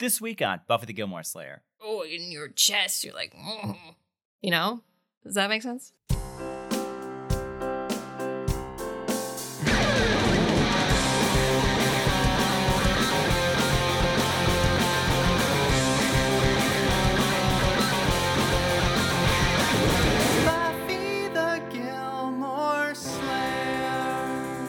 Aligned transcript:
This 0.00 0.18
week 0.18 0.40
on 0.40 0.62
Buffy 0.66 0.86
the 0.86 0.94
Gilmore 0.94 1.22
Slayer. 1.22 1.60
Oh, 1.78 2.00
in 2.00 2.32
your 2.32 2.48
chest, 2.48 3.04
you're 3.04 3.12
like, 3.12 3.34
mm. 3.36 3.76
you 4.40 4.50
know? 4.50 4.80
Does 5.22 5.34
that 5.34 5.50
make 5.50 5.60
sense? 5.60 5.92
Buffy 20.46 21.28
the 21.28 21.62
Gilmore 21.70 22.94
Slayer. 22.94 24.64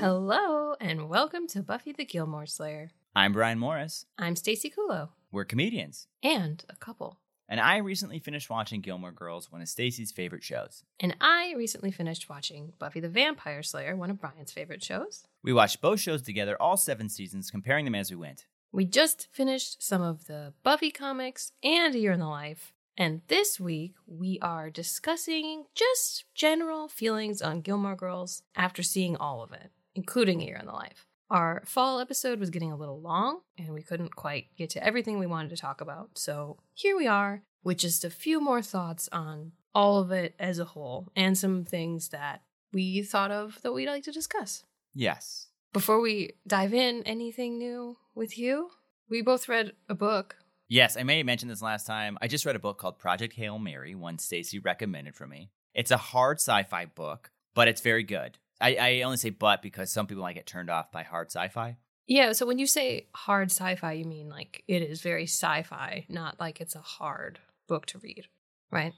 Hello, 0.00 0.76
and 0.80 1.10
welcome 1.10 1.46
to 1.48 1.62
Buffy 1.62 1.92
the 1.92 2.06
Gilmore 2.06 2.46
Slayer. 2.46 2.92
I'm 3.14 3.32
Bryan 3.32 3.58
Morris. 3.58 4.06
I'm 4.18 4.34
Stacey 4.36 4.70
Kulo, 4.70 5.10
We're 5.30 5.44
comedians. 5.44 6.08
and 6.22 6.64
a 6.68 6.76
couple. 6.76 7.18
And 7.48 7.60
I 7.60 7.76
recently 7.76 8.18
finished 8.18 8.48
watching 8.50 8.80
Gilmore 8.80 9.12
Girls, 9.12 9.52
one 9.52 9.60
of 9.60 9.68
Stacey's 9.68 10.10
favorite 10.10 10.42
shows. 10.42 10.82
And 10.98 11.14
I 11.20 11.52
recently 11.56 11.90
finished 11.92 12.28
watching 12.28 12.72
Buffy 12.78 13.00
the 13.00 13.08
Vampire 13.08 13.62
Slayer, 13.62 13.94
one 13.94 14.10
of 14.10 14.18
Bryan's 14.20 14.50
favorite 14.50 14.82
shows. 14.82 15.24
We 15.42 15.52
watched 15.52 15.80
both 15.82 16.00
shows 16.00 16.22
together, 16.22 16.60
all 16.60 16.76
seven 16.76 17.08
seasons, 17.08 17.50
comparing 17.50 17.84
them 17.84 17.94
as 17.94 18.10
we 18.10 18.16
went. 18.16 18.46
We 18.72 18.86
just 18.86 19.28
finished 19.30 19.82
some 19.82 20.02
of 20.02 20.26
the 20.26 20.54
Buffy 20.64 20.90
comics 20.90 21.52
and 21.62 21.94
A 21.94 21.98
Year 21.98 22.12
in 22.12 22.20
the 22.20 22.26
Life. 22.26 22.72
And 22.96 23.20
this 23.28 23.60
week, 23.60 23.94
we 24.06 24.38
are 24.40 24.70
discussing 24.70 25.66
just 25.74 26.24
general 26.34 26.88
feelings 26.88 27.42
on 27.42 27.60
Gilmore 27.60 27.96
Girls 27.96 28.42
after 28.56 28.82
seeing 28.82 29.16
all 29.16 29.42
of 29.42 29.52
it, 29.52 29.70
including 29.94 30.40
A 30.40 30.46
Year 30.46 30.56
in 30.56 30.66
the 30.66 30.72
Life. 30.72 31.06
Our 31.34 31.64
fall 31.66 31.98
episode 31.98 32.38
was 32.38 32.50
getting 32.50 32.70
a 32.70 32.76
little 32.76 33.00
long, 33.00 33.40
and 33.58 33.74
we 33.74 33.82
couldn't 33.82 34.14
quite 34.14 34.54
get 34.56 34.70
to 34.70 34.84
everything 34.84 35.18
we 35.18 35.26
wanted 35.26 35.48
to 35.48 35.56
talk 35.56 35.80
about. 35.80 36.10
So 36.16 36.58
here 36.74 36.96
we 36.96 37.08
are 37.08 37.42
with 37.64 37.78
just 37.78 38.04
a 38.04 38.10
few 38.10 38.40
more 38.40 38.62
thoughts 38.62 39.08
on 39.10 39.50
all 39.74 39.98
of 39.98 40.12
it 40.12 40.36
as 40.38 40.60
a 40.60 40.64
whole 40.64 41.08
and 41.16 41.36
some 41.36 41.64
things 41.64 42.10
that 42.10 42.42
we 42.72 43.02
thought 43.02 43.32
of 43.32 43.60
that 43.62 43.72
we'd 43.72 43.88
like 43.88 44.04
to 44.04 44.12
discuss. 44.12 44.62
Yes. 44.94 45.48
Before 45.72 46.00
we 46.00 46.34
dive 46.46 46.72
in, 46.72 47.02
anything 47.02 47.58
new 47.58 47.96
with 48.14 48.38
you? 48.38 48.70
We 49.08 49.20
both 49.20 49.48
read 49.48 49.72
a 49.88 49.94
book. 49.96 50.36
Yes, 50.68 50.96
I 50.96 51.02
may 51.02 51.16
have 51.16 51.26
mentioned 51.26 51.50
this 51.50 51.60
last 51.60 51.84
time. 51.84 52.16
I 52.22 52.28
just 52.28 52.46
read 52.46 52.54
a 52.54 52.60
book 52.60 52.78
called 52.78 53.00
Project 53.00 53.34
Hail 53.34 53.58
Mary, 53.58 53.96
one 53.96 54.18
Stacey 54.18 54.60
recommended 54.60 55.16
for 55.16 55.26
me. 55.26 55.50
It's 55.74 55.90
a 55.90 55.96
hard 55.96 56.36
sci 56.38 56.62
fi 56.62 56.84
book, 56.84 57.32
but 57.56 57.66
it's 57.66 57.80
very 57.80 58.04
good. 58.04 58.38
I, 58.64 58.76
I 58.80 59.02
only 59.02 59.18
say 59.18 59.30
but 59.30 59.60
because 59.60 59.92
some 59.92 60.06
people 60.06 60.22
might 60.22 60.34
get 60.34 60.46
turned 60.46 60.70
off 60.70 60.90
by 60.90 61.02
hard 61.02 61.30
sci 61.30 61.48
fi. 61.48 61.76
Yeah, 62.06 62.32
so 62.32 62.46
when 62.46 62.58
you 62.58 62.66
say 62.66 63.06
hard 63.14 63.50
sci 63.50 63.76
fi, 63.76 63.92
you 63.92 64.04
mean 64.04 64.28
like 64.28 64.64
it 64.66 64.82
is 64.82 65.00
very 65.02 65.24
sci 65.24 65.62
fi, 65.62 66.06
not 66.08 66.40
like 66.40 66.60
it's 66.60 66.74
a 66.74 66.80
hard 66.80 67.40
book 67.68 67.86
to 67.86 67.98
read, 67.98 68.26
right? 68.70 68.92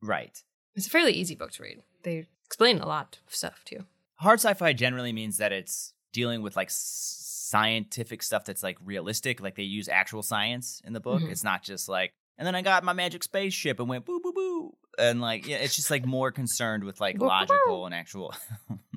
Right. 0.00 0.42
It's 0.74 0.86
a 0.86 0.90
fairly 0.90 1.12
easy 1.12 1.34
book 1.34 1.52
to 1.52 1.62
read. 1.62 1.82
They 2.02 2.26
explain 2.46 2.80
a 2.80 2.86
lot 2.86 3.18
of 3.26 3.34
stuff 3.34 3.62
too. 3.64 3.84
Hard 4.16 4.40
sci 4.40 4.54
fi 4.54 4.72
generally 4.72 5.12
means 5.12 5.38
that 5.38 5.52
it's 5.52 5.92
dealing 6.12 6.42
with 6.42 6.56
like 6.56 6.68
scientific 6.70 8.22
stuff 8.22 8.44
that's 8.44 8.62
like 8.62 8.78
realistic. 8.84 9.40
Like 9.40 9.54
they 9.56 9.62
use 9.62 9.88
actual 9.88 10.22
science 10.22 10.80
in 10.84 10.92
the 10.94 11.00
book. 11.00 11.22
Mhm. 11.22 11.30
It's 11.30 11.44
not 11.44 11.62
just 11.62 11.88
like, 11.88 12.12
and 12.38 12.46
then 12.46 12.54
I 12.54 12.62
got 12.62 12.82
my 12.82 12.92
magic 12.92 13.22
spaceship 13.22 13.78
and 13.78 13.88
went 13.88 14.04
boo 14.04 14.20
boo 14.20 14.32
boo. 14.32 14.76
And 14.98 15.20
like, 15.20 15.46
yeah, 15.46 15.56
it's 15.58 15.76
just 15.76 15.90
like 15.90 16.04
more 16.06 16.30
concerned 16.32 16.84
with 16.84 17.00
like 17.00 17.18
logical 17.20 17.86
and 17.86 17.94
actual 17.94 18.34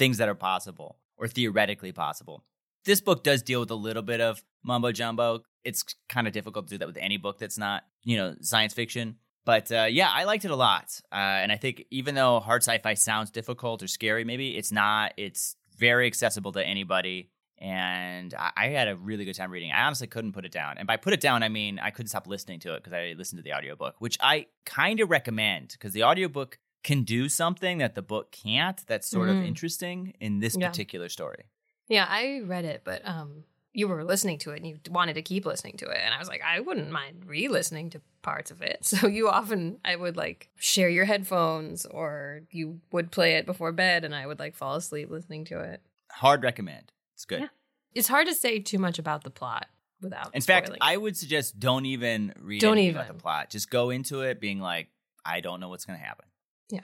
things 0.00 0.16
that 0.16 0.30
are 0.30 0.34
possible 0.34 0.96
or 1.18 1.28
theoretically 1.28 1.92
possible. 1.92 2.42
This 2.86 3.02
book 3.02 3.22
does 3.22 3.42
deal 3.42 3.60
with 3.60 3.70
a 3.70 3.74
little 3.74 4.02
bit 4.02 4.22
of 4.22 4.42
mumbo 4.64 4.92
jumbo. 4.92 5.42
It's 5.62 5.84
kind 6.08 6.26
of 6.26 6.32
difficult 6.32 6.68
to 6.68 6.74
do 6.74 6.78
that 6.78 6.88
with 6.88 6.96
any 6.96 7.18
book 7.18 7.38
that's 7.38 7.58
not, 7.58 7.84
you 8.02 8.16
know, 8.16 8.34
science 8.40 8.72
fiction. 8.72 9.16
But 9.44 9.70
uh, 9.70 9.88
yeah, 9.90 10.08
I 10.10 10.24
liked 10.24 10.46
it 10.46 10.50
a 10.50 10.56
lot. 10.56 10.98
Uh, 11.12 11.16
and 11.42 11.52
I 11.52 11.56
think 11.56 11.84
even 11.90 12.14
though 12.14 12.40
hard 12.40 12.62
sci 12.62 12.78
fi 12.78 12.94
sounds 12.94 13.30
difficult 13.30 13.82
or 13.82 13.88
scary, 13.88 14.24
maybe 14.24 14.56
it's 14.56 14.72
not. 14.72 15.12
It's 15.18 15.56
very 15.76 16.06
accessible 16.06 16.52
to 16.52 16.66
anybody. 16.66 17.30
And 17.58 18.32
I, 18.32 18.52
I 18.56 18.66
had 18.68 18.88
a 18.88 18.96
really 18.96 19.26
good 19.26 19.34
time 19.34 19.50
reading. 19.50 19.70
I 19.70 19.82
honestly 19.82 20.06
couldn't 20.06 20.32
put 20.32 20.46
it 20.46 20.52
down. 20.52 20.78
And 20.78 20.86
by 20.86 20.96
put 20.96 21.12
it 21.12 21.20
down, 21.20 21.42
I 21.42 21.50
mean 21.50 21.78
I 21.78 21.90
couldn't 21.90 22.08
stop 22.08 22.26
listening 22.26 22.60
to 22.60 22.72
it 22.74 22.78
because 22.82 22.94
I 22.94 23.14
listened 23.18 23.38
to 23.38 23.42
the 23.42 23.52
audiobook, 23.52 23.96
which 23.98 24.16
I 24.22 24.46
kind 24.64 25.00
of 25.00 25.10
recommend 25.10 25.68
because 25.72 25.92
the 25.92 26.04
audiobook 26.04 26.58
can 26.82 27.02
do 27.02 27.28
something 27.28 27.78
that 27.78 27.94
the 27.94 28.02
book 28.02 28.32
can't 28.32 28.84
that's 28.86 29.06
sort 29.06 29.28
of 29.28 29.36
Mhm. 29.36 29.46
interesting 29.46 30.14
in 30.20 30.40
this 30.40 30.56
Yeah. 30.58 30.68
particular 30.68 31.08
story. 31.08 31.44
Yeah, 31.88 32.06
I 32.08 32.40
read 32.40 32.64
it, 32.64 32.82
but 32.84 33.06
um, 33.06 33.44
you 33.72 33.86
were 33.88 34.02
listening 34.04 34.38
to 34.38 34.50
it 34.52 34.56
and 34.56 34.66
you 34.66 34.80
wanted 34.88 35.14
to 35.14 35.22
keep 35.22 35.44
listening 35.44 35.76
to 35.78 35.86
it, 35.88 35.98
and 36.02 36.14
I 36.14 36.18
was 36.18 36.28
like, 36.28 36.42
I 36.42 36.60
wouldn't 36.60 36.90
mind 36.90 37.24
re-listening 37.26 37.90
to 37.90 38.00
parts 38.22 38.50
of 38.50 38.62
it. 38.62 38.78
So 38.84 39.06
you 39.08 39.28
often, 39.28 39.78
I 39.84 39.96
would 39.96 40.16
like 40.16 40.50
share 40.56 40.88
your 40.88 41.04
headphones, 41.04 41.84
or 41.86 42.42
you 42.50 42.80
would 42.92 43.10
play 43.12 43.34
it 43.34 43.46
before 43.46 43.72
bed, 43.72 44.04
and 44.04 44.14
I 44.14 44.26
would 44.26 44.38
like 44.38 44.54
fall 44.54 44.74
asleep 44.76 45.10
listening 45.10 45.44
to 45.46 45.60
it. 45.60 45.82
Hard 46.12 46.42
recommend. 46.42 46.92
It's 47.14 47.24
good. 47.24 47.40
Yeah. 47.40 47.48
It's 47.94 48.08
hard 48.08 48.26
to 48.28 48.34
say 48.34 48.58
too 48.60 48.78
much 48.78 48.98
about 48.98 49.24
the 49.24 49.30
plot 49.30 49.66
without. 50.00 50.34
In 50.34 50.40
fact, 50.42 50.66
spoiling 50.68 50.78
I 50.80 50.96
would 50.96 51.16
suggest 51.16 51.58
don't 51.60 51.86
even 51.86 52.32
read 52.38 52.60
Don't 52.60 52.78
anything 52.78 52.94
about 52.96 53.08
the 53.08 53.14
plot. 53.14 53.50
Just 53.50 53.68
go 53.70 53.90
into 53.90 54.22
it 54.22 54.40
being 54.40 54.60
like, 54.60 54.88
I 55.24 55.40
don't 55.40 55.60
know 55.60 55.68
what's 55.68 55.84
going 55.84 55.98
to 55.98 56.04
happen. 56.04 56.24
Yeah. 56.70 56.80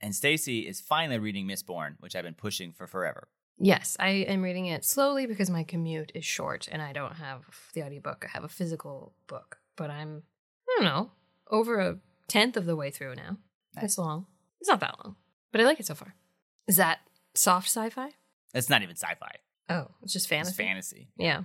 And 0.00 0.14
Stacey 0.14 0.60
is 0.60 0.80
finally 0.80 1.18
reading 1.18 1.46
Mistborn, 1.46 1.94
which 2.00 2.14
I've 2.14 2.24
been 2.24 2.34
pushing 2.34 2.72
for 2.72 2.86
forever. 2.86 3.28
Yes, 3.58 3.96
I 3.98 4.08
am 4.08 4.42
reading 4.42 4.66
it 4.66 4.84
slowly 4.84 5.26
because 5.26 5.48
my 5.48 5.64
commute 5.64 6.12
is 6.14 6.24
short 6.24 6.68
and 6.70 6.82
I 6.82 6.92
don't 6.92 7.14
have 7.14 7.42
the 7.72 7.82
audiobook. 7.82 8.26
I 8.26 8.32
have 8.34 8.44
a 8.44 8.48
physical 8.48 9.14
book, 9.26 9.58
but 9.76 9.90
I'm, 9.90 10.22
I 10.68 10.74
don't 10.76 10.84
know, 10.84 11.10
over 11.50 11.80
a 11.80 11.98
tenth 12.28 12.58
of 12.58 12.66
the 12.66 12.76
way 12.76 12.90
through 12.90 13.14
now. 13.14 13.38
Nice. 13.74 13.84
It's 13.84 13.98
long. 13.98 14.26
It's 14.60 14.68
not 14.68 14.80
that 14.80 14.96
long, 15.02 15.16
but 15.52 15.60
I 15.62 15.64
like 15.64 15.80
it 15.80 15.86
so 15.86 15.94
far. 15.94 16.14
Is 16.66 16.76
that 16.76 16.98
soft 17.34 17.68
sci 17.68 17.88
fi? 17.90 18.10
It's 18.52 18.68
not 18.68 18.82
even 18.82 18.96
sci-fi. 18.96 19.36
Oh, 19.68 19.88
it's 20.02 20.12
just 20.12 20.28
fantasy. 20.28 20.50
It's 20.50 20.56
fantasy. 20.56 21.08
Yeah. 21.16 21.42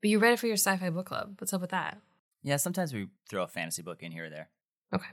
But 0.00 0.10
you 0.10 0.18
read 0.18 0.32
it 0.32 0.38
for 0.38 0.46
your 0.46 0.56
sci 0.56 0.76
fi 0.76 0.90
book 0.90 1.06
club. 1.06 1.36
What's 1.38 1.52
up 1.52 1.60
with 1.60 1.70
that? 1.70 1.98
Yeah, 2.42 2.56
sometimes 2.56 2.92
we 2.92 3.08
throw 3.28 3.42
a 3.42 3.48
fantasy 3.48 3.82
book 3.82 4.02
in 4.02 4.12
here 4.12 4.26
or 4.26 4.30
there. 4.30 4.48
Okay. 4.94 5.08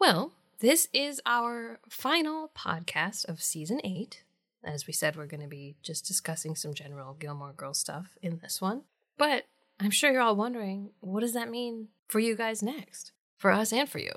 Well, 0.00 0.32
this 0.60 0.88
is 0.92 1.20
our 1.26 1.78
final 1.88 2.50
podcast 2.56 3.28
of 3.28 3.42
season 3.42 3.80
eight. 3.84 4.22
As 4.64 4.86
we 4.86 4.92
said, 4.92 5.16
we're 5.16 5.26
going 5.26 5.40
to 5.42 5.46
be 5.48 5.76
just 5.82 6.04
discussing 6.06 6.56
some 6.56 6.74
general 6.74 7.14
Gilmore 7.14 7.52
Girls 7.52 7.78
stuff 7.78 8.16
in 8.22 8.38
this 8.42 8.60
one. 8.60 8.82
But 9.16 9.44
I'm 9.78 9.90
sure 9.92 10.10
you're 10.12 10.20
all 10.22 10.34
wondering 10.36 10.90
what 11.00 11.20
does 11.20 11.32
that 11.34 11.48
mean 11.50 11.88
for 12.08 12.18
you 12.18 12.34
guys 12.36 12.62
next? 12.62 13.12
For 13.36 13.52
us 13.52 13.72
and 13.72 13.88
for 13.88 13.98
you? 14.00 14.12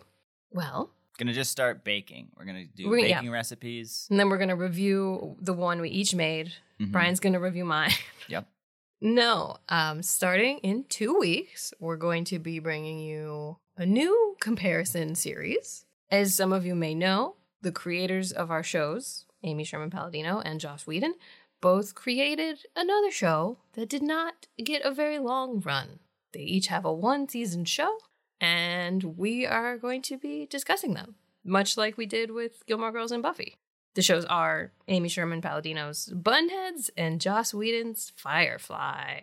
Well, 0.52 0.92
Gonna 1.18 1.34
just 1.34 1.52
start 1.52 1.84
baking. 1.84 2.30
We're 2.36 2.46
gonna 2.46 2.66
do 2.66 2.90
We- 2.90 3.08
yeah. 3.10 3.20
baking 3.20 3.32
recipes. 3.32 4.08
and 4.10 4.20
then 4.20 4.30
we're 4.30 4.38
going 4.40 4.50
to 4.50 4.56
review 4.56 5.36
the 5.40 5.54
one 5.54 5.80
we 5.80 5.90
each 5.90 6.16
made. 6.16 6.54
Mhm. 6.80 6.92
Bryan's 6.92 7.20
going 7.20 7.34
to 7.34 7.40
review 7.40 7.66
mine. 7.66 7.92
Yep. 8.28 8.48
No, 9.02 9.58
um, 9.70 10.02
starting 10.04 10.58
in 10.60 10.86
two 10.86 11.18
weeks, 11.20 11.74
we're 11.80 11.98
going 11.98 12.24
to 12.26 12.40
be 12.40 12.60
bringing 12.60 13.00
you 13.00 13.58
a 13.76 13.86
new 13.86 14.36
comparison 14.40 15.14
series. 15.16 15.86
As 16.12 16.36
some 16.36 16.52
of 16.52 16.66
you 16.66 16.76
may 16.76 16.94
know, 16.94 17.38
the 17.62 17.72
creators 17.72 18.34
of 18.34 18.52
our 18.52 18.64
shows, 18.64 19.26
Amy 19.44 19.64
Sherman 19.64 19.90
Palladino 19.90 20.42
and 20.42 20.60
Joss 20.60 20.86
Whedon, 20.86 21.16
both 21.62 21.96
created 21.96 22.60
another 22.76 23.12
show 23.12 23.60
that 23.74 23.88
did 23.88 24.04
not 24.04 24.48
get 24.62 24.84
a 24.84 24.94
very 24.94 25.20
long 25.20 25.62
run. 25.62 26.00
They 26.34 26.42
each 26.42 26.68
have 26.68 26.84
a 26.84 26.92
one 26.92 27.30
season 27.30 27.64
show, 27.64 27.98
and 28.42 29.18
we 29.18 29.46
are 29.46 29.78
going 29.78 30.02
to 30.04 30.18
be 30.18 30.46
discussing 30.46 30.96
them, 30.96 31.16
much 31.46 31.78
like 31.78 31.98
we 31.98 32.06
did 32.06 32.32
with 32.32 32.66
Gilmore 32.66 32.92
Girls 32.92 33.14
and 33.14 33.24
Buffy. 33.24 33.56
The 33.96 34.02
shows 34.02 34.26
are 34.26 34.74
Amy 34.90 35.08
Sherman 35.08 35.42
Palladino's 35.42 36.12
Bunheads 36.14 36.90
and 36.98 37.22
Joss 37.22 37.54
Whedon's 37.54 38.12
Firefly. 38.18 39.20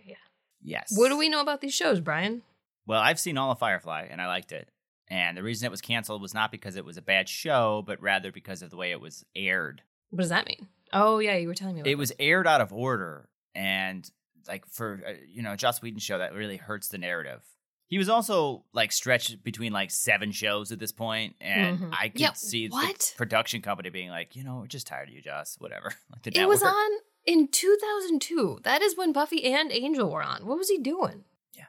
Yes. 0.63 0.95
What 0.97 1.11
do 1.11 1.19
we 1.19 1.29
know 1.29 1.43
about 1.43 1.61
these 1.61 1.75
shows, 1.75 2.01
Bryan? 2.01 2.43
Well, 2.87 3.01
I've 3.01 3.21
seen 3.21 3.37
all 3.37 3.51
of 3.51 3.59
Firefly 3.59 4.09
and 4.11 4.21
I 4.21 4.27
liked 4.27 4.53
it. 4.53 4.69
And 5.11 5.37
the 5.37 5.43
reason 5.43 5.67
it 5.67 5.71
was 5.71 5.81
canceled 5.81 6.21
was 6.21 6.35
not 6.35 6.51
because 6.53 6.77
it 6.77 6.85
was 6.85 6.97
a 6.99 7.03
bad 7.03 7.29
show, 7.29 7.83
but 7.87 8.01
rather 8.03 8.31
because 8.31 8.61
of 8.63 8.71
the 8.71 8.77
way 8.77 8.91
it 8.91 9.01
was 9.01 9.25
aired. 9.35 9.83
What 10.11 10.21
does 10.21 10.29
that 10.29 10.47
mean? 10.47 10.69
Oh, 10.93 11.19
yeah, 11.19 11.37
you 11.37 11.49
were 11.49 11.55
telling 11.55 11.75
me 11.77 11.81
about 11.81 11.91
It 11.91 11.97
was 11.99 12.13
aired 12.19 12.47
out 12.47 12.61
of 12.61 12.73
order, 12.73 13.29
and 13.55 14.09
like 14.47 14.67
for 14.67 15.03
uh, 15.07 15.13
you 15.27 15.43
know 15.43 15.53
a 15.53 15.57
Joss 15.57 15.81
Whedon 15.83 15.99
show 16.01 16.19
that 16.19 16.35
really 16.35 16.57
hurts 16.57 16.89
the 16.89 16.99
narrative. 16.99 17.43
He 17.87 17.97
was 17.97 18.09
also 18.11 18.65
like 18.75 18.93
stretched 18.93 19.43
between 19.43 19.73
like 19.73 19.91
seven 19.91 20.31
shows 20.33 20.73
at 20.73 20.79
this 20.79 20.93
point, 20.93 21.37
and 21.41 21.79
Mhm. 21.79 21.95
I 21.99 22.09
could 22.11 22.21
Yeah, 22.21 22.33
see 22.35 22.69
what? 22.69 22.99
the 22.99 23.13
production 23.17 23.63
company 23.63 23.89
being 23.91 24.11
like, 24.11 24.37
you 24.37 24.45
know, 24.45 24.59
we're 24.59 24.67
just 24.67 24.87
tired 24.87 25.09
of 25.09 25.15
you, 25.15 25.23
Joss. 25.23 25.57
Whatever. 25.59 25.95
Like 26.25 26.37
It 26.37 26.47
was 26.49 26.63
on 26.63 26.91
in 27.25 27.49
2002. 27.49 28.61
That 28.63 28.83
is 28.83 28.97
when 28.97 29.13
Buffy 29.13 29.45
and 29.45 29.73
Angel 29.73 30.11
were 30.11 30.23
on. 30.23 30.45
What 30.47 30.59
was 30.59 30.69
he 30.69 30.79
doing? 30.79 31.25
Yeah, 31.55 31.65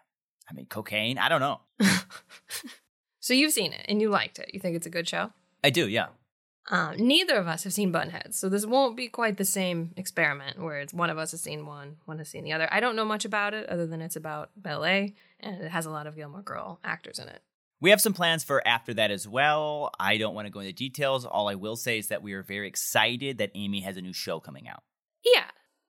I 0.50 0.54
mean, 0.54 0.66
cocaine. 0.66 1.18
I 1.18 1.30
don't 1.30 1.40
know. 1.42 1.62
so 3.20 3.34
you've 3.34 3.54
seen 3.54 3.74
it 3.74 3.86
and 3.88 4.02
you 4.02 4.10
liked 4.10 4.40
it. 4.40 4.52
You 4.54 4.60
think 4.60 4.76
it's 4.76 4.88
a 4.88 4.92
good 4.92 5.08
show? 5.08 5.32
I 5.64 5.70
do, 5.70 5.88
yeah. 5.88 6.08
Um, 6.72 6.98
neither 6.98 7.36
of 7.38 7.48
us 7.48 7.64
have 7.64 7.74
seen 7.74 7.92
Bunheads, 7.92 8.36
so 8.36 8.48
this 8.48 8.66
won't 8.66 8.96
be 8.96 9.08
quite 9.08 9.38
the 9.38 9.46
same 9.46 9.92
experiment 9.98 10.60
where 10.60 10.80
it's 10.80 10.94
one 10.94 11.10
of 11.10 11.18
us 11.18 11.32
has 11.32 11.42
seen 11.42 11.66
one, 11.66 11.98
one 12.06 12.20
has 12.20 12.30
seen 12.30 12.44
the 12.44 12.54
other. 12.54 12.68
I 12.72 12.80
don't 12.80 12.96
know 12.96 13.06
much 13.06 13.26
about 13.26 13.56
it 13.56 13.68
other 13.70 13.88
than 13.88 14.02
it's 14.02 14.16
about 14.16 14.52
ballet 14.56 15.16
and 15.40 15.62
it 15.62 15.72
has 15.72 15.88
a 15.88 15.90
lot 15.90 16.06
of 16.06 16.16
Gilmore 16.16 16.44
Girl 16.44 16.80
actors 16.84 17.18
in 17.18 17.28
it. 17.28 17.42
We 17.82 17.90
have 17.90 18.02
some 18.02 18.14
plans 18.14 18.44
for 18.44 18.66
after 18.68 18.94
that 18.96 19.10
as 19.10 19.28
well. 19.28 19.92
I 20.00 20.18
don't 20.18 20.36
want 20.36 20.46
to 20.46 20.52
go 20.52 20.60
into 20.60 20.74
details. 20.74 21.26
All 21.26 21.48
I 21.48 21.56
will 21.56 21.78
say 21.78 21.98
is 21.98 22.10
that 22.10 22.22
we 22.22 22.34
are 22.34 22.44
very 22.44 22.68
excited 22.68 23.38
that 23.38 23.52
Amy 23.56 23.80
has 23.82 23.98
a 23.98 24.02
new 24.02 24.14
show 24.14 24.40
coming 24.40 24.68
out. 24.68 24.84
Yeah, 25.24 25.46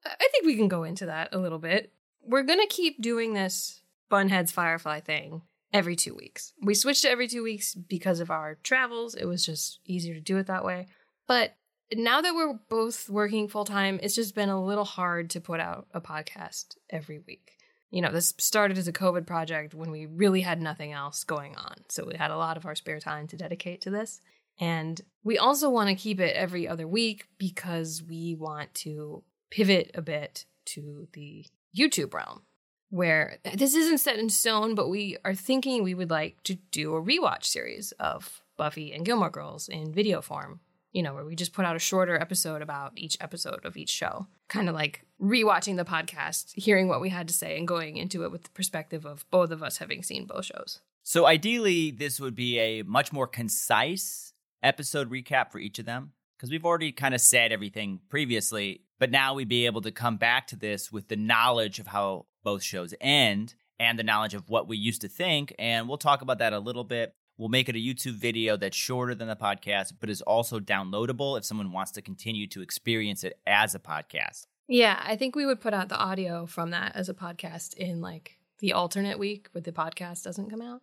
I 0.06 0.10
I 0.18 0.28
think 0.30 0.46
we 0.46 0.56
can 0.56 0.68
go 0.68 0.84
into 0.84 1.06
that 1.06 1.28
a 1.32 1.38
little 1.38 1.58
bit. 1.58 1.92
We're 2.22 2.44
gonna 2.44 2.66
keep 2.68 3.02
doing 3.02 3.34
this 3.34 3.82
Bunheads 4.10 4.52
Firefly 4.52 5.00
thing 5.00 5.42
every 5.72 5.96
two 5.96 6.14
weeks. 6.14 6.52
We 6.62 6.74
switched 6.74 7.02
to 7.02 7.10
every 7.10 7.28
two 7.28 7.42
weeks 7.42 7.74
because 7.74 8.20
of 8.20 8.30
our 8.30 8.56
travels. 8.62 9.14
It 9.14 9.24
was 9.24 9.44
just 9.44 9.80
easier 9.84 10.14
to 10.14 10.20
do 10.20 10.36
it 10.38 10.46
that 10.46 10.64
way. 10.64 10.88
But 11.26 11.54
now 11.92 12.20
that 12.20 12.34
we're 12.34 12.58
both 12.68 13.08
working 13.08 13.48
full 13.48 13.64
time, 13.64 14.00
it's 14.02 14.14
just 14.14 14.34
been 14.34 14.48
a 14.48 14.64
little 14.64 14.84
hard 14.84 15.30
to 15.30 15.40
put 15.40 15.60
out 15.60 15.86
a 15.92 16.00
podcast 16.00 16.76
every 16.88 17.20
week. 17.26 17.52
You 17.90 18.02
know, 18.02 18.12
this 18.12 18.34
started 18.38 18.78
as 18.78 18.86
a 18.86 18.92
COVID 18.92 19.26
project 19.26 19.74
when 19.74 19.90
we 19.90 20.06
really 20.06 20.42
had 20.42 20.60
nothing 20.60 20.92
else 20.92 21.24
going 21.24 21.56
on. 21.56 21.74
So 21.88 22.04
we 22.06 22.16
had 22.16 22.30
a 22.30 22.36
lot 22.36 22.56
of 22.56 22.64
our 22.64 22.76
spare 22.76 23.00
time 23.00 23.26
to 23.28 23.36
dedicate 23.36 23.80
to 23.82 23.90
this. 23.90 24.20
And 24.60 25.00
we 25.24 25.38
also 25.38 25.70
want 25.70 25.88
to 25.88 25.94
keep 25.94 26.20
it 26.20 26.36
every 26.36 26.68
other 26.68 26.86
week 26.86 27.26
because 27.38 28.02
we 28.02 28.36
want 28.38 28.72
to 28.74 29.24
pivot 29.50 29.90
a 29.94 30.02
bit 30.02 30.44
to 30.66 31.08
the 31.12 31.46
YouTube 31.76 32.14
realm 32.14 32.42
where 32.90 33.38
this 33.54 33.74
isn't 33.74 33.98
set 33.98 34.18
in 34.18 34.28
stone, 34.28 34.74
but 34.74 34.88
we 34.88 35.16
are 35.24 35.34
thinking 35.34 35.82
we 35.82 35.94
would 35.94 36.10
like 36.10 36.42
to 36.42 36.56
do 36.70 36.94
a 36.94 37.02
rewatch 37.02 37.44
series 37.44 37.92
of 37.92 38.42
Buffy 38.56 38.92
and 38.92 39.06
Gilmore 39.06 39.30
Girls 39.30 39.68
in 39.68 39.92
video 39.92 40.20
form. 40.20 40.60
You 40.92 41.04
know, 41.04 41.14
where 41.14 41.24
we 41.24 41.36
just 41.36 41.52
put 41.52 41.64
out 41.64 41.76
a 41.76 41.78
shorter 41.78 42.20
episode 42.20 42.62
about 42.62 42.92
each 42.96 43.16
episode 43.20 43.64
of 43.64 43.76
each 43.76 43.90
show. 43.90 44.26
Kind 44.48 44.68
of 44.68 44.74
like 44.74 45.04
rewatching 45.22 45.76
the 45.76 45.84
podcast, 45.84 46.52
hearing 46.56 46.88
what 46.88 47.00
we 47.00 47.10
had 47.10 47.28
to 47.28 47.34
say, 47.34 47.56
and 47.56 47.68
going 47.68 47.96
into 47.96 48.24
it 48.24 48.32
with 48.32 48.42
the 48.42 48.50
perspective 48.50 49.06
of 49.06 49.24
both 49.30 49.52
of 49.52 49.62
us 49.62 49.78
having 49.78 50.02
seen 50.02 50.26
both 50.26 50.46
shows. 50.46 50.80
So 51.04 51.26
ideally, 51.26 51.92
this 51.92 52.18
would 52.18 52.34
be 52.34 52.58
a 52.58 52.82
much 52.82 53.12
more 53.12 53.28
concise 53.28 54.32
episode 54.64 55.10
recap 55.10 55.52
for 55.52 55.60
each 55.60 55.78
of 55.78 55.86
them 55.86 56.12
because 56.36 56.50
we've 56.50 56.64
already 56.64 56.90
kind 56.90 57.14
of 57.14 57.20
said 57.20 57.52
everything 57.52 58.00
previously, 58.08 58.82
but 58.98 59.10
now 59.10 59.34
we'd 59.34 59.48
be 59.48 59.66
able 59.66 59.82
to 59.82 59.90
come 59.92 60.16
back 60.16 60.48
to 60.48 60.56
this 60.56 60.90
with 60.90 61.08
the 61.08 61.16
knowledge 61.16 61.78
of 61.78 61.86
how 61.86 62.26
both 62.42 62.62
shows 62.62 62.94
end 63.00 63.54
and 63.78 63.98
the 63.98 64.04
knowledge 64.04 64.34
of 64.34 64.48
what 64.48 64.68
we 64.68 64.76
used 64.76 65.00
to 65.00 65.08
think. 65.08 65.54
And 65.58 65.88
we'll 65.88 65.98
talk 65.98 66.22
about 66.22 66.38
that 66.38 66.52
a 66.52 66.58
little 66.58 66.84
bit. 66.84 67.14
We'll 67.38 67.48
make 67.48 67.70
it 67.70 67.76
a 67.76 67.78
YouTube 67.78 68.16
video 68.16 68.58
that's 68.58 68.76
shorter 68.76 69.14
than 69.14 69.28
the 69.28 69.36
podcast, 69.36 69.94
but 69.98 70.10
is 70.10 70.20
also 70.20 70.60
downloadable 70.60 71.38
if 71.38 71.44
someone 71.44 71.72
wants 71.72 71.90
to 71.92 72.02
continue 72.02 72.46
to 72.48 72.60
experience 72.60 73.24
it 73.24 73.38
as 73.46 73.74
a 73.74 73.78
podcast. 73.78 74.46
Yeah, 74.68 75.00
I 75.02 75.16
think 75.16 75.34
we 75.34 75.46
would 75.46 75.60
put 75.60 75.72
out 75.72 75.88
the 75.88 75.98
audio 75.98 76.44
from 76.44 76.70
that 76.70 76.94
as 76.94 77.08
a 77.08 77.14
podcast 77.14 77.74
in 77.74 78.00
like 78.02 78.38
the 78.60 78.74
alternate 78.74 79.18
week 79.18 79.48
where 79.52 79.62
the 79.62 79.72
podcast 79.72 80.22
doesn't 80.22 80.50
come 80.50 80.60
out. 80.60 80.82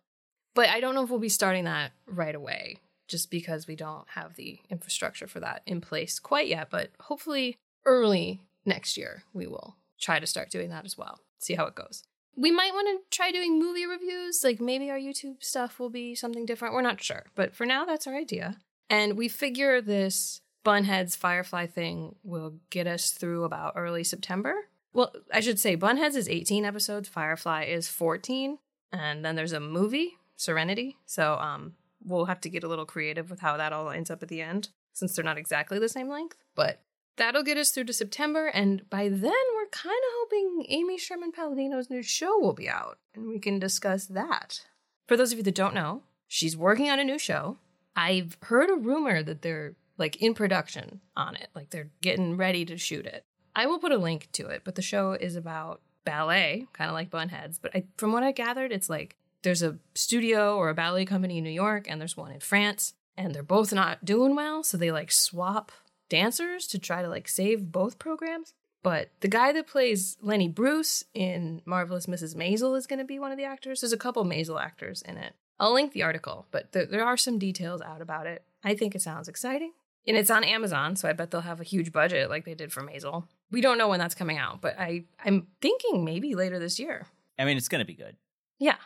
But 0.54 0.68
I 0.68 0.80
don't 0.80 0.96
know 0.96 1.04
if 1.04 1.10
we'll 1.10 1.20
be 1.20 1.28
starting 1.28 1.64
that 1.64 1.92
right 2.06 2.34
away 2.34 2.78
just 3.06 3.30
because 3.30 3.66
we 3.68 3.76
don't 3.76 4.06
have 4.08 4.34
the 4.34 4.58
infrastructure 4.68 5.28
for 5.28 5.40
that 5.40 5.62
in 5.64 5.80
place 5.80 6.18
quite 6.18 6.48
yet. 6.48 6.68
But 6.70 6.90
hopefully, 7.00 7.56
early 7.86 8.40
next 8.66 8.96
year, 8.96 9.22
we 9.32 9.46
will 9.46 9.76
try 10.00 10.18
to 10.18 10.26
start 10.26 10.50
doing 10.50 10.70
that 10.70 10.84
as 10.84 10.98
well. 10.98 11.20
See 11.38 11.54
how 11.54 11.66
it 11.66 11.74
goes. 11.74 12.04
We 12.36 12.50
might 12.50 12.72
want 12.72 12.88
to 12.88 13.16
try 13.16 13.32
doing 13.32 13.58
movie 13.58 13.86
reviews. 13.86 14.42
Like 14.44 14.60
maybe 14.60 14.90
our 14.90 14.98
YouTube 14.98 15.42
stuff 15.42 15.80
will 15.80 15.90
be 15.90 16.14
something 16.14 16.46
different. 16.46 16.74
We're 16.74 16.82
not 16.82 17.02
sure. 17.02 17.26
But 17.34 17.54
for 17.54 17.66
now, 17.66 17.84
that's 17.84 18.06
our 18.06 18.14
idea. 18.14 18.58
And 18.88 19.16
we 19.16 19.28
figure 19.28 19.80
this 19.80 20.40
Bunheads 20.64 21.16
Firefly 21.16 21.66
thing 21.66 22.16
will 22.22 22.54
get 22.70 22.86
us 22.86 23.10
through 23.10 23.44
about 23.44 23.74
early 23.76 24.04
September. 24.04 24.68
Well, 24.92 25.12
I 25.32 25.40
should 25.40 25.60
say 25.60 25.76
Bunheads 25.76 26.16
is 26.16 26.28
18 26.28 26.64
episodes, 26.64 27.08
Firefly 27.08 27.64
is 27.64 27.88
14, 27.88 28.58
and 28.92 29.24
then 29.24 29.36
there's 29.36 29.52
a 29.52 29.60
movie, 29.60 30.16
Serenity. 30.36 30.96
So 31.06 31.34
um 31.34 31.74
we'll 32.04 32.26
have 32.26 32.40
to 32.40 32.50
get 32.50 32.64
a 32.64 32.68
little 32.68 32.86
creative 32.86 33.30
with 33.30 33.40
how 33.40 33.56
that 33.56 33.72
all 33.72 33.90
ends 33.90 34.10
up 34.10 34.22
at 34.22 34.28
the 34.28 34.40
end 34.40 34.68
since 34.92 35.14
they're 35.14 35.24
not 35.24 35.38
exactly 35.38 35.78
the 35.78 35.88
same 35.88 36.08
length, 36.08 36.36
but 36.54 36.82
that'll 37.16 37.42
get 37.42 37.58
us 37.58 37.70
through 37.70 37.84
to 37.84 37.92
September 37.92 38.46
and 38.46 38.88
by 38.88 39.08
then 39.08 39.32
kind 39.70 39.96
of 39.96 40.12
hoping 40.20 40.66
Amy 40.68 40.98
Sherman 40.98 41.32
Palladino's 41.32 41.90
new 41.90 42.02
show 42.02 42.38
will 42.38 42.52
be 42.52 42.68
out 42.68 42.98
and 43.14 43.28
we 43.28 43.38
can 43.38 43.58
discuss 43.58 44.06
that. 44.06 44.62
For 45.06 45.16
those 45.16 45.32
of 45.32 45.38
you 45.38 45.44
that 45.44 45.54
don't 45.54 45.74
know, 45.74 46.02
she's 46.26 46.56
working 46.56 46.90
on 46.90 46.98
a 46.98 47.04
new 47.04 47.18
show. 47.18 47.58
I've 47.96 48.36
heard 48.42 48.70
a 48.70 48.76
rumor 48.76 49.22
that 49.22 49.42
they're 49.42 49.74
like 49.96 50.16
in 50.16 50.34
production 50.34 51.00
on 51.16 51.34
it, 51.36 51.48
like 51.54 51.70
they're 51.70 51.90
getting 52.00 52.36
ready 52.36 52.64
to 52.66 52.78
shoot 52.78 53.06
it. 53.06 53.24
I 53.56 53.66
will 53.66 53.78
put 53.78 53.92
a 53.92 53.98
link 53.98 54.28
to 54.32 54.46
it, 54.46 54.62
but 54.64 54.76
the 54.76 54.82
show 54.82 55.12
is 55.12 55.34
about 55.34 55.80
ballet, 56.04 56.66
kind 56.72 56.88
of 56.88 56.94
like 56.94 57.10
Bunheads. 57.10 57.58
But 57.60 57.74
I, 57.74 57.84
from 57.96 58.12
what 58.12 58.22
I 58.22 58.32
gathered, 58.32 58.70
it's 58.70 58.88
like 58.88 59.16
there's 59.42 59.62
a 59.62 59.78
studio 59.94 60.56
or 60.56 60.68
a 60.68 60.74
ballet 60.74 61.04
company 61.04 61.38
in 61.38 61.44
New 61.44 61.50
York 61.50 61.86
and 61.88 62.00
there's 62.00 62.16
one 62.16 62.30
in 62.30 62.40
France, 62.40 62.94
and 63.16 63.34
they're 63.34 63.42
both 63.42 63.72
not 63.72 64.04
doing 64.04 64.36
well, 64.36 64.62
so 64.62 64.76
they 64.76 64.92
like 64.92 65.10
swap 65.10 65.72
dancers 66.08 66.66
to 66.68 66.78
try 66.78 67.02
to 67.02 67.08
like 67.08 67.28
save 67.28 67.72
both 67.72 67.98
programs. 67.98 68.54
But 68.82 69.10
the 69.20 69.28
guy 69.28 69.52
that 69.52 69.66
plays 69.66 70.16
Lenny 70.22 70.48
Bruce 70.48 71.04
in 71.12 71.62
Marvelous 71.64 72.06
Mrs. 72.06 72.36
Maisel 72.36 72.76
is 72.76 72.86
going 72.86 73.00
to 73.00 73.04
be 73.04 73.18
one 73.18 73.32
of 73.32 73.38
the 73.38 73.44
actors. 73.44 73.80
There's 73.80 73.92
a 73.92 73.98
couple 73.98 74.24
Maisel 74.24 74.60
actors 74.60 75.02
in 75.02 75.16
it. 75.16 75.34
I'll 75.60 75.74
link 75.74 75.92
the 75.92 76.04
article, 76.04 76.46
but 76.50 76.72
there, 76.72 76.86
there 76.86 77.04
are 77.04 77.16
some 77.16 77.38
details 77.38 77.80
out 77.80 78.00
about 78.00 78.26
it. 78.26 78.44
I 78.62 78.74
think 78.74 78.94
it 78.94 79.02
sounds 79.02 79.28
exciting. 79.28 79.72
And 80.06 80.16
it's 80.16 80.30
on 80.30 80.44
Amazon, 80.44 80.96
so 80.96 81.08
I 81.08 81.12
bet 81.12 81.30
they'll 81.30 81.40
have 81.42 81.60
a 81.60 81.64
huge 81.64 81.92
budget 81.92 82.30
like 82.30 82.44
they 82.44 82.54
did 82.54 82.72
for 82.72 82.82
Maisel. 82.82 83.24
We 83.50 83.60
don't 83.60 83.76
know 83.78 83.88
when 83.88 83.98
that's 83.98 84.14
coming 84.14 84.38
out, 84.38 84.60
but 84.60 84.78
I, 84.78 85.04
I'm 85.24 85.48
thinking 85.60 86.04
maybe 86.04 86.34
later 86.34 86.58
this 86.58 86.78
year. 86.78 87.06
I 87.38 87.44
mean, 87.44 87.56
it's 87.56 87.68
going 87.68 87.80
to 87.80 87.84
be 87.84 87.94
good. 87.94 88.16
Yeah. 88.58 88.76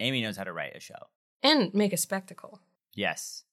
Amy 0.00 0.22
knows 0.22 0.36
how 0.36 0.44
to 0.44 0.52
write 0.52 0.74
a 0.74 0.80
show. 0.80 1.08
And 1.42 1.72
make 1.74 1.92
a 1.92 1.96
spectacle. 1.96 2.60
Yes. 2.94 3.44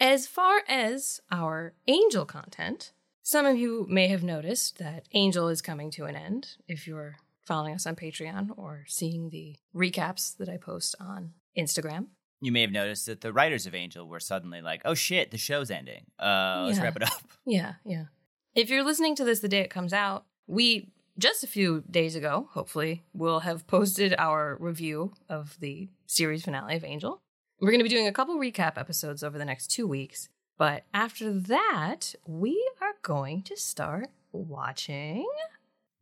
As 0.00 0.26
far 0.26 0.62
as 0.68 1.20
our 1.30 1.74
Angel 1.86 2.24
content, 2.24 2.92
some 3.22 3.46
of 3.46 3.56
you 3.56 3.86
may 3.88 4.08
have 4.08 4.22
noticed 4.22 4.78
that 4.78 5.06
Angel 5.12 5.48
is 5.48 5.62
coming 5.62 5.90
to 5.92 6.04
an 6.04 6.16
end 6.16 6.56
if 6.68 6.86
you're 6.86 7.16
following 7.46 7.74
us 7.74 7.86
on 7.86 7.96
Patreon 7.96 8.50
or 8.56 8.84
seeing 8.86 9.30
the 9.30 9.56
recaps 9.74 10.36
that 10.38 10.48
I 10.48 10.56
post 10.56 10.94
on 11.00 11.32
Instagram. 11.58 12.06
You 12.40 12.50
may 12.52 12.62
have 12.62 12.72
noticed 12.72 13.06
that 13.06 13.20
the 13.20 13.32
writers 13.32 13.66
of 13.66 13.74
Angel 13.74 14.06
were 14.08 14.18
suddenly 14.20 14.60
like, 14.60 14.82
"Oh 14.84 14.94
shit, 14.94 15.30
the 15.30 15.38
show's 15.38 15.70
ending. 15.70 16.06
Uh, 16.18 16.64
let's 16.66 16.78
Yeah. 16.78 16.84
wrap 16.84 16.96
it 16.96 17.02
up." 17.04 17.22
Yeah, 17.44 17.74
yeah. 17.84 18.04
If 18.54 18.70
you're 18.70 18.84
listening 18.84 19.16
to 19.16 19.24
this 19.24 19.40
the 19.40 19.48
day 19.48 19.60
it 19.60 19.70
comes 19.70 19.92
out, 19.92 20.26
we 20.46 20.92
just 21.18 21.42
a 21.42 21.48
few 21.48 21.82
days 21.90 22.14
ago, 22.16 22.48
hopefully, 22.52 23.02
will 23.12 23.40
have 23.40 23.66
posted 23.66 24.14
our 24.16 24.56
review 24.60 25.12
of 25.28 25.58
the 25.60 25.88
series 26.06 26.44
finale 26.44 26.76
of 26.76 26.84
Angel. 26.84 27.20
We're 27.60 27.70
going 27.70 27.80
to 27.80 27.84
be 27.84 27.88
doing 27.88 28.06
a 28.06 28.12
couple 28.12 28.36
recap 28.36 28.78
episodes 28.78 29.22
over 29.24 29.38
the 29.38 29.44
next 29.44 29.68
two 29.72 29.86
weeks. 29.88 30.28
But 30.58 30.84
after 30.94 31.32
that, 31.32 32.14
we 32.26 32.64
are 32.80 32.91
going 33.02 33.42
to 33.42 33.56
start 33.56 34.10
watching 34.32 35.26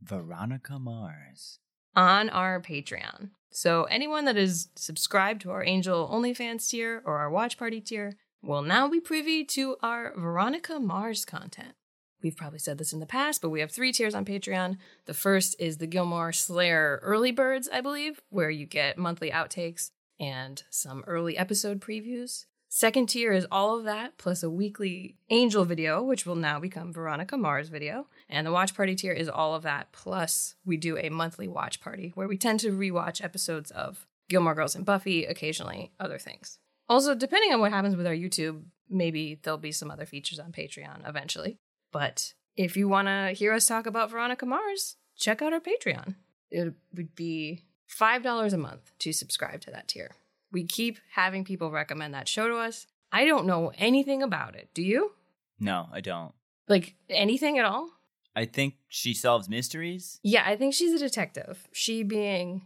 Veronica 0.02 0.78
Mars. 0.78 1.59
on 1.97 2.28
our 2.30 2.61
Patreon. 2.61 3.30
So 3.50 3.85
anyone 3.85 4.26
that 4.26 4.37
is 4.37 4.69
subscribed 4.76 5.42
to 5.42 5.50
our 5.50 5.64
Angel 5.64 6.09
OnlyFans 6.09 6.69
tier 6.69 7.02
or 7.04 7.19
our 7.19 7.30
Watch 7.30 7.59
Party 7.59 7.80
tier 7.80 8.16
will 8.42 8.62
now 8.62 8.88
be 8.88 9.00
privy 9.00 9.45
to 9.45 9.76
our 9.83 10.12
Veronica 10.16 10.78
Mars 10.78 11.25
content. 11.25 11.75
We've 12.23 12.37
probably 12.37 12.59
said 12.59 12.78
this 12.78 12.92
in 12.92 13.00
the 13.00 13.07
past, 13.07 13.40
but 13.42 13.49
we 13.49 13.61
have 13.61 13.73
three 13.73 13.92
tiers 13.92 14.14
on 14.14 14.25
Patreon. 14.25 14.76
The 15.07 15.14
first 15.14 15.57
is 15.59 15.78
the 15.78 15.87
Gilmore 15.87 16.33
Slayer 16.33 17.00
Early 17.02 17.33
Birds, 17.33 17.69
I 17.73 17.80
believe, 17.80 18.21
where 18.28 18.50
you 18.50 18.66
get 18.66 18.99
monthly 18.99 19.30
outtakes 19.30 19.90
and 20.21 20.62
some 20.71 21.02
early 21.07 21.37
episode 21.38 21.80
previews. 21.80 22.45
Second 22.73 23.09
tier 23.09 23.33
is 23.33 23.49
all 23.50 23.77
of 23.77 23.85
that, 23.85 24.17
plus 24.17 24.45
a 24.45 24.49
weekly 24.49 25.17
Angel 25.29 25.65
video, 25.65 26.05
which 26.05 26.25
will 26.25 26.37
now 26.37 26.61
become 26.61 26.93
Veronica 26.93 27.37
Mars 27.37 27.69
video. 27.69 28.07
And 28.29 28.47
the 28.47 28.53
watch 28.53 28.77
party 28.77 28.95
tier 28.95 29.12
is 29.12 29.29
all 29.29 29.57
of 29.57 29.65
that, 29.65 29.91
plus 29.91 30.55
we 30.65 30.77
do 30.77 30.97
a 30.97 31.09
monthly 31.09 31.49
watch 31.49 31.81
party 31.81 32.12
where 32.15 32.29
we 32.29 32.37
tend 32.37 32.61
to 32.61 32.71
rewatch 32.71 33.25
episodes 33.25 33.73
of 33.73 34.07
Gilmore 34.29 34.55
Girls 34.55 34.77
and 34.77 34.87
Buffy, 34.87 35.25
occasionally 35.25 35.91
other 35.99 36.17
things. 36.17 36.61
Also, 36.89 37.12
depending 37.12 37.53
on 37.53 37.59
what 37.59 37.73
happens 37.73 37.97
with 37.97 38.07
our 38.07 38.15
YouTube, 38.15 38.62
maybe 38.89 39.41
there'll 39.43 39.59
be 39.59 39.73
some 39.73 39.91
other 39.91 40.07
features 40.07 40.39
on 40.39 40.53
Patreon 40.53 41.09
eventually. 41.09 41.59
But 41.91 42.35
if 42.55 42.77
you 42.77 42.89
want 42.89 43.09
to 43.09 43.33
hear 43.37 43.53
us 43.53 43.67
talk 43.67 43.87
about 43.87 44.12
Veronica 44.12 44.47
Mars, 44.47 44.97
check 45.17 45.43
out 45.43 45.53
our 45.53 45.59
Patreon. 45.59 46.15
It 46.53 46.73
would 46.95 47.17
be 47.17 47.65
$5 47.91 48.53
a 48.53 48.57
month 48.57 48.93
to 49.00 49.12
subscribe 49.12 49.61
to 49.62 49.73
that 49.73 49.89
tier. 49.89 50.12
We 50.52 50.64
keep 50.64 50.99
having 51.14 51.45
people 51.45 51.71
recommend 51.71 52.14
that 52.14 52.28
show 52.28 52.49
to 52.49 52.57
us. 52.57 52.87
I 53.12 53.25
don't 53.25 53.47
know 53.47 53.73
anything 53.78 54.23
about 54.23 54.54
it. 54.57 54.69
Do 54.75 54.83
you? 54.83 55.12
No, 55.59 55.88
I 55.92 56.00
don't. 56.00 56.33
Like 56.69 56.95
anything 57.09 57.59
at 57.59 57.64
all? 57.64 57.88
I 58.37 58.45
think 58.45 58.75
she 58.88 59.12
solves 59.14 59.49
mysteries. 59.49 60.21
Yeah, 60.23 60.45
I 60.47 60.57
think 60.57 60.75
she's 60.75 60.92
a 60.92 60.99
detective. 61.04 61.66
She 61.73 62.04
being, 62.04 62.62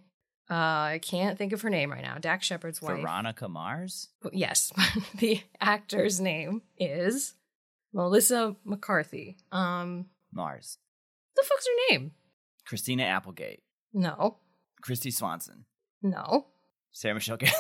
uh, 0.51 0.55
I 0.55 1.01
can't 1.03 1.39
think 1.39 1.53
of 1.55 1.63
her 1.63 1.71
name 1.71 1.91
right 1.91 2.03
now. 2.03 2.19
Dax 2.19 2.47
Shepard's 2.47 2.83
wife. 2.83 3.01
Veronica 3.01 3.49
Mars. 3.49 4.09
Yes, 4.33 4.73
the 5.19 5.41
actor's 5.61 6.21
name 6.21 6.61
is 6.79 7.35
Melissa 7.95 8.57
McCarthy. 8.65 9.39
Um, 9.53 10.07
Mars. 10.33 10.79
the 11.37 11.43
fuck's 11.47 11.67
her 11.67 11.95
name? 11.95 12.13
Christina 12.67 13.05
Applegate. 13.05 13.63
No, 13.95 14.37
Kristy 14.87 15.13
Swanson. 15.13 15.65
no, 16.03 16.47
Sarah 16.93 17.15
Michelle 17.15 17.39
Gellar. 17.39 17.53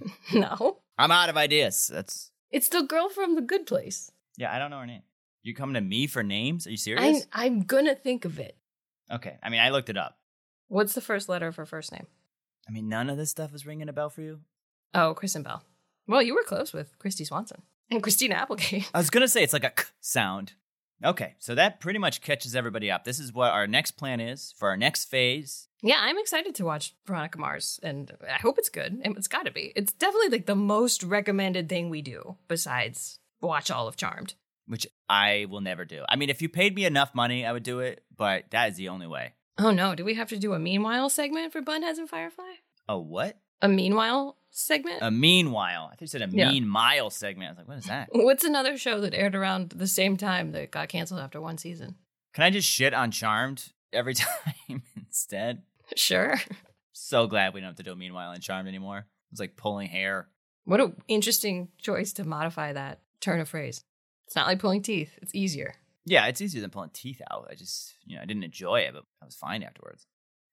no. 0.34 0.78
I'm 0.98 1.10
out 1.10 1.28
of 1.28 1.36
ideas. 1.36 1.90
That's 1.92 2.30
It's 2.50 2.68
the 2.68 2.82
girl 2.82 3.08
from 3.08 3.34
The 3.34 3.40
Good 3.42 3.66
Place. 3.66 4.10
yeah. 4.36 4.54
I 4.54 4.58
don't 4.58 4.70
know 4.70 4.80
her 4.80 4.86
name. 4.86 5.02
You 5.42 5.54
coming 5.54 5.74
to 5.74 5.80
me 5.80 6.06
for 6.06 6.22
names? 6.22 6.66
Are 6.66 6.70
you 6.70 6.74
I'm, 6.74 6.78
serious? 6.78 7.26
I'm 7.32 7.62
gonna 7.62 7.94
think 7.94 8.24
of 8.24 8.38
it. 8.38 8.56
okay. 9.10 9.38
I 9.42 9.48
mean, 9.48 9.60
I 9.60 9.70
looked 9.70 9.88
it 9.88 9.96
up. 9.96 10.18
What's 10.68 10.92
the 10.92 11.00
first 11.00 11.28
letter 11.28 11.46
of 11.46 11.56
her 11.56 11.64
first 11.66 11.92
name? 11.92 12.06
I 12.68 12.72
mean, 12.72 12.88
none 12.88 13.08
of 13.08 13.16
this 13.16 13.30
stuff 13.30 13.54
is 13.54 13.64
ringing 13.64 13.88
a 13.88 13.92
bell 13.92 14.10
for 14.10 14.20
you. 14.20 14.40
Oh, 14.94 15.14
Kristen 15.14 15.42
Bell. 15.42 15.62
Well, 16.06 16.20
you 16.22 16.34
were 16.34 16.42
close 16.42 16.72
with 16.74 16.98
Kristy 16.98 17.24
Swanson 17.26 17.62
and 17.90 18.02
Christina 18.02 18.34
Applegate. 18.34 18.90
I 18.92 18.98
was 18.98 19.08
gonna 19.10 19.28
say 19.28 19.42
it's 19.42 19.52
like 19.54 19.64
a 19.64 19.70
k 19.70 19.84
sound. 20.00 20.52
Okay, 21.04 21.34
so 21.38 21.54
that 21.54 21.80
pretty 21.80 21.98
much 21.98 22.20
catches 22.22 22.56
everybody 22.56 22.90
up. 22.90 23.04
This 23.04 23.20
is 23.20 23.32
what 23.32 23.52
our 23.52 23.66
next 23.66 23.92
plan 23.92 24.20
is 24.20 24.52
for 24.56 24.68
our 24.68 24.76
next 24.76 25.04
phase. 25.06 25.68
Yeah, 25.80 25.98
I'm 26.00 26.18
excited 26.18 26.56
to 26.56 26.64
watch 26.64 26.94
Veronica 27.06 27.38
Mars, 27.38 27.78
and 27.84 28.10
I 28.28 28.38
hope 28.38 28.58
it's 28.58 28.68
good. 28.68 29.00
It's 29.04 29.28
got 29.28 29.44
to 29.46 29.52
be. 29.52 29.72
It's 29.76 29.92
definitely 29.92 30.30
like 30.30 30.46
the 30.46 30.56
most 30.56 31.04
recommended 31.04 31.68
thing 31.68 31.88
we 31.88 32.02
do 32.02 32.36
besides 32.48 33.20
watch 33.40 33.70
all 33.70 33.86
of 33.86 33.96
Charmed. 33.96 34.34
which 34.66 34.88
I 35.08 35.46
will 35.48 35.60
never 35.60 35.84
do. 35.84 36.04
I 36.08 36.16
mean, 36.16 36.30
if 36.30 36.42
you 36.42 36.48
paid 36.48 36.74
me 36.74 36.84
enough 36.84 37.14
money, 37.14 37.46
I 37.46 37.52
would 37.52 37.62
do 37.62 37.78
it, 37.78 38.02
but 38.16 38.50
that 38.50 38.70
is 38.70 38.76
the 38.76 38.88
only 38.88 39.06
way. 39.06 39.34
Oh 39.56 39.70
no, 39.70 39.94
do 39.94 40.04
we 40.04 40.14
have 40.14 40.28
to 40.30 40.36
do 40.36 40.52
a 40.52 40.58
meanwhile 40.58 41.08
segment 41.08 41.52
for 41.52 41.62
Bunheads 41.62 41.98
and 41.98 42.08
Firefly? 42.10 42.54
A 42.88 42.98
what? 42.98 43.38
A 43.62 43.68
meanwhile 43.68 44.36
segment? 44.50 44.98
A 45.02 45.10
meanwhile. 45.10 45.86
I 45.86 45.90
think 45.96 46.02
you 46.02 46.06
said 46.06 46.22
a 46.22 46.28
Yeah. 46.30 46.50
mean 46.50 46.66
mile 46.68 47.10
segment. 47.10 47.48
I 47.48 47.50
was 47.52 47.58
like, 47.58 47.68
what 47.68 47.78
is 47.78 47.84
that? 47.84 48.08
What's 48.12 48.44
another 48.44 48.76
show 48.76 49.00
that 49.00 49.14
aired 49.14 49.34
around 49.34 49.70
the 49.70 49.86
same 49.86 50.16
time 50.16 50.52
that 50.52 50.70
got 50.70 50.88
canceled 50.88 51.20
after 51.20 51.40
one 51.40 51.58
season? 51.58 51.96
Can 52.34 52.44
I 52.44 52.50
just 52.50 52.68
shit 52.68 52.94
on 52.94 53.10
Charmed 53.10 53.72
every 53.92 54.14
time 54.66 54.82
instead? 54.96 55.62
Sure. 55.96 56.36
So 56.92 57.26
glad 57.26 57.54
we 57.54 57.60
don't 57.60 57.68
have 57.68 57.76
to 57.76 57.82
do 57.82 57.92
a 57.92 57.96
meanwhile 57.96 58.32
in 58.32 58.40
Charmed 58.40 58.68
anymore. 58.68 59.06
It's 59.30 59.40
like 59.40 59.56
pulling 59.56 59.88
hair. 59.88 60.28
What 60.64 60.80
an 60.80 60.94
interesting 61.08 61.68
choice 61.78 62.12
to 62.14 62.24
modify 62.24 62.72
that 62.74 63.00
turn 63.20 63.40
of 63.40 63.48
phrase. 63.48 63.82
It's 64.26 64.36
not 64.36 64.46
like 64.46 64.58
pulling 64.58 64.82
teeth, 64.82 65.18
it's 65.22 65.34
easier. 65.34 65.74
Yeah, 66.04 66.26
it's 66.26 66.40
easier 66.40 66.60
than 66.60 66.70
pulling 66.70 66.90
teeth 66.92 67.20
out. 67.30 67.48
I 67.50 67.54
just, 67.54 67.94
you 68.04 68.16
know, 68.16 68.22
I 68.22 68.26
didn't 68.26 68.44
enjoy 68.44 68.80
it, 68.80 68.92
but 68.94 69.04
I 69.22 69.24
was 69.24 69.34
fine 69.34 69.62
afterwards. 69.62 70.06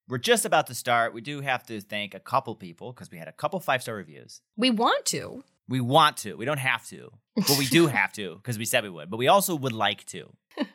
We're 0.07 0.17
just 0.19 0.45
about 0.45 0.67
to 0.67 0.75
start. 0.75 1.13
We 1.13 1.21
do 1.21 1.41
have 1.41 1.63
to 1.65 1.81
thank 1.81 2.13
a 2.13 2.19
couple 2.19 2.55
people 2.55 2.91
because 2.93 3.09
we 3.09 3.17
had 3.17 3.27
a 3.27 3.31
couple 3.31 3.59
five 3.59 3.81
star 3.81 3.95
reviews. 3.95 4.41
We 4.55 4.69
want 4.69 5.05
to. 5.07 5.43
We 5.67 5.81
want 5.81 6.17
to. 6.17 6.35
We 6.35 6.45
don't 6.45 6.59
have 6.59 6.85
to, 6.89 7.11
but 7.35 7.57
we 7.57 7.65
do 7.65 7.87
have 7.99 8.13
to 8.13 8.35
because 8.35 8.59
we 8.59 8.65
said 8.65 8.83
we 8.83 8.89
would. 8.91 9.09
But 9.09 9.17
we 9.17 9.27
also 9.27 9.55
would 9.55 9.73
like 9.73 10.05
to. 10.07 10.31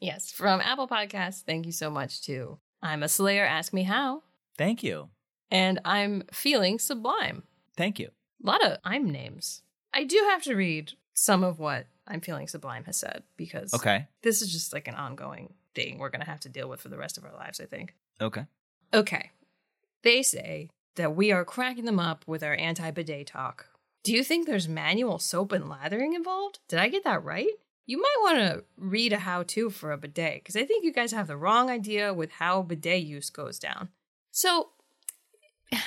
Yes, 0.00 0.30
from 0.30 0.60
Apple 0.62 0.88
Podcasts, 0.88 1.42
thank 1.42 1.66
you 1.66 1.72
so 1.72 1.90
much 1.90 2.22
too. 2.22 2.58
I'm 2.82 3.02
a 3.02 3.08
Slayer, 3.08 3.44
Ask 3.44 3.74
Me 3.74 3.82
How, 3.82 4.22
Thank 4.56 4.82
you. 4.82 5.10
and 5.50 5.78
I'm 5.84 6.22
feeling 6.32 6.78
sublime. 6.78 7.42
Thank 7.76 7.98
you. 7.98 8.08
A 8.42 8.46
lot 8.46 8.64
of 8.64 8.78
I'm 8.84 9.10
names. 9.10 9.60
I 9.92 10.04
do 10.04 10.16
have 10.30 10.42
to 10.44 10.54
read 10.54 10.92
some 11.12 11.44
of 11.44 11.58
what 11.58 11.86
I'm 12.06 12.22
feeling 12.22 12.48
sublime 12.48 12.84
has 12.84 12.96
said 12.96 13.22
because 13.36 13.74
Okay. 13.74 14.06
this 14.22 14.40
is 14.40 14.50
just 14.50 14.72
like 14.72 14.88
an 14.88 14.94
ongoing 14.94 15.52
thing 15.74 15.98
we're 15.98 16.08
going 16.08 16.24
to 16.24 16.30
have 16.30 16.40
to 16.40 16.48
deal 16.48 16.68
with 16.68 16.80
for 16.80 16.88
the 16.88 16.96
rest 16.98 17.18
of 17.18 17.24
our 17.26 17.34
lives, 17.34 17.60
I 17.60 17.66
think. 17.66 17.94
Okay. 18.20 18.46
Okay. 18.92 19.30
They 20.02 20.22
say 20.22 20.68
that 20.96 21.14
we 21.14 21.32
are 21.32 21.44
cracking 21.44 21.84
them 21.84 22.00
up 22.00 22.24
with 22.26 22.42
our 22.42 22.54
anti 22.54 22.90
bidet 22.90 23.28
talk. 23.28 23.66
Do 24.02 24.12
you 24.12 24.24
think 24.24 24.46
there's 24.46 24.68
manual 24.68 25.18
soap 25.18 25.52
and 25.52 25.68
lathering 25.68 26.14
involved? 26.14 26.60
Did 26.68 26.78
I 26.78 26.88
get 26.88 27.04
that 27.04 27.22
right? 27.22 27.50
You 27.86 28.00
might 28.00 28.16
want 28.20 28.38
to 28.38 28.64
read 28.76 29.12
a 29.12 29.18
how 29.18 29.42
to 29.42 29.68
for 29.68 29.92
a 29.92 29.98
bidet 29.98 30.36
because 30.36 30.56
I 30.56 30.64
think 30.64 30.84
you 30.84 30.92
guys 30.92 31.12
have 31.12 31.26
the 31.26 31.36
wrong 31.36 31.70
idea 31.70 32.14
with 32.14 32.32
how 32.32 32.62
bidet 32.62 33.02
use 33.02 33.30
goes 33.30 33.58
down. 33.58 33.88
So, 34.30 34.70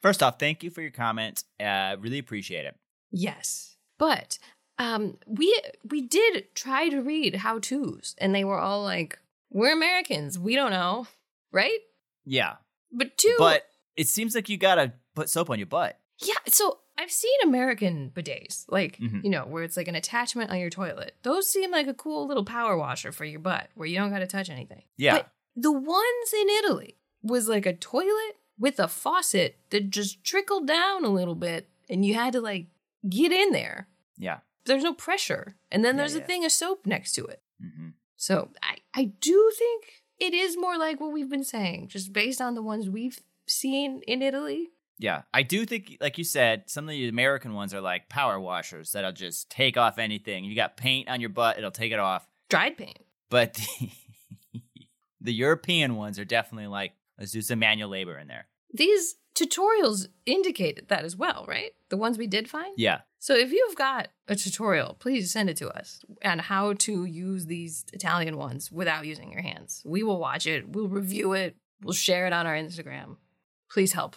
First 0.00 0.22
off, 0.22 0.38
thank 0.38 0.62
you 0.62 0.70
for 0.70 0.80
your 0.80 0.92
comment. 0.92 1.42
Uh, 1.58 1.96
really 1.98 2.18
appreciate 2.18 2.64
it. 2.64 2.76
yes, 3.10 3.76
but 3.98 4.38
um, 4.78 5.18
we 5.26 5.60
we 5.90 6.00
did 6.00 6.54
try 6.54 6.88
to 6.88 7.00
read 7.00 7.36
how 7.36 7.58
tos, 7.58 8.14
and 8.18 8.34
they 8.34 8.44
were 8.44 8.58
all 8.58 8.82
like, 8.84 9.18
"We're 9.50 9.72
Americans, 9.72 10.38
we 10.38 10.54
don't 10.54 10.70
know, 10.70 11.08
right?" 11.52 11.80
Yeah. 12.28 12.56
But 12.92 13.16
two, 13.16 13.34
But 13.38 13.64
it 13.96 14.08
seems 14.08 14.34
like 14.34 14.48
you 14.48 14.56
gotta 14.56 14.92
put 15.14 15.28
soap 15.28 15.50
on 15.50 15.58
your 15.58 15.66
butt. 15.66 15.98
Yeah, 16.18 16.34
so 16.46 16.78
I've 16.96 17.10
seen 17.10 17.38
American 17.44 18.10
bidets, 18.14 18.64
like, 18.68 18.96
Mhm. 18.98 19.22
you 19.24 19.30
know, 19.30 19.46
where 19.46 19.62
it's 19.62 19.76
like 19.76 19.88
an 19.88 19.94
attachment 19.94 20.50
on 20.50 20.58
your 20.58 20.70
toilet. 20.70 21.14
Those 21.22 21.50
seem 21.50 21.70
like 21.70 21.86
a 21.86 21.94
cool 21.94 22.26
little 22.26 22.44
power 22.44 22.76
washer 22.76 23.12
for 23.12 23.24
your 23.24 23.38
butt 23.40 23.70
where 23.74 23.86
you 23.86 23.96
don't 23.96 24.10
got 24.10 24.18
to 24.18 24.26
touch 24.26 24.50
anything. 24.50 24.82
Yeah. 24.96 25.18
But 25.18 25.30
the 25.54 25.72
ones 25.72 26.32
in 26.32 26.48
Italy 26.48 26.96
was 27.22 27.48
like 27.48 27.66
a 27.66 27.72
toilet 27.74 28.36
with 28.58 28.80
a 28.80 28.88
faucet 28.88 29.58
that 29.70 29.90
just 29.90 30.24
trickled 30.24 30.66
down 30.66 31.04
a 31.04 31.08
little 31.08 31.36
bit 31.36 31.68
and 31.88 32.04
you 32.04 32.14
had 32.14 32.32
to 32.32 32.40
like 32.40 32.66
get 33.08 33.30
in 33.32 33.52
there. 33.52 33.88
Yeah. 34.16 34.40
There's 34.64 34.82
no 34.84 34.94
pressure. 34.94 35.56
And 35.70 35.84
then 35.84 35.94
Yeah, 35.94 35.98
there's 36.02 36.14
a 36.16 36.20
thing 36.20 36.44
of 36.44 36.50
soap 36.52 36.84
next 36.84 37.12
to 37.12 37.24
it. 37.26 37.42
hmm 37.60 37.90
So 38.16 38.50
I, 38.62 38.78
I 38.92 39.04
do 39.04 39.52
think 39.56 40.02
it 40.18 40.34
is 40.34 40.56
more 40.56 40.76
like 40.76 41.00
what 41.00 41.12
we've 41.12 41.30
been 41.30 41.44
saying, 41.44 41.88
just 41.88 42.12
based 42.12 42.40
on 42.40 42.54
the 42.54 42.62
ones 42.62 42.88
we've 42.88 43.20
seen 43.46 44.02
in 44.06 44.22
Italy. 44.22 44.68
Yeah. 44.98 45.22
I 45.32 45.42
do 45.42 45.64
think, 45.64 45.96
like 46.00 46.18
you 46.18 46.24
said, 46.24 46.64
some 46.66 46.84
of 46.84 46.90
the 46.90 47.08
American 47.08 47.54
ones 47.54 47.72
are 47.72 47.80
like 47.80 48.08
power 48.08 48.40
washers 48.40 48.92
that'll 48.92 49.12
just 49.12 49.48
take 49.48 49.76
off 49.76 49.98
anything. 49.98 50.44
You 50.44 50.56
got 50.56 50.76
paint 50.76 51.08
on 51.08 51.20
your 51.20 51.30
butt, 51.30 51.56
it'll 51.56 51.70
take 51.70 51.92
it 51.92 52.00
off. 52.00 52.26
Dried 52.48 52.76
paint. 52.76 52.98
But 53.30 53.54
the, 53.54 53.90
the 55.20 55.32
European 55.32 55.94
ones 55.94 56.18
are 56.18 56.24
definitely 56.24 56.66
like, 56.66 56.92
let's 57.18 57.32
do 57.32 57.42
some 57.42 57.60
manual 57.60 57.90
labor 57.90 58.18
in 58.18 58.26
there. 58.26 58.46
These 58.72 59.16
tutorials 59.34 60.08
indicated 60.26 60.88
that 60.88 61.04
as 61.04 61.16
well, 61.16 61.44
right? 61.48 61.72
The 61.90 61.96
ones 61.96 62.18
we 62.18 62.26
did 62.26 62.48
find? 62.48 62.74
Yeah. 62.76 63.00
So 63.18 63.34
if 63.34 63.52
you've 63.52 63.76
got 63.76 64.08
a 64.28 64.36
tutorial, 64.36 64.94
please 64.98 65.30
send 65.30 65.50
it 65.50 65.56
to 65.58 65.68
us 65.68 66.00
on 66.24 66.38
how 66.38 66.74
to 66.74 67.04
use 67.04 67.46
these 67.46 67.84
Italian 67.92 68.36
ones 68.36 68.70
without 68.70 69.06
using 69.06 69.32
your 69.32 69.42
hands. 69.42 69.82
We 69.84 70.02
will 70.02 70.18
watch 70.20 70.46
it, 70.46 70.68
we'll 70.68 70.88
review 70.88 71.32
it, 71.32 71.56
we'll 71.82 71.94
share 71.94 72.26
it 72.26 72.32
on 72.32 72.46
our 72.46 72.54
Instagram. 72.54 73.16
Please 73.70 73.92
help. 73.92 74.16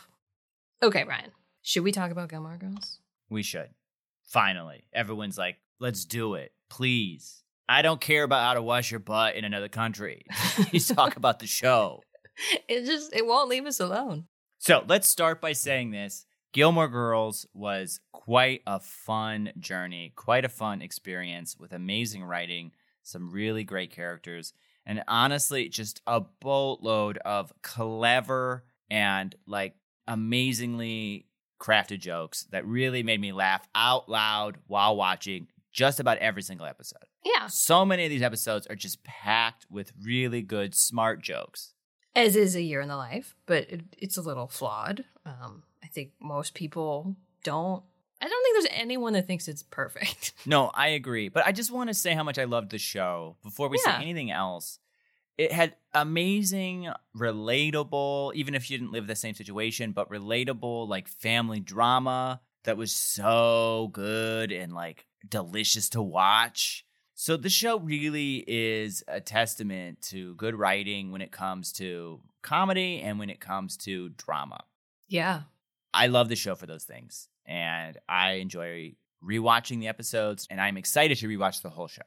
Okay, 0.83 1.03
Bryan, 1.03 1.31
should 1.61 1.83
we 1.83 1.91
talk 1.91 2.11
about 2.11 2.29
Gilmore 2.29 2.57
Girls? 2.57 2.99
We 3.29 3.43
should. 3.43 3.69
Finally. 4.27 4.85
Everyone's 4.93 5.37
like, 5.37 5.57
let's 5.79 6.05
do 6.05 6.35
it. 6.35 6.53
Please. 6.69 7.43
I 7.67 7.81
don't 7.81 8.01
care 8.01 8.23
about 8.23 8.43
how 8.43 8.53
to 8.55 8.61
wash 8.61 8.91
your 8.91 8.99
butt 8.99 9.35
in 9.35 9.45
another 9.45 9.69
country. 9.69 10.25
Please 10.69 10.87
talk 10.87 11.15
about 11.15 11.39
the 11.39 11.47
show. 11.47 12.03
It 12.67 12.85
just 12.85 13.13
it 13.13 13.27
won't 13.27 13.49
leave 13.49 13.65
us 13.65 13.79
alone. 13.79 14.25
So 14.61 14.85
let's 14.87 15.07
start 15.07 15.41
by 15.41 15.53
saying 15.53 15.89
this. 15.89 16.27
Gilmore 16.53 16.87
Girls 16.87 17.47
was 17.51 17.99
quite 18.11 18.61
a 18.67 18.79
fun 18.79 19.51
journey, 19.57 20.13
quite 20.15 20.45
a 20.45 20.49
fun 20.49 20.83
experience 20.83 21.57
with 21.57 21.73
amazing 21.73 22.23
writing, 22.23 22.71
some 23.01 23.31
really 23.31 23.63
great 23.63 23.89
characters, 23.89 24.53
and 24.85 25.03
honestly, 25.07 25.67
just 25.67 26.03
a 26.05 26.21
boatload 26.39 27.17
of 27.25 27.51
clever 27.63 28.63
and 28.91 29.33
like 29.47 29.73
amazingly 30.07 31.25
crafted 31.59 31.99
jokes 31.99 32.43
that 32.51 32.63
really 32.63 33.01
made 33.01 33.19
me 33.19 33.31
laugh 33.31 33.67
out 33.73 34.09
loud 34.09 34.59
while 34.67 34.95
watching 34.95 35.47
just 35.71 35.99
about 35.99 36.19
every 36.19 36.43
single 36.43 36.67
episode. 36.67 37.05
Yeah. 37.25 37.47
So 37.47 37.83
many 37.83 38.03
of 38.03 38.11
these 38.11 38.21
episodes 38.21 38.67
are 38.67 38.75
just 38.75 39.03
packed 39.03 39.65
with 39.71 39.91
really 39.99 40.43
good, 40.43 40.75
smart 40.75 41.19
jokes. 41.23 41.73
As 42.15 42.35
is 42.35 42.55
a 42.55 42.61
year 42.61 42.81
in 42.81 42.89
the 42.89 42.97
life, 42.97 43.35
but 43.45 43.69
it, 43.69 43.81
it's 43.97 44.17
a 44.17 44.21
little 44.21 44.47
flawed. 44.47 45.05
Um, 45.25 45.63
I 45.83 45.87
think 45.87 46.11
most 46.19 46.53
people 46.53 47.15
don't. 47.43 47.83
I 48.23 48.27
don't 48.27 48.43
think 48.43 48.55
there's 48.67 48.79
anyone 48.81 49.13
that 49.13 49.25
thinks 49.27 49.47
it's 49.47 49.63
perfect. 49.63 50.33
No, 50.45 50.71
I 50.73 50.89
agree. 50.89 51.29
But 51.29 51.45
I 51.45 51.51
just 51.51 51.71
want 51.71 51.89
to 51.89 51.93
say 51.93 52.13
how 52.13 52.23
much 52.23 52.37
I 52.39 52.43
loved 52.45 52.71
the 52.71 52.77
show 52.79 53.37
before 53.43 53.67
we 53.69 53.77
Yeah. 53.85 53.97
say 53.97 54.03
anything 54.03 54.29
else. 54.31 54.79
It 55.37 55.51
had 55.51 55.75
amazing, 55.93 56.89
relatable, 57.15 58.33
even 58.35 58.55
if 58.55 58.69
you 58.69 58.77
didn't 58.77 58.91
live 58.91 59.07
the 59.07 59.15
same 59.15 59.33
situation, 59.35 59.91
but 59.91 60.09
relatable, 60.09 60.87
like 60.87 61.07
family 61.07 61.59
drama 61.59 62.41
that 62.63 62.77
was 62.77 62.93
so 62.93 63.89
good 63.93 64.51
and 64.51 64.73
like 64.73 65.05
delicious 65.27 65.89
to 65.89 66.01
watch. 66.01 66.85
So 67.21 67.37
the 67.37 67.49
show 67.51 67.77
really 67.77 68.43
is 68.47 69.03
a 69.07 69.21
testament 69.21 70.01
to 70.09 70.33
good 70.33 70.55
writing 70.55 71.11
when 71.11 71.21
it 71.21 71.31
comes 71.31 71.71
to 71.73 72.19
comedy 72.41 72.99
and 72.99 73.19
when 73.19 73.29
it 73.29 73.39
comes 73.39 73.77
to 73.77 74.09
drama. 74.17 74.63
yeah. 75.07 75.41
I 75.93 76.07
love 76.07 76.29
the 76.29 76.35
show 76.35 76.55
for 76.55 76.65
those 76.65 76.83
things. 76.83 77.27
And 77.45 77.99
I 78.09 78.31
enjoy 78.45 78.95
rewatching 79.23 79.79
the 79.79 79.87
episodes, 79.87 80.47
and 80.49 80.59
I'm 80.59 80.77
excited 80.77 81.19
to 81.19 81.27
rewatch 81.27 81.61
the 81.61 81.69
whole 81.69 81.87
show. 81.87 82.01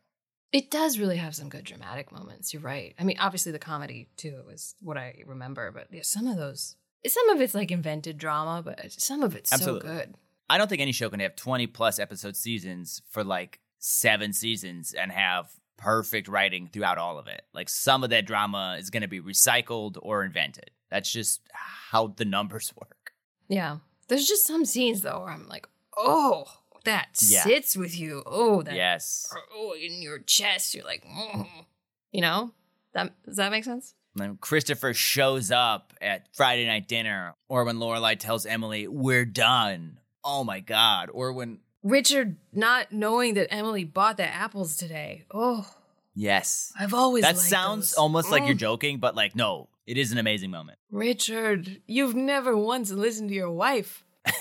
It 0.51 0.69
does 0.69 0.99
really 0.99 1.19
have 1.19 1.37
some 1.37 1.49
good 1.49 1.63
dramatic 1.63 2.11
moments. 2.11 2.53
You're 2.53 2.63
right. 2.63 2.97
I 2.99 3.05
mean, 3.05 3.19
obviously 3.21 3.53
the 3.53 3.61
comedy 3.61 4.09
too 4.17 4.43
is 4.53 4.75
what 4.81 4.97
I 4.97 5.23
remember, 5.27 5.71
but 5.71 5.87
yeah, 5.93 6.03
some 6.03 6.27
of 6.27 6.37
those, 6.37 6.75
some 7.07 7.29
of 7.29 7.41
it's 7.41 7.55
like 7.55 7.71
invented 7.71 8.19
drama, 8.19 8.63
but 8.65 8.91
some 8.91 9.23
of 9.23 9.37
it's 9.37 9.53
Absolutely. 9.53 9.89
so 9.89 9.95
good. 9.95 10.15
I 10.51 10.59
don't 10.59 10.69
think 10.69 10.83
any 10.83 10.91
show 10.91 11.09
can 11.09 11.21
have 11.21 11.37
20 11.37 11.69
plus 11.69 12.01
episode 12.01 12.35
seasons 12.35 13.01
for 13.11 13.23
like 13.23 13.61
seven 13.85 14.33
seasons 14.33 14.95
and 14.95 15.13
have 15.13 15.51
perfect 15.77 16.27
writing 16.27 16.69
throughout 16.73 16.97
all 16.97 17.19
of 17.19 17.27
it. 17.27 17.43
Like 17.53 17.69
some 17.69 18.03
of 18.03 18.11
that 18.11 18.27
drama 18.27 18.77
is 18.79 18.89
going 18.89 19.03
to 19.03 19.09
be 19.09 19.21
recycled 19.21 19.97
or 20.01 20.25
invented. 20.25 20.71
That's 20.91 21.13
just 21.13 21.43
how 21.53 22.07
the 22.17 22.25
numbers 22.25 22.73
work. 22.81 23.13
Yeah. 23.49 23.79
There's 24.09 24.27
just 24.27 24.47
some 24.47 24.65
scenes 24.65 25.03
though 25.03 25.21
where 25.21 25.31
I'm 25.31 25.49
like, 25.49 25.69
oh, 25.97 26.47
that 26.85 27.09
Yeah. 27.21 27.43
sits 27.43 27.77
with 27.77 27.99
you. 27.99 28.23
Oh, 28.25 28.63
that 28.63 28.75
Yes. 28.75 29.31
oh 29.55 29.75
in 29.79 30.01
your 30.01 30.19
chest. 30.19 30.75
You're 30.75 30.85
like, 30.85 31.05
mm. 31.05 31.47
you 32.11 32.23
know, 32.23 32.53
that 32.95 33.13
does 33.27 33.37
that 33.37 33.51
make 33.51 33.65
sense? 33.65 33.95
When 34.15 34.37
Christopher 34.39 34.95
shows 34.95 35.51
up 35.51 35.93
at 36.01 36.29
Friday 36.35 36.67
night 36.67 36.87
dinner, 36.89 37.35
or 37.49 37.65
when 37.65 37.77
Lorelai 37.79 38.17
tells 38.17 38.47
Emily, 38.47 38.87
"We're 38.87 39.25
done." 39.25 39.99
Oh 40.23 40.45
my 40.45 40.61
god! 40.61 41.11
Or 41.13 41.33
when 41.33 41.59
Richard 41.85 42.37
not 42.53 42.91
knowing 42.93 43.35
that 43.35 43.53
Emily 43.55 43.85
bought 43.85 44.17
the 44.17 44.25
apples 44.25 44.77
today. 44.77 45.25
Oh, 45.33 45.65
yes, 46.15 46.73
I've 46.79 46.95
always 46.95 47.23
that 47.23 47.37
sounds 47.39 47.91
those. 47.91 47.99
almost 47.99 48.31
like 48.33 48.45
you're 48.47 48.55
Mm. 48.57 48.59
joking, 48.59 48.99
but 48.99 49.15
like 49.15 49.37
no, 49.37 49.69
it 49.87 49.97
is 49.99 50.11
an 50.11 50.19
amazing 50.19 50.51
moment. 50.51 50.79
Richard, 50.91 51.81
you've 51.87 52.15
never 52.17 52.57
once 52.57 52.91
listened 52.91 53.29
to 53.29 53.35
your 53.35 53.51
wife. 53.51 54.03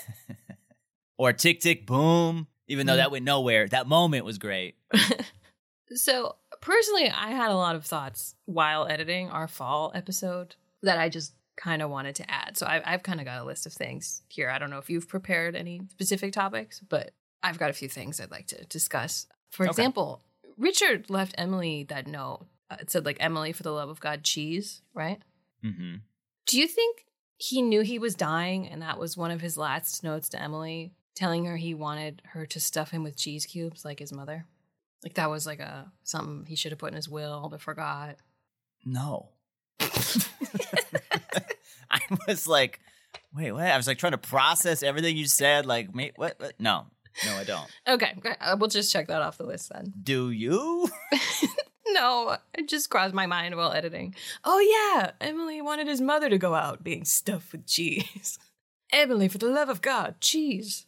Or 1.15 1.31
tick 1.31 1.59
tick 1.62 1.85
boom. 1.85 2.47
Even 2.67 2.88
though 2.88 2.93
Mm. 2.93 2.97
that 2.97 3.12
went 3.12 3.23
nowhere, 3.25 3.67
that 3.67 3.88
moment 3.88 4.25
was 4.25 4.38
great. 4.39 4.75
So, 5.95 6.38
personally, 6.59 7.07
I 7.12 7.31
had 7.31 7.51
a 7.51 7.55
lot 7.55 7.75
of 7.75 7.85
thoughts 7.85 8.33
while 8.45 8.88
editing 8.88 9.29
our 9.29 9.47
fall 9.47 9.91
episode 9.93 10.55
that 10.81 10.97
I 10.97 11.07
just 11.07 11.33
kind 11.55 11.83
of 11.83 11.91
wanted 11.91 12.15
to 12.15 12.31
add. 12.31 12.57
So, 12.57 12.65
I've, 12.65 12.81
I've 12.83 13.03
kind 13.03 13.19
of 13.19 13.27
got 13.27 13.39
a 13.39 13.43
list 13.45 13.67
of 13.67 13.73
things 13.73 14.23
here. 14.27 14.50
I 14.50 14.57
don't 14.57 14.71
know 14.71 14.79
if 14.79 14.89
you've 14.89 15.07
prepared 15.07 15.55
any 15.55 15.81
specific 15.91 16.33
topics, 16.33 16.79
but 16.79 17.12
I've 17.43 17.59
got 17.59 17.69
a 17.69 17.73
few 17.73 17.89
things 17.89 18.19
I'd 18.19 18.31
like 18.31 18.47
to 18.47 18.63
discuss. 18.65 19.27
For 19.51 19.63
Okay. 19.63 19.69
example, 19.71 20.21
Richard 20.57 21.09
left 21.09 21.35
Emily 21.38 21.83
that 21.89 22.07
note. 22.07 22.45
Uh, 22.71 22.77
it 22.79 22.89
said, 22.89 23.05
like, 23.05 23.17
Emily, 23.19 23.51
for 23.51 23.63
the 23.63 23.71
love 23.71 23.89
of 23.89 24.00
God, 24.00 24.23
cheese, 24.23 24.81
right? 24.93 25.21
hmm 25.62 25.95
Do 26.47 26.57
you 26.59 26.67
think 26.67 27.05
he 27.38 27.62
knew 27.62 27.81
he 27.81 28.00
was 28.00 28.15
dying 28.15 28.67
and 28.67 28.81
that 28.81 28.97
was 28.97 29.17
one 29.17 29.31
of 29.31 29.41
his 29.41 29.57
last 29.57 30.03
notes 30.03 30.29
to 30.29 30.41
Emily, 30.41 30.93
telling 31.15 31.45
her 31.45 31.57
he 31.57 31.73
wanted 31.73 32.21
her 32.27 32.45
to 32.47 32.59
stuff 32.59 32.91
him 32.91 33.03
with 33.03 33.17
cheese 33.17 33.45
cubes 33.45 33.83
like 33.83 34.00
his 34.00 34.13
mother? 34.13 34.45
Like 35.03 35.15
that 35.15 35.29
was 35.29 35.45
like 35.45 35.59
a 35.59 35.91
something 36.03 36.45
he 36.47 36.55
should 36.55 36.71
have 36.71 36.79
put 36.79 36.91
in 36.91 36.95
his 36.95 37.09
will 37.09 37.50
but 37.51 37.59
forgot. 37.62 38.15
No. 38.85 39.29
I 41.91 42.00
was 42.27 42.47
like, 42.47 42.79
wait, 43.35 43.51
what? 43.51 43.63
I 43.65 43.77
was 43.77 43.88
like 43.88 43.97
trying 43.97 44.13
to 44.13 44.17
process 44.17 44.83
everything 44.83 45.17
you 45.17 45.25
said. 45.27 45.65
Like, 45.65 45.93
mate, 45.93 46.13
what, 46.15 46.39
what? 46.39 46.53
No, 46.59 46.85
no, 47.25 47.36
I 47.36 47.43
don't. 47.43 47.70
Okay, 47.88 48.13
we'll 48.58 48.70
just 48.70 48.91
check 48.91 49.08
that 49.08 49.22
off 49.22 49.38
the 49.38 49.46
list 49.46 49.72
then. 49.74 49.93
Do 50.01 50.32
you? 50.32 50.89
No, 51.86 52.38
it 52.53 52.67
just 52.70 52.89
crossed 52.89 53.13
my 53.13 53.27
mind 53.27 53.55
while 53.55 53.74
editing. 53.74 54.15
Oh 54.43 54.60
yeah, 54.96 55.12
Emily 55.22 55.62
wanted 55.62 55.86
his 55.86 56.01
mother 56.01 56.29
to 56.29 56.38
go 56.39 56.55
out 56.55 56.84
being 56.84 57.03
stuffed 57.05 57.51
with 57.51 57.67
cheese. 57.67 58.39
Emily, 58.91 59.27
for 59.27 59.38
the 59.38 59.48
love 59.48 59.70
of 59.70 59.82
God, 59.82 60.15
cheese. 60.22 60.86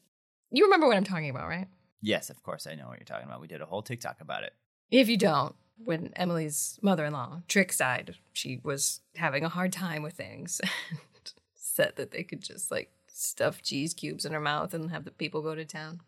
You 0.51 0.63
remember 0.63 0.88
what 0.88 0.96
I'm 0.98 1.03
talking 1.03 1.29
about, 1.29 1.48
right? 1.48 1.67
yes, 2.01 2.29
of 2.29 2.41
course, 2.44 2.65
I 2.65 2.75
know 2.75 2.88
what 2.88 2.98
you're 2.98 3.05
talking 3.05 3.27
about. 3.27 3.41
We 3.41 3.48
did 3.48 3.62
a 3.62 3.65
whole 3.65 3.82
TikTok 3.82 4.22
about 4.22 4.44
it. 4.44 4.53
If 4.89 5.10
you 5.10 5.17
don't, 5.17 5.53
when 5.84 6.12
Emily's 6.15 6.79
mother 6.82 7.05
in 7.05 7.13
law, 7.13 7.41
Trix 7.48 7.77
died, 7.77 8.15
she 8.34 8.62
was 8.63 9.01
having 9.15 9.44
a 9.44 9.50
hard 9.50 9.74
time 9.74 10.01
with 10.01 10.13
things 10.13 10.62
and 10.89 11.34
said 11.55 11.94
that 11.98 12.12
they 12.12 12.24
could 12.24 12.41
just 12.41 12.72
like 12.72 12.89
stuff 13.08 13.62
cheese 13.62 13.94
cubes 13.94 14.25
in 14.25 14.34
her 14.34 14.39
mouth 14.39 14.74
and 14.74 14.91
have 14.91 15.03
the 15.03 15.12
people 15.12 15.41
go 15.41 15.55
to 15.55 15.65
town. 15.65 16.00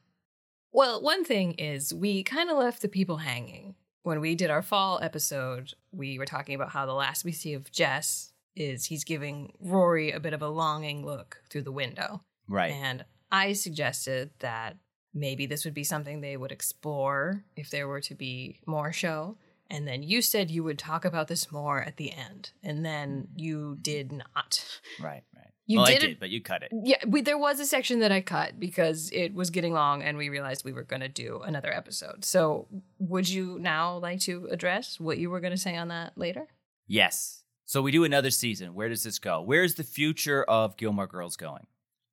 Well, 0.72 1.02
one 1.02 1.24
thing 1.24 1.54
is, 1.54 1.94
we 1.94 2.24
kind 2.24 2.50
of 2.50 2.58
left 2.58 2.82
the 2.82 2.88
people 2.88 3.18
hanging. 3.18 3.76
When 4.04 4.22
we 4.22 4.36
did 4.36 4.50
our 4.50 4.62
fall 4.62 5.00
episode, 5.02 5.74
we 5.92 6.18
were 6.18 6.26
talking 6.26 6.56
about 6.56 6.70
how 6.70 6.86
the 6.86 6.94
last 6.94 7.26
we 7.26 7.32
see 7.32 7.54
of 7.54 7.72
Jess 7.72 8.32
is 8.56 8.86
he's 8.86 9.04
giving 9.04 9.54
Rory 9.60 10.12
a 10.12 10.20
bit 10.20 10.34
of 10.34 10.42
a 10.42 10.48
longing 10.48 11.06
look 11.06 11.42
through 11.50 11.64
the 11.64 11.72
window. 11.72 12.24
Right. 12.48 12.72
And 12.72 13.06
I 13.32 13.54
suggested 13.54 14.32
that 14.40 14.78
maybe 15.14 15.46
this 15.46 15.66
would 15.66 15.74
be 15.74 15.84
something 15.84 16.22
they 16.22 16.38
would 16.38 16.52
explore 16.52 17.44
if 17.56 17.70
there 17.70 17.88
were 17.88 18.02
to 18.02 18.16
be 18.16 18.60
more 18.66 18.92
show. 18.94 19.38
And 19.70 19.88
then 19.88 20.02
you 20.02 20.22
said 20.22 20.50
you 20.50 20.64
would 20.64 20.80
talk 20.80 21.04
about 21.04 21.28
this 21.28 21.52
more 21.52 21.82
at 21.82 21.98
the 21.98 22.14
end. 22.14 22.52
And 22.64 22.86
then 22.86 23.24
mm. 23.24 23.28
you 23.36 23.78
did 23.82 24.12
not. 24.12 24.80
Right. 25.02 25.24
You 25.68 25.80
well, 25.80 25.86
did 25.88 25.92
I 25.92 25.96
it- 25.98 26.08
did, 26.08 26.20
but 26.20 26.30
you 26.30 26.42
cut 26.42 26.64
it. 26.64 26.72
Yeah, 26.72 26.98
we, 27.06 27.22
there 27.22 27.38
was 27.38 27.60
a 27.60 27.66
section 27.66 28.00
that 28.00 28.12
I 28.12 28.22
cut 28.22 28.60
because 28.60 29.10
it 29.12 29.34
was 29.34 29.50
getting 29.50 29.74
long 29.74 30.02
and 30.02 30.18
we 30.18 30.30
realized 30.30 30.64
we 30.64 30.72
were 30.72 30.84
going 30.84 31.02
to 31.02 31.10
do 31.10 31.42
another 31.46 31.72
episode. 31.74 32.24
So 32.24 32.68
would 33.00 33.28
you 33.28 33.60
now 33.60 33.98
like 33.98 34.22
to 34.22 34.48
address 34.50 35.00
what 35.00 35.18
you 35.18 35.30
were 35.30 35.42
going 35.42 35.52
to 35.52 35.58
say 35.58 35.76
on 35.76 35.90
that 35.90 36.18
later? 36.18 36.48
Yes. 36.88 37.44
So 37.66 37.82
we 37.82 37.92
do 37.92 38.06
another 38.06 38.32
season. 38.32 38.74
Where 38.76 38.88
does 38.88 39.04
this 39.04 39.20
go? 39.20 39.42
Where's 39.42 39.76
the 39.76 39.84
future 39.84 40.44
of 40.46 40.78
Gilmore 40.78 41.06
Girls 41.08 41.36
going? 41.36 41.68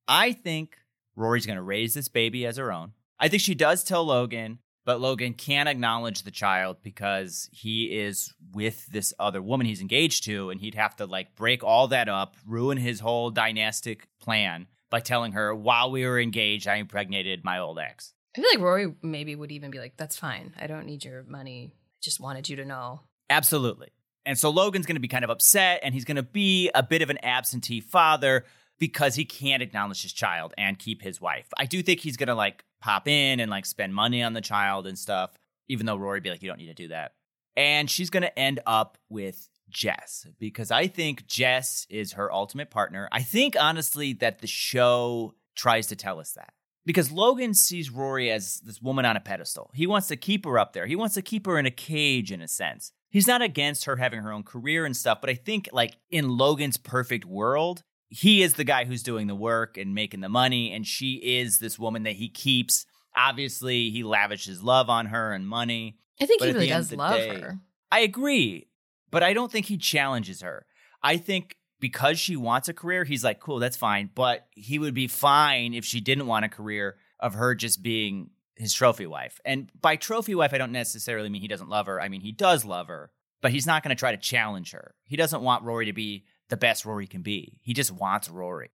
I 0.05 0.33
think 0.33 0.77
Rory's 1.15 1.45
going 1.45 1.55
to 1.55 1.61
raise 1.63 1.93
this 1.93 2.09
baby 2.09 2.45
as 2.45 2.57
her 2.57 2.73
own. 2.73 2.91
I 3.17 3.29
think 3.29 3.41
she 3.41 3.55
does 3.55 3.85
tell 3.85 4.03
Logan, 4.03 4.59
but 4.85 5.01
Logan 5.01 5.33
can't 5.33 5.67
acknowledge 5.67 6.21
the 6.21 6.31
child 6.31 6.77
because 6.81 7.49
he 7.51 7.85
is 7.85 8.33
with 8.53 8.85
this 8.87 9.13
other 9.19 9.41
woman 9.41 9.67
he's 9.67 9.81
engaged 9.81 10.23
to, 10.25 10.51
and 10.51 10.61
he'd 10.61 10.75
have 10.75 10.95
to 10.97 11.05
like 11.05 11.35
break 11.35 11.63
all 11.63 11.87
that 11.89 12.07
up, 12.07 12.35
ruin 12.47 12.77
his 12.77 12.99
whole 12.99 13.31
dynastic 13.31 14.07
plan 14.21 14.67
by 14.89 14.99
telling 14.99 15.33
her, 15.33 15.53
while 15.53 15.91
we 15.91 16.05
were 16.05 16.19
engaged, 16.19 16.67
I 16.67 16.75
impregnated 16.75 17.43
my 17.43 17.59
old 17.59 17.79
ex. 17.79 18.13
I 18.35 18.41
feel 18.41 18.49
like 18.53 18.63
Rory 18.63 18.93
maybe 19.01 19.35
would 19.35 19.51
even 19.51 19.71
be 19.71 19.79
like, 19.79 19.97
that's 19.97 20.17
fine. 20.17 20.53
I 20.59 20.67
don't 20.67 20.85
need 20.85 21.03
your 21.03 21.23
money. 21.23 21.73
I 21.73 21.77
just 22.01 22.19
wanted 22.19 22.47
you 22.47 22.57
to 22.57 22.65
know. 22.65 23.01
Absolutely. 23.29 23.89
And 24.25 24.37
so 24.37 24.49
Logan's 24.49 24.85
going 24.85 24.95
to 24.95 25.01
be 25.01 25.07
kind 25.07 25.23
of 25.23 25.29
upset 25.29 25.79
and 25.83 25.93
he's 25.93 26.05
going 26.05 26.17
to 26.17 26.23
be 26.23 26.69
a 26.75 26.83
bit 26.83 27.01
of 27.01 27.09
an 27.09 27.17
absentee 27.23 27.81
father 27.81 28.45
because 28.77 29.15
he 29.15 29.23
can't 29.23 29.63
acknowledge 29.63 30.01
his 30.01 30.13
child 30.13 30.53
and 30.57 30.77
keep 30.77 31.01
his 31.01 31.21
wife. 31.21 31.47
I 31.57 31.65
do 31.65 31.81
think 31.81 32.01
he's 32.01 32.17
going 32.17 32.27
to 32.27 32.35
like 32.35 32.65
pop 32.85 33.07
in 33.07 33.39
and 33.39 33.49
like 33.49 33.65
spend 33.65 33.95
money 33.95 34.21
on 34.21 34.33
the 34.33 34.41
child 34.41 34.85
and 34.85 34.97
stuff, 34.97 35.31
even 35.67 35.87
though 35.87 35.95
Rory 35.95 36.19
be 36.19 36.29
like, 36.29 36.43
you 36.43 36.47
don't 36.47 36.59
need 36.59 36.67
to 36.67 36.75
do 36.75 36.89
that. 36.89 37.13
And 37.57 37.89
she's 37.89 38.11
going 38.11 38.21
to 38.21 38.39
end 38.39 38.59
up 38.67 38.99
with 39.09 39.49
Jess 39.69 40.27
because 40.39 40.69
I 40.69 40.85
think 40.85 41.25
Jess 41.25 41.87
is 41.89 42.13
her 42.13 42.31
ultimate 42.31 42.69
partner. 42.69 43.09
I 43.11 43.23
think 43.23 43.55
honestly 43.59 44.13
that 44.13 44.37
the 44.37 44.47
show 44.47 45.33
tries 45.55 45.87
to 45.87 45.95
tell 45.95 46.19
us 46.19 46.33
that 46.33 46.53
because 46.85 47.11
Logan 47.11 47.55
sees 47.55 47.89
Rory 47.89 48.29
as 48.29 48.59
this 48.59 48.79
woman 48.79 49.05
on 49.05 49.17
a 49.17 49.19
pedestal. 49.19 49.71
He 49.73 49.87
wants 49.87 50.07
to 50.09 50.15
keep 50.15 50.45
her 50.45 50.59
up 50.59 50.73
there. 50.73 50.85
He 50.85 50.95
wants 50.95 51.15
to 51.15 51.23
keep 51.23 51.47
her 51.47 51.57
in 51.57 51.65
a 51.65 51.71
cage 51.71 52.31
in 52.31 52.43
a 52.43 52.47
sense. 52.47 52.91
He's 53.09 53.25
not 53.25 53.41
against 53.41 53.85
her 53.85 53.95
having 53.95 54.19
her 54.21 54.31
own 54.31 54.43
career 54.43 54.85
and 54.85 54.95
stuff, 54.95 55.21
but 55.21 55.31
I 55.31 55.35
think 55.35 55.69
like 55.71 55.97
in 56.11 56.37
Logan's 56.37 56.77
perfect 56.77 57.25
world, 57.25 57.81
he 58.09 58.43
is 58.43 58.53
the 58.53 58.63
guy 58.63 58.85
who's 58.85 59.03
doing 59.03 59.27
the 59.27 59.35
work 59.35 59.77
and 59.77 59.95
making 59.95 60.21
the 60.21 60.29
money 60.29 60.71
and 60.71 60.85
she 60.85 61.15
is 61.15 61.59
this 61.59 61.79
woman 61.79 62.03
that 62.03 62.13
he 62.13 62.29
keeps. 62.29 62.85
Obviously, 63.15 63.89
he 63.89 64.03
lavishes 64.03 64.61
love 64.61 64.89
on 64.89 65.07
her 65.07 65.33
and 65.33 65.47
money. 65.47 65.97
I 66.21 66.25
think 66.25 66.41
he 66.41 66.51
really 66.51 66.67
does 66.67 66.91
love 66.91 67.15
day- 67.15 67.39
her. 67.39 67.59
I 67.91 67.99
agree, 67.99 68.67
but 69.11 69.23
I 69.23 69.33
don't 69.33 69.51
think 69.51 69.67
he 69.67 69.77
challenges 69.77 70.41
her. 70.41 70.65
I 71.01 71.17
think 71.17 71.55
because 71.79 72.19
she 72.19 72.35
wants 72.35 72.67
a 72.67 72.73
career, 72.73 73.03
he's 73.03 73.23
like, 73.23 73.39
cool, 73.39 73.59
that's 73.59 73.77
fine. 73.77 74.09
But 74.13 74.47
he 74.51 74.79
would 74.79 74.93
be 74.93 75.07
fine 75.07 75.73
if 75.73 75.85
she 75.85 76.01
didn't 76.01 76.27
want 76.27 76.45
a 76.45 76.49
career 76.49 76.97
of 77.19 77.35
her 77.35 77.55
just 77.55 77.83
being 77.83 78.31
his 78.55 78.73
trophy 78.73 79.05
wife. 79.05 79.39
And 79.45 79.69
by 79.79 79.95
trophy 79.95 80.35
wife, 80.35 80.53
I 80.53 80.57
don't 80.57 80.71
necessarily 80.71 81.29
mean 81.29 81.41
he 81.41 81.47
doesn't 81.47 81.69
love 81.69 81.85
her. 81.87 82.01
I 82.01 82.09
mean, 82.09 82.21
he 82.21 82.31
does 82.31 82.65
love 82.65 82.87
her, 82.87 83.11
but 83.41 83.51
he's 83.51 83.67
not 83.67 83.83
going 83.83 83.95
to 83.95 83.99
try 83.99 84.11
to 84.11 84.17
challenge 84.17 84.71
her. 84.71 84.95
He 85.03 85.17
doesn't 85.17 85.41
want 85.41 85.63
Rory 85.63 85.85
to 85.85 85.93
be 85.93 86.25
the 86.49 86.57
best 86.57 86.85
Rory 86.85 87.07
can 87.07 87.21
be. 87.21 87.59
He 87.61 87.73
just 87.73 87.91
wants 87.91 88.29
Rory. 88.29 88.71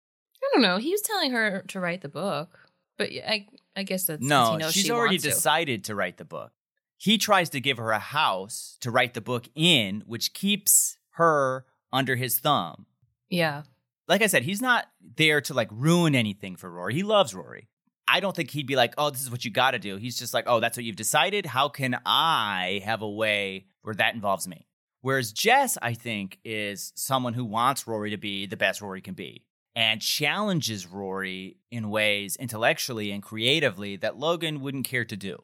I 0.43 0.49
don't 0.53 0.61
know. 0.63 0.77
He 0.77 0.91
was 0.91 1.01
telling 1.01 1.31
her 1.31 1.63
to 1.69 1.79
write 1.79 2.01
the 2.01 2.09
book, 2.09 2.57
but 2.97 3.09
I 3.11 3.47
I 3.75 3.83
guess 3.83 4.05
that's 4.05 4.21
No, 4.21 4.51
he 4.53 4.57
knows 4.57 4.73
she's 4.73 4.85
she 4.85 4.91
already 4.91 5.15
wants 5.15 5.23
to. 5.23 5.29
decided 5.29 5.83
to 5.85 5.95
write 5.95 6.17
the 6.17 6.25
book. 6.25 6.51
He 6.97 7.17
tries 7.17 7.49
to 7.51 7.59
give 7.59 7.77
her 7.77 7.91
a 7.91 7.99
house 7.99 8.77
to 8.81 8.89
write 8.89 9.13
the 9.13 9.21
book 9.21 9.47
in, 9.53 10.03
which 10.07 10.33
keeps 10.33 10.97
her 11.11 11.65
under 11.93 12.15
his 12.15 12.39
thumb. 12.39 12.85
Yeah, 13.29 13.63
Like 14.07 14.21
I 14.21 14.27
said, 14.27 14.43
he's 14.43 14.61
not 14.61 14.85
there 15.17 15.41
to 15.41 15.53
like 15.53 15.67
ruin 15.71 16.15
anything 16.15 16.55
for 16.55 16.71
Rory. 16.71 16.93
He 16.95 17.03
loves 17.03 17.35
Rory. 17.35 17.67
I 18.07 18.21
don't 18.21 18.33
think 18.35 18.51
he'd 18.51 18.65
be 18.67 18.77
like, 18.77 18.93
"Oh, 18.97 19.09
this 19.09 19.21
is 19.21 19.29
what 19.29 19.43
you 19.43 19.51
got 19.51 19.71
to 19.71 19.79
do." 19.79 19.97
He's 19.97 20.17
just 20.17 20.33
like, 20.33 20.45
"Oh, 20.47 20.59
that's 20.61 20.77
what 20.77 20.85
you've 20.85 20.95
decided. 20.95 21.45
How 21.45 21.67
can 21.67 21.99
I 22.05 22.81
have 22.85 23.01
a 23.01 23.09
way 23.09 23.65
where 23.81 23.95
that 23.95 24.15
involves 24.15 24.47
me?" 24.47 24.65
Whereas 25.01 25.31
Jess, 25.31 25.77
I 25.81 25.93
think, 25.93 26.39
is 26.43 26.91
someone 26.95 27.33
who 27.33 27.45
wants 27.45 27.87
Rory 27.87 28.11
to 28.11 28.17
be 28.17 28.45
the 28.45 28.57
best 28.57 28.81
Rory 28.81 29.01
can 29.01 29.13
be 29.13 29.45
and 29.77 30.01
challenges 30.01 30.87
Rory 30.87 31.57
in 31.69 31.91
ways 31.91 32.35
intellectually 32.35 33.11
and 33.11 33.21
creatively 33.21 33.95
that 33.97 34.17
Logan 34.17 34.59
wouldn't 34.61 34.87
care 34.87 35.05
to 35.05 35.15
do. 35.15 35.37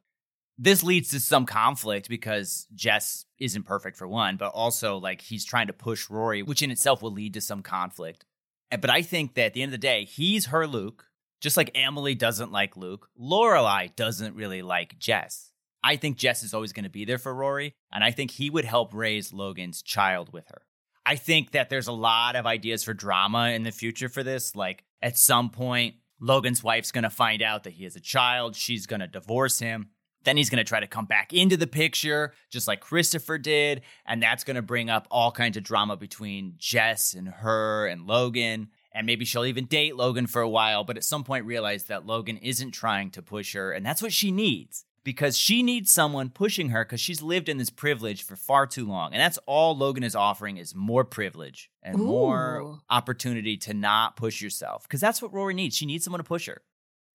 This 0.58 0.82
leads 0.82 1.10
to 1.10 1.20
some 1.20 1.46
conflict 1.46 2.10
because 2.10 2.66
Jess 2.74 3.26
isn't 3.40 3.64
perfect 3.64 3.96
for 3.96 4.08
one, 4.08 4.38
but 4.38 4.52
also 4.52 4.98
like 4.98 5.22
he's 5.22 5.46
trying 5.46 5.68
to 5.68 5.74
push 5.74 6.10
Rory, 6.10 6.42
which 6.42 6.64
in 6.64 6.72
itself 6.72 7.04
will 7.04 7.12
lead 7.12 7.36
to 7.36 7.42
some 7.42 7.62
conflict. 7.62 8.26
But 8.72 8.90
I 8.90 9.04
think 9.04 9.36
that 9.36 9.46
at 9.46 9.54
the 9.54 9.62
end 9.62 9.70
of 9.70 9.80
the 9.80 9.88
day, 9.88 10.06
he's 10.06 10.48
her 10.48 10.66
Luke, 10.66 11.06
just 11.40 11.56
like 11.56 11.70
Emily 11.76 12.16
doesn't 12.16 12.52
like 12.52 12.76
Luke. 12.76 13.10
Lorelai 13.20 13.96
doesn't 13.96 14.36
really 14.36 14.64
like 14.64 14.98
Jess. 14.98 15.52
I 15.84 15.98
think 15.98 16.18
Jess 16.18 16.44
is 16.44 16.54
always 16.54 16.72
going 16.72 16.86
to 16.86 16.90
be 16.90 17.06
there 17.06 17.18
for 17.18 17.34
Rory, 17.34 17.76
and 17.92 18.04
I 18.04 18.12
think 18.12 18.32
he 18.32 18.50
would 18.50 18.66
help 18.66 18.94
raise 18.94 19.34
Logan's 19.34 19.82
child 19.82 20.32
with 20.32 20.48
her. 20.50 20.62
I 21.06 21.18
think 21.18 21.52
that 21.52 21.70
there's 21.70 21.88
a 21.88 21.94
lot 21.94 22.36
of 22.36 22.46
ideas 22.46 22.84
for 22.84 22.94
drama 22.94 23.50
in 23.50 23.64
the 23.64 23.72
future 23.72 24.08
for 24.08 24.24
this. 24.24 24.56
Like 24.56 24.86
at 25.02 25.18
some 25.18 25.50
point, 25.50 25.96
Logan's 26.20 26.64
wife's 26.64 26.92
going 26.92 27.04
to 27.04 27.10
find 27.10 27.42
out 27.42 27.64
that 27.64 27.74
he 27.74 27.84
has 27.84 27.98
a 27.98 28.02
child. 28.02 28.56
She's 28.56 28.88
going 28.88 29.02
to 29.02 29.08
divorce 29.08 29.60
him. 29.60 29.90
Then 30.24 30.38
he's 30.38 30.50
going 30.50 30.64
to 30.64 30.68
try 30.68 30.80
to 30.80 30.88
come 30.88 31.06
back 31.06 31.34
into 31.34 31.58
the 31.58 31.68
picture, 31.68 32.34
just 32.50 32.66
like 32.66 32.80
Christopher 32.80 33.38
did. 33.38 33.82
And 34.06 34.24
that's 34.24 34.46
going 34.46 34.56
to 34.56 34.62
bring 34.62 34.90
up 34.90 35.06
all 35.12 35.34
kinds 35.34 35.58
of 35.58 35.64
drama 35.64 35.98
between 35.98 36.54
Jess 36.58 37.14
and 37.14 37.28
her 37.28 37.88
and 37.88 38.08
Logan. 38.08 38.70
And 38.94 39.06
maybe 39.06 39.26
she'll 39.26 39.44
even 39.44 39.66
date 39.66 39.98
Logan 39.98 40.28
for 40.28 40.42
a 40.42 40.48
while, 40.48 40.86
but 40.86 40.96
at 40.96 41.04
some 41.04 41.26
point 41.26 41.46
realize 41.46 41.86
that 41.86 42.06
Logan 42.06 42.38
isn't 42.38 42.72
trying 42.72 43.12
to 43.12 43.22
push 43.22 43.54
her. 43.54 43.74
And 43.74 43.86
that's 43.86 44.02
what 44.02 44.14
she 44.14 44.32
needs 44.32 44.86
because 45.04 45.38
she 45.38 45.64
needs 45.64 45.92
someone 45.92 46.30
pushing 46.30 46.70
her 46.70 46.86
because 46.86 47.02
she's 47.02 47.22
lived 47.22 47.50
in 47.50 47.58
this 47.58 47.70
privilege 47.70 48.24
for 48.24 48.36
far 48.36 48.66
too 48.66 48.88
long. 48.88 49.12
And 49.14 49.22
that's 49.22 49.38
all 49.46 49.76
Logan 49.76 50.04
is 50.04 50.16
offering 50.16 50.58
is 50.58 50.74
more 50.74 51.04
privilege 51.04 51.70
and 51.82 51.98
more 51.98 52.80
opportunity 52.90 53.58
to 53.58 53.74
not 53.74 54.16
push 54.16 54.42
yourself. 54.42 54.84
Because 54.84 55.02
that's 55.02 55.22
what 55.22 55.34
Rory 55.34 55.54
needs. 55.54 55.76
She 55.76 55.86
needs 55.86 56.04
someone 56.04 56.20
to 56.20 56.24
push 56.24 56.48
her. 56.48 56.62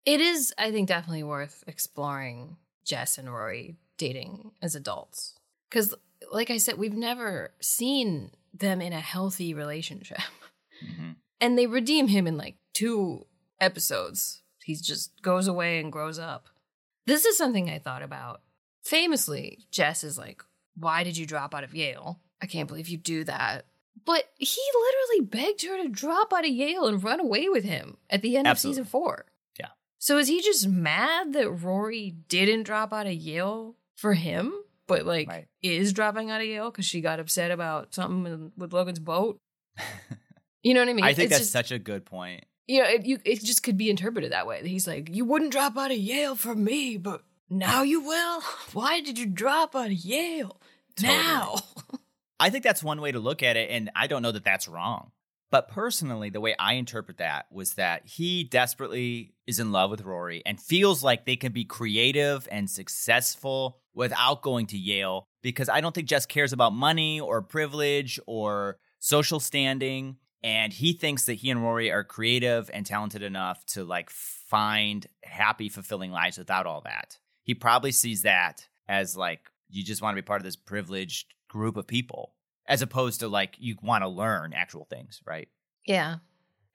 It 0.05 0.21
is, 0.21 0.55
I 0.59 0.71
think, 0.71 0.89
definitely 0.89 1.23
worth 1.23 1.65
exploring 1.67 2.57
Jess 2.85 3.19
and 3.19 3.33
Rory 3.33 3.77
dating 3.97 4.53
as 4.63 4.75
adults. 4.75 5.35
Because, 5.69 5.95
like 6.33 6.51
I 6.51 6.59
said, 6.59 6.79
we've 6.79 6.95
never 6.97 7.53
seen 7.61 8.31
them 8.55 8.81
in 8.81 8.93
a 8.93 9.01
healthy 9.01 9.55
relationship. 9.55 10.21
Mhm. 10.83 11.17
And 11.41 11.59
they 11.59 11.67
redeem 11.67 12.09
him 12.09 12.27
in 12.27 12.37
like 12.37 12.57
two 12.73 13.27
episodes. 13.61 14.43
He 14.65 14.75
just 14.75 15.21
goes 15.23 15.47
away 15.47 15.81
and 15.81 15.91
grows 15.93 16.19
up. 16.19 16.49
This 17.09 17.25
is 17.25 17.37
something 17.39 17.69
I 17.71 17.79
thought 17.79 18.03
about. 18.03 18.43
Famously, 18.85 19.67
Jess 19.71 20.05
is 20.05 20.17
like, 20.19 20.43
Why 20.77 21.03
did 21.05 21.17
you 21.17 21.27
drop 21.27 21.55
out 21.55 21.65
of 21.65 21.75
Yale? 21.75 22.21
I 22.41 22.47
can't 22.47 22.69
believe 22.69 22.89
you 22.89 22.97
do 22.99 23.25
that. 23.25 23.65
But 24.05 24.25
he 24.39 24.61
literally 24.75 25.27
begged 25.29 25.63
her 25.65 25.83
to 25.83 25.89
drop 25.89 26.33
out 26.33 26.45
of 26.45 26.51
Yale 26.51 26.87
and 26.87 27.03
run 27.03 27.21
away 27.21 27.49
with 27.49 27.65
him 27.65 27.97
at 28.09 28.23
the 28.23 28.37
end 28.37 28.47
Absolutely. 28.47 28.81
of 28.81 28.87
season 28.87 28.91
four. 28.91 29.27
Yeah. 29.59 29.67
So 29.99 30.19
is 30.19 30.29
he 30.29 30.41
just 30.41 30.69
mad 30.69 31.33
that 31.33 31.51
Rory 31.51 32.15
didn't 32.29 32.63
drop 32.63 32.93
out 32.93 33.07
of 33.07 33.13
Yale 33.13 33.75
for 33.97 34.15
him, 34.15 34.55
but 34.87 35.05
like 35.05 35.29
Right. 35.29 35.47
is 35.63 35.93
dropping 35.93 36.31
out 36.31 36.41
of 36.41 36.47
Yale 36.47 36.71
because 36.71 36.87
she 36.87 37.01
got 37.01 37.21
upset 37.21 37.51
about 37.51 37.93
something 37.95 38.23
with, 38.23 38.53
with 38.57 38.73
Logan's 38.73 39.01
boat? 39.01 39.39
You 40.65 40.75
know 40.75 40.81
what 40.81 40.89
I 40.89 40.93
mean? 40.93 41.05
I 41.05 41.15
think 41.15 41.27
It's 41.27 41.35
that's 41.39 41.41
just- 41.43 41.53
such 41.53 41.71
a 41.71 41.79
good 41.79 42.05
point. 42.05 42.45
You 42.69 42.83
know, 42.83 42.89
it, 42.89 43.07
you, 43.07 43.19
it 43.25 43.43
just 43.43 43.63
could 43.63 43.77
be 43.77 43.91
interpreted 43.91 44.33
that 44.33 44.47
way. 44.47 44.61
He's 44.67 44.87
like, 44.87 45.09
you 45.11 45.25
wouldn't 45.25 45.53
drop 45.53 45.77
out 45.77 45.91
of 45.91 45.97
Yale 45.97 46.37
for 46.37 46.55
me, 46.55 46.99
but 46.99 47.23
now 47.51 47.83
you 47.83 48.03
will. 48.03 48.43
Why 48.73 49.01
did 49.01 49.19
you 49.19 49.27
drop 49.27 49.75
out 49.75 49.87
of 49.87 49.93
Yale 49.93 50.61
Totally. 50.97 51.19
now? 51.19 51.57
I 52.41 52.51
think 52.51 52.63
that's 52.63 52.85
one 52.85 53.01
way 53.01 53.11
to 53.11 53.19
look 53.19 53.43
at 53.43 53.57
it, 53.57 53.71
and 53.71 53.91
I 53.97 54.07
don't 54.07 54.23
know 54.23 54.31
that 54.31 54.45
that's 54.45 54.69
wrong. 54.69 55.11
But 55.51 55.69
personally, 55.69 56.29
the 56.29 56.43
way 56.43 56.55
I 56.59 56.75
interpret 56.75 57.17
that 57.19 57.47
was 57.51 57.75
that 57.75 58.07
he 58.07 58.45
desperately 58.45 59.33
is 59.47 59.59
in 59.59 59.73
love 59.73 59.91
with 59.91 60.03
Rory 60.03 60.43
and 60.45 60.61
feels 60.61 61.03
like 61.03 61.25
they 61.25 61.37
can 61.37 61.53
be 61.53 61.65
creative 61.65 62.47
and 62.53 62.69
successful 62.69 63.79
without 63.95 64.43
going 64.43 64.67
to 64.67 64.77
Yale 64.77 65.27
because 65.43 65.71
I 65.71 65.81
don't 65.81 65.95
think 65.95 66.07
Jess 66.07 66.27
cares 66.27 66.53
about 66.53 66.75
money 66.75 67.19
or 67.19 67.41
privilege 67.41 68.21
or 68.27 68.77
social 68.99 69.41
standing. 69.41 70.17
And 70.43 70.73
he 70.73 70.93
thinks 70.93 71.25
that 71.25 71.35
he 71.35 71.51
and 71.51 71.63
Rory 71.63 71.91
are 71.91 72.05
creative 72.05 72.71
and 72.73 72.87
talented 72.87 73.23
enough 73.23 73.65
to 73.67 73.85
like 73.85 74.11
find 74.11 75.07
happy, 75.25 75.69
fulfilling 75.69 76.13
lives 76.13 76.39
without 76.39 76.67
all 76.67 76.81
that. 76.83 77.19
He 77.43 77.55
probably 77.55 77.93
sees 77.93 78.23
that 78.23 78.69
as 78.89 79.17
like 79.17 79.41
you 79.69 79.85
just 79.85 80.01
want 80.01 80.17
to 80.17 80.23
be 80.23 80.27
part 80.27 80.41
of 80.41 80.45
this 80.45 80.57
privileged 80.57 81.35
group 81.49 81.77
of 81.77 81.87
people 81.87 82.35
as 82.67 82.83
opposed 82.83 83.21
to 83.21 83.29
like 83.29 83.57
you 83.59 83.77
want 83.83 84.05
to 84.05 84.09
learn 84.09 84.53
actual 84.53 84.85
things, 84.85 85.21
right? 85.27 85.49
yeah. 85.87 86.17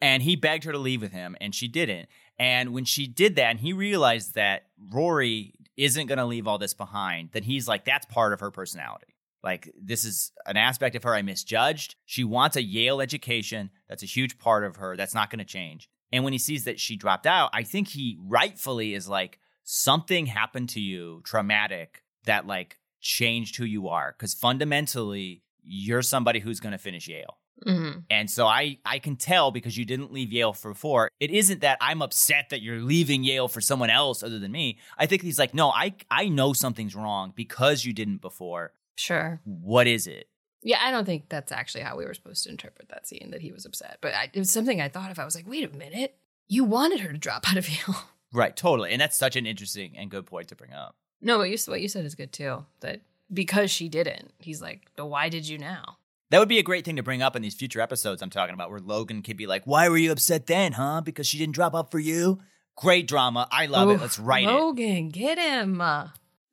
And 0.01 0.21
he 0.21 0.35
begged 0.35 0.65
her 0.65 0.73
to 0.73 0.77
leave 0.77 1.01
with 1.01 1.13
him, 1.13 1.37
and 1.39 1.55
she 1.55 1.69
didn't. 1.69 2.09
And 2.37 2.73
when 2.73 2.83
she 2.83 3.07
did 3.07 3.37
that, 3.37 3.51
and 3.51 3.59
he 3.59 3.71
realized 3.71 4.35
that 4.35 4.63
Rory 4.91 5.53
isn't 5.77 6.07
going 6.07 6.17
to 6.17 6.25
leave 6.25 6.45
all 6.45 6.57
this 6.57 6.73
behind, 6.73 7.29
then 7.31 7.43
he's 7.43 7.69
like, 7.69 7.85
that's 7.85 8.05
part 8.07 8.33
of 8.33 8.41
her 8.41 8.51
personality. 8.51 9.12
Like, 9.43 9.71
this 9.81 10.05
is 10.05 10.31
an 10.45 10.57
aspect 10.57 10.95
of 10.95 11.03
her 11.03 11.13
I 11.13 11.21
misjudged. 11.21 11.95
She 12.05 12.23
wants 12.23 12.55
a 12.55 12.63
Yale 12.63 13.01
education. 13.01 13.71
That's 13.89 14.03
a 14.03 14.07
huge 14.07 14.37
part 14.37 14.63
of 14.63 14.77
her. 14.77 14.95
That's 14.95 15.13
not 15.13 15.29
going 15.29 15.39
to 15.39 15.45
change. 15.45 15.89
And 16.11 16.23
when 16.23 16.33
he 16.33 16.39
sees 16.39 16.63
that 16.63 16.79
she 16.79 16.95
dropped 16.95 17.25
out, 17.25 17.49
I 17.53 17.63
think 17.63 17.89
he 17.89 18.17
rightfully 18.21 18.93
is 18.93 19.09
like, 19.09 19.39
something 19.63 20.25
happened 20.25 20.69
to 20.69 20.79
you, 20.81 21.21
traumatic, 21.23 22.03
that 22.25 22.45
like 22.45 22.77
changed 23.01 23.55
who 23.55 23.65
you 23.65 23.87
are. 23.87 24.13
Because 24.17 24.33
fundamentally, 24.33 25.43
you're 25.63 26.01
somebody 26.01 26.39
who's 26.39 26.59
going 26.59 26.73
to 26.73 26.77
finish 26.77 27.07
Yale. 27.07 27.37
hmm 27.65 27.91
And 28.09 28.29
so 28.29 28.45
I 28.45 28.79
I 28.85 28.99
can 28.99 29.15
tell 29.15 29.51
because 29.51 29.77
you 29.77 29.85
didn't 29.85 30.11
leave 30.11 30.31
Yale 30.31 30.53
for 30.53 30.73
four. 30.73 31.09
It 31.19 31.31
isn't 31.31 31.61
that 31.61 31.77
I'm 31.81 32.01
upset 32.01 32.49
that 32.49 32.61
you're 32.61 32.81
leaving 32.81 33.23
Yale 33.23 33.47
for 33.47 33.61
someone 33.61 33.89
else 33.89 34.21
other 34.23 34.39
than 34.39 34.51
me. 34.51 34.79
I 34.97 35.05
think 35.05 35.21
he's 35.21 35.39
like, 35.39 35.53
no, 35.53 35.69
I 35.69 35.95
I 36.11 36.27
know 36.29 36.53
something's 36.53 36.95
wrong 36.95 37.33
because 37.35 37.85
you 37.85 37.93
didn't 37.93 38.21
before. 38.21 38.73
Sure. 38.95 39.41
What 39.43 39.87
is 39.87 40.07
it? 40.07 40.29
Yeah, 40.61 40.79
I 40.81 40.91
don't 40.91 41.05
think 41.05 41.27
that's 41.29 41.51
actually 41.51 41.83
how 41.83 41.97
we 41.97 42.05
were 42.05 42.13
supposed 42.13 42.43
to 42.45 42.49
interpret 42.49 42.89
that 42.89 43.07
scene 43.07 43.29
that 43.31 43.41
he 43.41 43.51
was 43.51 43.65
upset. 43.65 43.97
But 44.01 44.13
I, 44.13 44.29
it 44.33 44.39
was 44.39 44.49
something 44.49 44.79
I 44.79 44.87
thought 44.87 45.11
of. 45.11 45.19
I 45.19 45.25
was 45.25 45.35
like, 45.35 45.47
wait 45.47 45.69
a 45.69 45.75
minute. 45.75 46.15
You 46.47 46.63
wanted 46.63 47.01
her 47.01 47.11
to 47.11 47.17
drop 47.17 47.49
out 47.49 47.57
of 47.57 47.67
Yale. 47.69 47.95
Right, 48.31 48.55
totally. 48.55 48.91
And 48.91 49.01
that's 49.01 49.17
such 49.17 49.35
an 49.35 49.45
interesting 49.45 49.97
and 49.97 50.09
good 50.09 50.25
point 50.25 50.47
to 50.49 50.55
bring 50.55 50.73
up. 50.73 50.95
no, 51.21 51.37
but 51.37 51.49
you, 51.49 51.57
what 51.65 51.81
you 51.81 51.87
said 51.87 52.05
is 52.05 52.15
good 52.15 52.31
too. 52.31 52.65
That 52.79 53.01
because 53.31 53.71
she 53.71 53.89
didn't, 53.89 54.31
he's 54.39 54.61
like, 54.61 54.87
but 54.95 55.07
why 55.07 55.29
did 55.29 55.47
you 55.47 55.57
now? 55.57 55.97
That 56.29 56.39
would 56.39 56.49
be 56.49 56.57
a 56.59 56.63
great 56.63 56.83
thing 56.85 56.95
to 56.95 57.03
bring 57.03 57.21
up 57.21 57.35
in 57.35 57.41
these 57.43 57.53
future 57.53 57.79
episodes 57.81 58.21
I'm 58.23 58.29
talking 58.31 58.55
about, 58.55 58.71
where 58.71 58.79
Logan 58.79 59.21
could 59.21 59.37
be 59.37 59.45
like, 59.45 59.65
"Why 59.65 59.87
were 59.87 59.97
you 59.97 60.11
upset 60.11 60.47
then, 60.47 60.71
huh? 60.71 61.01
Because 61.01 61.27
she 61.27 61.37
didn't 61.37 61.53
drop 61.53 61.75
out 61.75 61.91
for 61.91 61.99
you." 61.99 62.39
Great 62.75 63.07
drama. 63.07 63.47
I 63.51 63.67
love 63.67 63.91
it. 63.91 64.01
Let's 64.01 64.17
write 64.17 64.45
it. 64.45 64.47
Logan, 64.51 65.09
get 65.09 65.37
him. 65.37 65.79
Uh, 65.79 66.05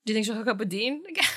do 0.05 0.12
you 0.12 0.14
think 0.14 0.26
she'll 0.26 0.35
hook 0.35 0.48
up 0.48 0.59
with 0.59 0.68
Dean 0.68 1.03
again? 1.09 1.24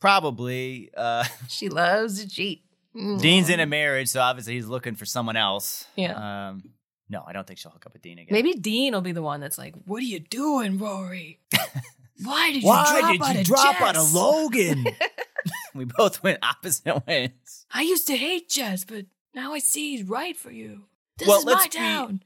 Probably. 0.00 0.90
Uh, 0.96 1.24
she 1.48 1.68
loves 1.68 2.22
to 2.22 2.28
cheat. 2.28 2.64
Mm. 2.96 3.20
Dean's 3.20 3.48
in 3.50 3.60
a 3.60 3.66
marriage, 3.66 4.08
so 4.08 4.20
obviously 4.20 4.54
he's 4.54 4.66
looking 4.66 4.96
for 4.96 5.04
someone 5.04 5.36
else. 5.36 5.86
Yeah. 5.94 6.48
Um, 6.48 6.62
no, 7.08 7.22
I 7.26 7.32
don't 7.32 7.46
think 7.46 7.58
she'll 7.58 7.70
hook 7.70 7.86
up 7.86 7.92
with 7.92 8.02
Dean 8.02 8.18
again. 8.18 8.28
Maybe 8.32 8.52
Dean 8.54 8.92
will 8.94 9.00
be 9.00 9.12
the 9.12 9.22
one 9.22 9.40
that's 9.40 9.58
like, 9.58 9.74
"What 9.84 9.98
are 9.98 10.06
you 10.06 10.18
doing, 10.20 10.78
Rory? 10.78 11.40
Why 12.22 12.52
did 12.52 12.62
you 12.62 12.68
Why 12.68 12.84
drop 12.84 13.12
did 13.12 13.22
out 13.22 13.34
you 13.34 13.40
of 13.40 13.46
drop 13.46 13.80
out 13.80 13.96
of 13.96 14.12
Logan? 14.12 14.86
we 15.74 15.84
both 15.84 16.22
went 16.22 16.38
opposite 16.42 17.06
ways. 17.06 17.30
I 17.72 17.82
used 17.82 18.06
to 18.08 18.16
hate 18.16 18.48
Jess, 18.48 18.84
but 18.84 19.06
now 19.34 19.52
I 19.54 19.58
see 19.58 19.96
he's 19.96 20.04
right 20.06 20.36
for 20.36 20.50
you. 20.50 20.82
This 21.18 21.28
Well, 21.28 21.38
is 21.38 21.44
my 21.46 21.64
be- 21.64 21.68
town." 21.70 22.22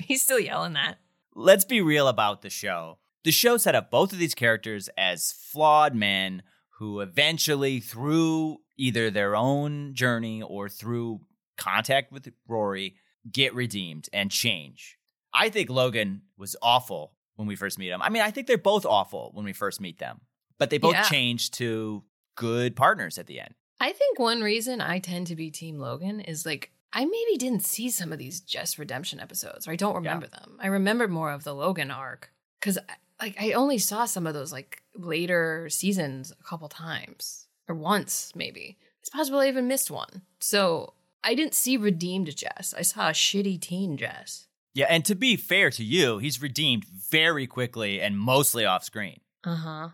He's 0.00 0.22
still 0.22 0.38
yelling 0.38 0.74
that. 0.74 0.98
Let's 1.34 1.64
be 1.64 1.80
real 1.80 2.08
about 2.08 2.42
the 2.42 2.50
show. 2.50 2.98
The 3.24 3.32
show 3.32 3.56
set 3.56 3.74
up 3.74 3.90
both 3.90 4.12
of 4.12 4.18
these 4.18 4.34
characters 4.34 4.88
as 4.98 5.32
flawed 5.32 5.94
men 5.94 6.42
who 6.78 7.00
eventually, 7.00 7.80
through 7.80 8.58
either 8.76 9.10
their 9.10 9.34
own 9.36 9.94
journey 9.94 10.42
or 10.42 10.68
through 10.68 11.20
contact 11.56 12.12
with 12.12 12.28
Rory, 12.48 12.96
get 13.30 13.54
redeemed 13.54 14.08
and 14.12 14.30
change. 14.30 14.98
I 15.32 15.48
think 15.48 15.70
Logan 15.70 16.22
was 16.36 16.56
awful 16.60 17.14
when 17.36 17.48
we 17.48 17.56
first 17.56 17.78
meet 17.78 17.90
him. 17.90 18.02
I 18.02 18.10
mean, 18.10 18.22
I 18.22 18.30
think 18.30 18.46
they're 18.46 18.58
both 18.58 18.84
awful 18.84 19.30
when 19.34 19.44
we 19.44 19.52
first 19.52 19.80
meet 19.80 19.98
them, 19.98 20.20
but 20.58 20.70
they 20.70 20.78
both 20.78 20.94
Yeah. 20.94 21.02
change 21.04 21.50
to 21.52 22.04
good 22.36 22.76
partners 22.76 23.16
at 23.18 23.26
the 23.26 23.40
end. 23.40 23.54
I 23.80 23.92
think 23.92 24.18
one 24.18 24.40
reason 24.42 24.80
I 24.80 24.98
tend 24.98 25.26
to 25.28 25.36
be 25.36 25.50
Team 25.50 25.78
Logan 25.78 26.20
is 26.20 26.44
like 26.44 26.72
I 26.92 27.04
maybe 27.04 27.36
didn't 27.36 27.64
see 27.64 27.90
some 27.90 28.12
of 28.12 28.18
these 28.20 28.40
Jess 28.40 28.78
redemption 28.78 29.18
episodes, 29.18 29.66
or 29.66 29.72
I 29.72 29.76
don't 29.76 29.96
remember 29.96 30.28
them. 30.28 30.58
I 30.60 30.68
remember 30.68 31.08
more 31.08 31.32
of 31.32 31.42
the 31.42 31.52
Logan 31.54 31.90
arc 31.90 32.32
because 32.60 32.78
like 33.24 33.40
I 33.40 33.52
only 33.52 33.78
saw 33.78 34.04
some 34.04 34.26
of 34.26 34.34
those 34.34 34.52
like 34.52 34.82
later 34.94 35.68
seasons 35.70 36.30
a 36.38 36.44
couple 36.44 36.68
times 36.68 37.46
or 37.68 37.74
once 37.74 38.32
maybe. 38.34 38.76
It's 39.00 39.08
possible 39.08 39.38
I 39.38 39.48
even 39.48 39.66
missed 39.66 39.90
one. 39.90 40.22
So 40.38 40.92
I 41.22 41.34
didn't 41.34 41.54
see 41.54 41.78
redeemed 41.78 42.36
Jess. 42.36 42.74
I 42.76 42.82
saw 42.82 43.08
a 43.08 43.12
shitty 43.12 43.60
teen 43.60 43.96
Jess. 43.96 44.46
Yeah, 44.74 44.86
and 44.90 45.04
to 45.06 45.14
be 45.14 45.36
fair 45.36 45.70
to 45.70 45.84
you, 45.84 46.18
he's 46.18 46.42
redeemed 46.42 46.84
very 46.84 47.46
quickly 47.46 48.00
and 48.00 48.18
mostly 48.18 48.64
off 48.66 48.84
screen. 48.84 49.20
Uh 49.42 49.56
huh. 49.56 49.88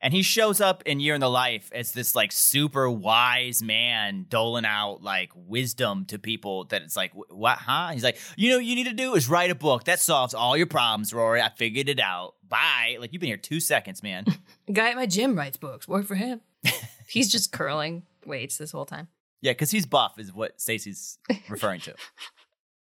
And 0.00 0.12
he 0.12 0.22
shows 0.22 0.60
up 0.60 0.82
in 0.84 1.00
Year 1.00 1.14
in 1.14 1.20
the 1.20 1.30
Life 1.30 1.70
as 1.74 1.92
this 1.92 2.14
like 2.14 2.30
super 2.30 2.88
wise 2.90 3.62
man 3.62 4.26
doling 4.28 4.66
out 4.66 5.02
like 5.02 5.30
wisdom 5.34 6.04
to 6.06 6.18
people 6.18 6.64
that 6.66 6.82
it's 6.82 6.96
like, 6.96 7.12
what, 7.30 7.58
huh? 7.58 7.88
He's 7.92 8.04
like, 8.04 8.18
you 8.36 8.50
know, 8.50 8.56
what 8.56 8.64
you 8.66 8.74
need 8.74 8.88
to 8.88 8.92
do 8.92 9.14
is 9.14 9.28
write 9.28 9.50
a 9.50 9.54
book 9.54 9.84
that 9.84 9.98
solves 9.98 10.34
all 10.34 10.56
your 10.56 10.66
problems, 10.66 11.12
Rory. 11.14 11.40
I 11.40 11.48
figured 11.48 11.88
it 11.88 11.98
out. 11.98 12.34
Bye. 12.46 12.98
Like, 13.00 13.12
you've 13.12 13.20
been 13.20 13.28
here 13.28 13.36
two 13.36 13.58
seconds, 13.60 14.02
man. 14.02 14.26
The 14.66 14.72
guy 14.72 14.90
at 14.90 14.96
my 14.96 15.06
gym 15.06 15.36
writes 15.38 15.56
books. 15.56 15.86
Work 15.86 16.06
for 16.06 16.16
him. 16.16 16.40
He's 17.08 17.30
just 17.30 17.52
curling 17.52 18.02
weights 18.24 18.58
this 18.58 18.72
whole 18.72 18.84
time. 18.84 19.06
yeah, 19.40 19.52
because 19.52 19.70
he's 19.70 19.86
buff, 19.86 20.18
is 20.18 20.32
what 20.32 20.60
Stacey's 20.60 21.18
referring 21.48 21.80
to. 21.82 21.94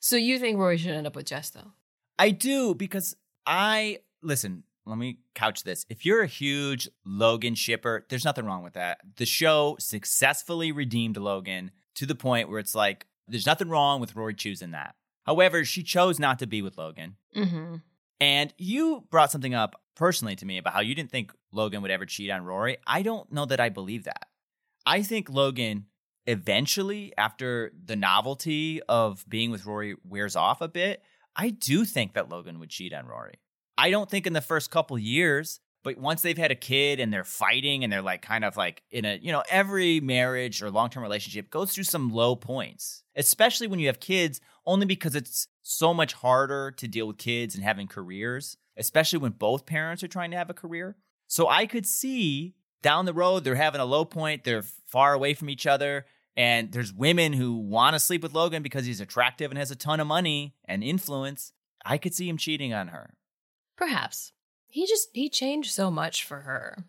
So 0.01 0.15
you 0.15 0.39
think 0.39 0.57
Rory 0.57 0.77
should 0.77 0.91
end 0.91 1.07
up 1.07 1.15
with 1.15 1.25
Jess 1.25 1.49
though? 1.49 1.73
I 2.17 2.31
do 2.31 2.73
because 2.73 3.15
I 3.45 3.99
listen. 4.21 4.63
Let 4.89 4.97
me 4.97 5.19
couch 5.35 5.63
this. 5.63 5.85
If 5.89 6.05
you're 6.05 6.21
a 6.21 6.27
huge 6.27 6.89
Logan 7.05 7.55
shipper, 7.55 8.05
there's 8.09 8.25
nothing 8.25 8.45
wrong 8.45 8.63
with 8.63 8.73
that. 8.73 8.99
The 9.17 9.25
show 9.25 9.75
successfully 9.79 10.71
redeemed 10.71 11.17
Logan 11.17 11.71
to 11.95 12.05
the 12.05 12.15
point 12.15 12.49
where 12.49 12.59
it's 12.59 12.75
like, 12.75 13.07
there's 13.27 13.45
nothing 13.45 13.69
wrong 13.69 14.01
with 14.01 14.15
Rory 14.15 14.33
choosing 14.33 14.71
that. 14.71 14.95
However, 15.23 15.63
she 15.63 15.83
chose 15.83 16.19
not 16.19 16.39
to 16.39 16.47
be 16.47 16.61
with 16.61 16.77
Logan. 16.77 17.15
Mm-hmm. 17.35 17.75
And 18.19 18.53
you 18.57 19.05
brought 19.11 19.31
something 19.31 19.53
up 19.53 19.81
personally 19.95 20.35
to 20.37 20.45
me 20.45 20.57
about 20.57 20.73
how 20.73 20.81
you 20.81 20.95
didn't 20.95 21.11
think 21.11 21.31
Logan 21.51 21.81
would 21.81 21.91
ever 21.91 22.05
cheat 22.05 22.31
on 22.31 22.43
Rory. 22.43 22.77
I 22.87 23.01
don't 23.03 23.31
know 23.31 23.45
that 23.45 23.59
I 23.59 23.69
believe 23.69 24.05
that. 24.05 24.25
I 24.85 25.03
think 25.03 25.29
Logan 25.29 25.85
eventually, 26.25 27.13
after 27.17 27.71
the 27.85 27.95
novelty 27.95 28.81
of 28.89 29.23
being 29.27 29.51
with 29.51 29.65
Rory 29.65 29.95
wears 30.03 30.35
off 30.35 30.61
a 30.61 30.67
bit, 30.67 31.03
I 31.35 31.49
do 31.49 31.85
think 31.85 32.13
that 32.13 32.29
Logan 32.29 32.59
would 32.59 32.69
cheat 32.69 32.93
on 32.93 33.05
Rory. 33.05 33.35
I 33.79 33.91
don't 33.91 34.09
think 34.09 34.27
in 34.27 34.33
the 34.33 34.41
first 34.41 34.71
couple 34.71 34.99
years, 34.99 35.61
but 35.85 35.97
once 35.97 36.21
they've 36.21 36.37
had 36.37 36.51
a 36.51 36.55
kid 36.55 36.99
and 36.99 37.13
they're 37.13 37.23
fighting 37.23 37.85
and 37.85 37.93
they're 37.93 38.01
like 38.01 38.21
kind 38.21 38.43
of 38.43 38.57
like 38.57 38.83
in 38.91 39.05
a, 39.05 39.17
you 39.21 39.31
know, 39.31 39.41
every 39.49 40.01
marriage 40.01 40.61
or 40.61 40.69
long 40.69 40.89
term 40.89 41.01
relationship 41.01 41.49
goes 41.49 41.71
through 41.71 41.85
some 41.85 42.09
low 42.09 42.35
points, 42.35 43.03
especially 43.15 43.67
when 43.67 43.79
you 43.79 43.87
have 43.87 44.01
kids, 44.01 44.41
only 44.65 44.85
because 44.85 45.15
it's 45.15 45.47
so 45.61 45.93
much 45.93 46.11
harder 46.11 46.71
to 46.71 46.89
deal 46.89 47.07
with 47.07 47.17
kids 47.17 47.55
and 47.55 47.63
having 47.63 47.87
careers, 47.87 48.57
especially 48.75 49.19
when 49.19 49.31
both 49.31 49.65
parents 49.65 50.03
are 50.03 50.09
trying 50.09 50.31
to 50.31 50.37
have 50.37 50.49
a 50.49 50.53
career. 50.53 50.97
So 51.27 51.47
I 51.47 51.65
could 51.65 51.85
see 51.85 52.55
down 52.81 53.05
the 53.05 53.13
road, 53.13 53.45
they're 53.45 53.55
having 53.55 53.79
a 53.79 53.85
low 53.85 54.03
point, 54.03 54.43
they're 54.43 54.63
far 54.87 55.13
away 55.13 55.33
from 55.33 55.49
each 55.49 55.65
other. 55.65 56.05
And 56.35 56.73
there's 56.73 56.93
women 56.93 57.31
who 57.31 57.55
want 57.55 57.93
to 57.95 57.99
sleep 57.99 58.23
with 58.23 58.33
Logan 58.33 58.61
because 58.61 58.85
he's 58.85 59.01
attractive 59.01 59.51
and 59.51 59.57
has 59.57 59.71
a 59.71 59.75
ton 59.75 60.01
of 60.01 60.07
money 60.07 60.55
and 60.65 60.83
influence. 60.83 61.53
I 61.85 61.97
could 61.97 62.13
see 62.13 62.27
him 62.27 62.37
cheating 62.37 62.73
on 62.73 62.89
her. 62.89 63.15
Perhaps. 63.79 64.33
He 64.67 64.85
just 64.85 65.07
he 65.13 65.29
changed 65.29 65.71
so 65.71 65.89
much 65.89 66.25
for 66.25 66.41
her. 66.41 66.83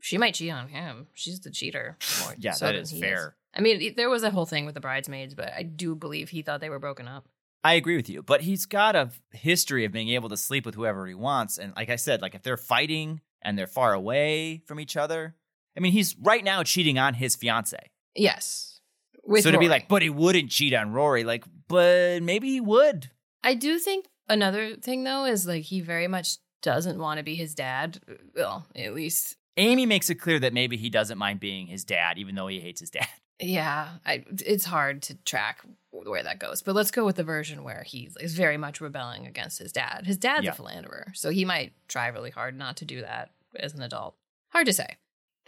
She 0.00 0.18
might 0.18 0.34
cheat 0.34 0.50
on 0.50 0.68
him. 0.68 1.06
She's 1.14 1.38
the 1.40 1.50
cheater. 1.52 1.96
More 2.20 2.34
Yeah, 2.36 2.50
so 2.50 2.66
that 2.66 2.74
is 2.74 2.90
fair. 2.90 3.36
I 3.54 3.60
mean, 3.60 3.94
there 3.96 4.10
was 4.10 4.24
a 4.24 4.30
whole 4.30 4.44
thing 4.44 4.66
with 4.66 4.74
the 4.74 4.80
bridesmaids, 4.80 5.34
but 5.34 5.52
I 5.56 5.62
do 5.62 5.94
believe 5.94 6.30
he 6.30 6.42
thought 6.42 6.60
they 6.60 6.68
were 6.68 6.80
broken 6.80 7.06
up. 7.06 7.28
I 7.62 7.74
agree 7.74 7.94
with 7.94 8.08
you, 8.08 8.22
but 8.24 8.40
he's 8.40 8.66
got 8.66 8.96
a 8.96 9.10
history 9.30 9.84
of 9.84 9.92
being 9.92 10.08
able 10.08 10.28
to 10.30 10.36
sleep 10.36 10.66
with 10.66 10.74
whoever 10.74 11.06
he 11.06 11.14
wants. 11.14 11.58
And 11.58 11.72
like 11.76 11.90
I 11.90 11.96
said, 11.96 12.20
like 12.20 12.34
if 12.34 12.42
they're 12.42 12.56
fighting 12.56 13.20
and 13.40 13.56
they're 13.56 13.68
far 13.68 13.92
away 13.92 14.62
from 14.66 14.80
each 14.80 14.96
other, 14.96 15.36
I 15.76 15.80
mean, 15.80 15.92
he's 15.92 16.16
right 16.18 16.42
now 16.42 16.64
cheating 16.64 16.98
on 16.98 17.14
his 17.14 17.36
fiance. 17.36 17.78
Yes. 18.16 18.80
So 19.38 19.52
to 19.52 19.58
be 19.58 19.68
like, 19.68 19.86
but 19.86 20.02
he 20.02 20.10
wouldn't 20.10 20.50
cheat 20.50 20.74
on 20.74 20.90
Rory, 20.92 21.22
like, 21.22 21.44
but 21.68 22.20
maybe 22.24 22.48
he 22.48 22.60
would. 22.60 23.10
I 23.44 23.54
do 23.54 23.78
think 23.78 24.06
another 24.28 24.76
thing 24.76 25.04
though 25.04 25.24
is 25.24 25.46
like 25.46 25.62
he 25.64 25.80
very 25.80 26.08
much 26.08 26.38
doesn't 26.62 26.98
want 26.98 27.18
to 27.18 27.24
be 27.24 27.34
his 27.34 27.54
dad. 27.54 28.00
Well, 28.36 28.66
at 28.76 28.94
least 28.94 29.36
Amy 29.56 29.84
makes 29.86 30.08
it 30.10 30.16
clear 30.16 30.38
that 30.38 30.52
maybe 30.54 30.76
he 30.76 30.88
doesn't 30.90 31.18
mind 31.18 31.40
being 31.40 31.66
his 31.66 31.84
dad, 31.84 32.18
even 32.18 32.34
though 32.34 32.46
he 32.46 32.60
hates 32.60 32.80
his 32.80 32.90
dad. 32.90 33.08
yeah, 33.40 33.88
I, 34.06 34.24
it's 34.46 34.64
hard 34.64 35.02
to 35.02 35.14
track 35.24 35.60
where 35.90 36.22
that 36.22 36.38
goes. 36.38 36.62
But 36.62 36.74
let's 36.74 36.90
go 36.90 37.04
with 37.04 37.16
the 37.16 37.24
version 37.24 37.62
where 37.64 37.82
he 37.86 38.08
is 38.20 38.34
very 38.34 38.56
much 38.56 38.80
rebelling 38.80 39.26
against 39.26 39.58
his 39.58 39.72
dad. 39.72 40.06
His 40.06 40.16
dad's 40.16 40.44
Yeah. 40.44 40.52
a 40.52 40.54
philanderer, 40.54 41.08
so 41.14 41.30
he 41.30 41.44
might 41.44 41.72
try 41.88 42.06
really 42.08 42.30
hard 42.30 42.56
not 42.56 42.76
to 42.78 42.84
do 42.84 43.00
that 43.02 43.30
as 43.58 43.74
an 43.74 43.82
adult. 43.82 44.14
Hard 44.50 44.66
to 44.66 44.72
say. 44.72 44.96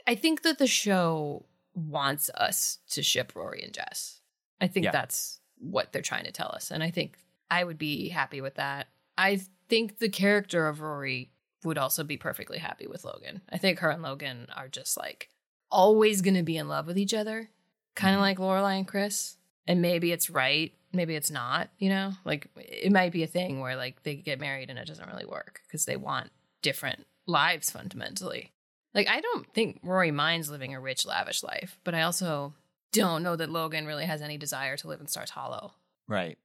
I 0.07 0.15
think 0.17 0.43
that 0.43 0.59
the 0.59 0.67
show 0.67 1.47
wants 1.75 2.29
us 2.35 2.79
to 2.91 3.03
ship 3.03 3.33
Rory 3.35 3.63
and 3.63 3.73
Jess. 3.73 4.21
I 4.61 4.67
think 4.67 4.85
Yeah. 4.85 4.91
that's 4.93 5.41
what 5.59 5.93
they're 5.93 6.03
trying 6.03 6.25
to 6.25 6.33
tell 6.33 6.49
us. 6.49 6.71
And 6.71 6.83
I 6.83 6.91
think 6.91 7.17
I 7.51 7.65
would 7.65 7.79
be 7.79 8.09
happy 8.09 8.41
with 8.41 8.55
that. 8.57 8.89
I 9.17 9.41
think 9.69 9.99
the 9.99 10.09
character 10.09 10.67
of 10.69 10.81
Rory 10.81 11.31
would 11.65 11.79
also 11.79 12.05
be 12.05 12.17
perfectly 12.17 12.59
happy 12.59 12.87
with 12.87 13.05
Logan. 13.05 13.43
I 13.51 13.59
think 13.59 13.79
her 13.79 13.91
and 13.91 14.03
Logan 14.03 14.49
are 14.55 14.69
just 14.69 14.97
like 14.97 15.29
always 15.71 16.21
going 16.21 16.35
to 16.35 16.43
be 16.43 16.57
in 16.57 16.69
love 16.69 16.87
with 16.87 16.99
each 16.99 17.15
other, 17.15 17.49
kind 17.95 18.15
of 18.15 18.19
Mhm. 18.19 18.23
like 18.23 18.39
Lorelai 18.39 18.79
and 18.79 18.89
Chris. 18.89 19.37
And 19.67 19.81
maybe 19.81 20.13
it's 20.13 20.29
right, 20.29 20.75
maybe 20.93 21.15
it's 21.15 21.31
not, 21.31 21.71
you 21.79 21.89
know? 21.89 22.13
Like 22.25 22.49
it 22.57 22.93
might 22.93 23.13
be 23.13 23.23
a 23.23 23.27
thing 23.29 23.61
where 23.61 23.77
like 23.77 24.03
they 24.03 24.15
get 24.17 24.39
married 24.41 24.69
and 24.69 24.79
it 24.79 24.87
doesn't 24.87 25.09
really 25.09 25.25
work 25.25 25.61
because 25.67 25.87
they 25.87 25.97
want 25.97 26.31
different 26.61 27.07
lives 27.27 27.71
fundamentally. 27.71 28.53
Like 28.93 29.09
I 29.09 29.21
don't 29.23 29.47
think 29.55 29.81
Rory 29.83 30.11
minds 30.11 30.51
living 30.51 30.75
a 30.75 30.81
rich, 30.81 31.07
lavish 31.07 31.43
life, 31.43 31.79
but 31.83 31.95
I 31.95 32.03
also 32.03 32.53
don't 32.93 33.23
know 33.23 33.37
that 33.37 33.51
Logan 33.51 33.87
really 33.87 34.05
has 34.05 34.21
any 34.23 34.37
desire 34.37 34.77
to 34.77 34.89
live 34.89 35.01
in 35.01 35.07
Stars 35.09 35.31
Hollow. 35.31 35.73
Right. 36.07 36.39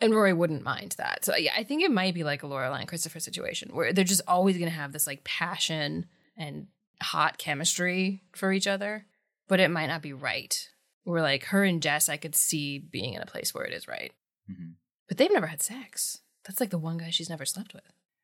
And 0.00 0.14
Rory 0.14 0.32
wouldn't 0.32 0.62
mind 0.62 0.94
that. 0.98 1.24
So 1.24 1.36
yeah, 1.36 1.52
I 1.56 1.62
think 1.62 1.82
it 1.82 1.90
might 1.90 2.14
be 2.14 2.24
like 2.24 2.42
a 2.42 2.46
Lorelai 2.46 2.80
and 2.80 2.88
Christopher 2.88 3.20
situation 3.20 3.70
where 3.74 3.92
they're 3.92 4.04
just 4.04 4.22
always 4.26 4.56
gonna 4.56 4.70
have 4.70 4.92
this 4.92 5.06
like 5.06 5.24
passion 5.24 6.06
and 6.36 6.68
hot 7.02 7.38
chemistry 7.38 8.22
for 8.32 8.52
each 8.52 8.66
other, 8.66 9.06
but 9.48 9.60
it 9.60 9.70
might 9.70 9.86
not 9.86 10.02
be 10.02 10.12
right. 10.12 10.68
Where 11.04 11.22
like 11.22 11.44
her 11.46 11.64
and 11.64 11.82
Jess, 11.82 12.08
I 12.08 12.16
could 12.16 12.34
see 12.34 12.78
being 12.78 13.14
in 13.14 13.22
a 13.22 13.26
place 13.26 13.54
where 13.54 13.64
it 13.64 13.72
is 13.72 13.88
right. 13.88 14.12
hmm 14.46 14.72
But 15.08 15.18
they've 15.18 15.32
never 15.32 15.46
had 15.48 15.62
sex. 15.62 16.18
That's 16.46 16.60
like 16.60 16.70
the 16.70 16.78
one 16.78 16.98
guy 16.98 17.10
she's 17.10 17.30
never 17.30 17.44
slept 17.44 17.74
with. 17.74 17.82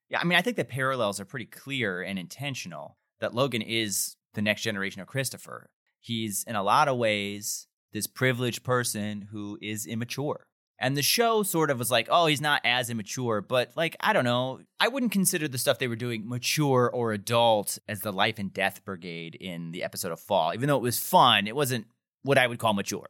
Yeah, 0.09 0.21
I 0.21 0.25
mean, 0.25 0.39
I 0.39 0.43
think 0.43 0.57
the 0.57 0.65
parallels 0.65 1.21
are 1.21 1.25
pretty 1.25 1.47
clear 1.47 2.01
and 2.01 2.19
intentional 2.19 2.97
that 3.21 3.35
Logan 3.35 3.63
is 3.63 4.17
the 4.35 4.43
next 4.43 4.63
generation 4.63 5.03
of 5.03 5.09
Christopher. 5.09 5.69
He's, 6.01 6.45
in 6.45 6.55
a 6.55 6.63
lot 6.63 6.89
of 6.89 6.97
ways, 6.97 7.67
this 7.93 8.07
privileged 8.07 8.63
person 8.63 9.29
who 9.33 9.59
is 9.61 9.87
immature. 9.87 10.47
And 10.79 10.97
the 10.97 11.03
show 11.03 11.43
sort 11.43 11.71
of 11.71 11.79
was 11.79 11.91
like, 11.91 12.09
oh, 12.11 12.27
he's 12.27 12.41
not 12.41 12.61
as 12.65 12.91
immature, 12.91 13.41
but 13.41 13.73
like, 13.77 13.97
I 14.01 14.13
don't 14.13 14.25
know. 14.25 14.61
I 14.79 14.89
wouldn't 14.89 15.13
consider 15.13 15.49
the 15.49 15.59
stuff 15.59 15.79
they 15.79 15.89
were 15.89 15.97
doing 15.97 16.29
mature 16.29 16.91
or 16.93 17.13
adult 17.13 17.79
as 17.89 18.01
the 18.01 18.13
life 18.13 18.39
and 18.39 18.53
death 18.53 18.85
brigade 18.85 19.37
in 19.37 19.73
the 19.73 19.83
episode 19.83 20.13
of 20.13 20.21
Fall. 20.21 20.53
Even 20.53 20.69
though 20.69 20.77
it 20.77 20.83
was 20.83 20.99
fun, 20.99 21.47
it 21.47 21.57
wasn't 21.57 21.87
what 22.23 22.37
I 22.37 22.47
would 22.47 22.59
call 22.59 22.75
mature. 22.75 23.09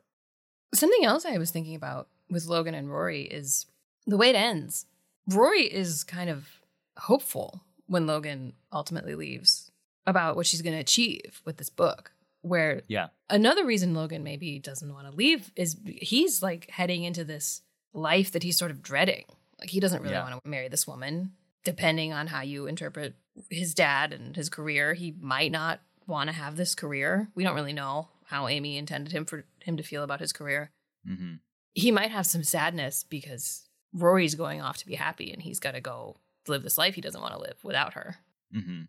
Something 0.75 1.05
else 1.05 1.25
I 1.25 1.39
was 1.39 1.51
thinking 1.51 1.75
about 1.75 2.09
with 2.31 2.47
Logan 2.47 2.75
and 2.75 2.91
Rory 2.91 3.23
is 3.23 3.67
the 4.07 4.17
way 4.17 4.31
it 4.31 4.37
ends. 4.37 4.87
Rory 5.29 5.63
is 5.63 6.05
kind 6.05 6.31
of 6.31 6.61
hopeful 6.99 7.65
when 7.87 8.07
Logan 8.07 8.53
ultimately 8.73 9.15
leaves 9.15 9.71
about 10.07 10.37
what 10.37 10.47
she's 10.47 10.63
going 10.63 10.75
to 10.75 10.81
achieve 10.81 11.41
with 11.45 11.57
this 11.57 11.71
book. 11.71 12.13
Where 12.47 12.83
Yeah. 12.89 13.09
another 13.29 13.65
reason 13.67 13.95
Logan 13.95 14.23
maybe 14.23 14.59
doesn't 14.59 14.93
want 14.93 15.11
to 15.11 15.17
leave 15.17 15.51
is 15.57 15.77
he's 15.85 16.43
like 16.43 16.71
heading 16.71 17.05
into 17.05 17.25
this 17.25 17.63
life 17.93 18.33
that 18.33 18.43
he's 18.43 18.59
sort 18.59 18.71
of 18.71 18.83
dreading. 18.83 19.25
Like 19.59 19.71
he 19.71 19.81
doesn't 19.81 20.03
really 20.03 20.15
Yeah. 20.15 20.29
want 20.31 20.43
to 20.45 20.49
marry 20.51 20.69
this 20.69 20.87
woman. 20.87 21.33
Depending 21.65 22.13
on 22.13 22.29
how 22.29 22.43
you 22.43 22.67
interpret 22.67 23.17
his 23.51 23.75
dad 23.75 24.13
and 24.13 24.37
his 24.37 24.49
career, 24.49 24.95
he 24.95 25.13
might 25.19 25.51
not 25.51 25.81
want 26.07 26.29
to 26.29 26.33
have 26.33 26.57
this 26.57 26.75
career. 26.77 27.29
We 27.35 27.43
don't 27.43 27.57
really 27.57 27.73
know 27.73 28.09
how 28.27 28.47
Amy 28.49 28.77
intended 28.77 29.13
him 29.13 29.25
for 29.25 29.45
him 29.61 29.77
to 29.77 29.83
feel 29.83 30.03
about 30.05 30.21
his 30.21 30.33
career. 30.33 30.71
hmm 31.05 31.35
He 31.75 31.91
might 31.91 32.11
have 32.13 32.27
some 32.27 32.45
sadness 32.45 33.05
because 33.05 33.69
Rory's 33.93 34.35
going 34.37 34.61
off 34.63 34.77
to 34.79 34.87
be 34.87 34.95
happy 34.95 35.33
and 35.33 35.43
he's 35.43 35.59
got 35.61 35.73
to 35.73 35.81
go 35.81 36.17
live 36.47 36.63
this 36.63 36.79
life 36.79 36.95
he 36.95 37.01
doesn't 37.01 37.21
want 37.21 37.35
to 37.35 37.41
live 37.41 37.59
without 37.65 37.95
her. 37.95 38.19
hmm 38.53 38.83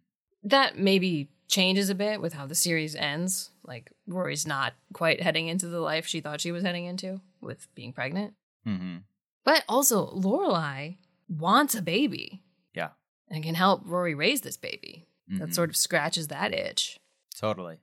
That 0.44 0.78
maybe 0.78 1.30
changes 1.48 1.90
a 1.90 1.96
bit 1.96 2.22
with 2.22 2.34
how 2.34 2.46
the 2.46 2.56
series 2.56 2.96
ends. 2.96 3.52
Like 3.64 3.92
Rory's 4.08 4.46
not 4.46 4.74
quite 4.94 5.22
heading 5.22 5.48
into 5.48 5.68
the 5.68 5.80
life 5.80 6.06
she 6.06 6.20
thought 6.22 6.42
she 6.42 6.52
was 6.52 6.64
heading 6.64 6.86
into 6.86 7.22
with 7.42 7.68
being 7.76 7.94
pregnant. 7.94 8.34
hmm 8.64 8.98
But 9.46 9.64
also 9.70 10.08
Lorelai 10.14 10.98
wants 11.30 11.74
a 11.76 11.82
baby 11.82 12.44
Yeah. 12.74 12.90
and 13.30 13.44
can 13.44 13.56
help 13.56 13.82
Rory 13.86 14.14
raise 14.16 14.42
this 14.42 14.58
baby. 14.58 15.08
That 15.30 15.50
Mhm. 15.50 15.54
sort 15.56 15.70
of 15.70 15.76
scratches 15.78 16.28
that 16.28 16.54
itch. 16.54 17.00
Totally. 17.36 17.78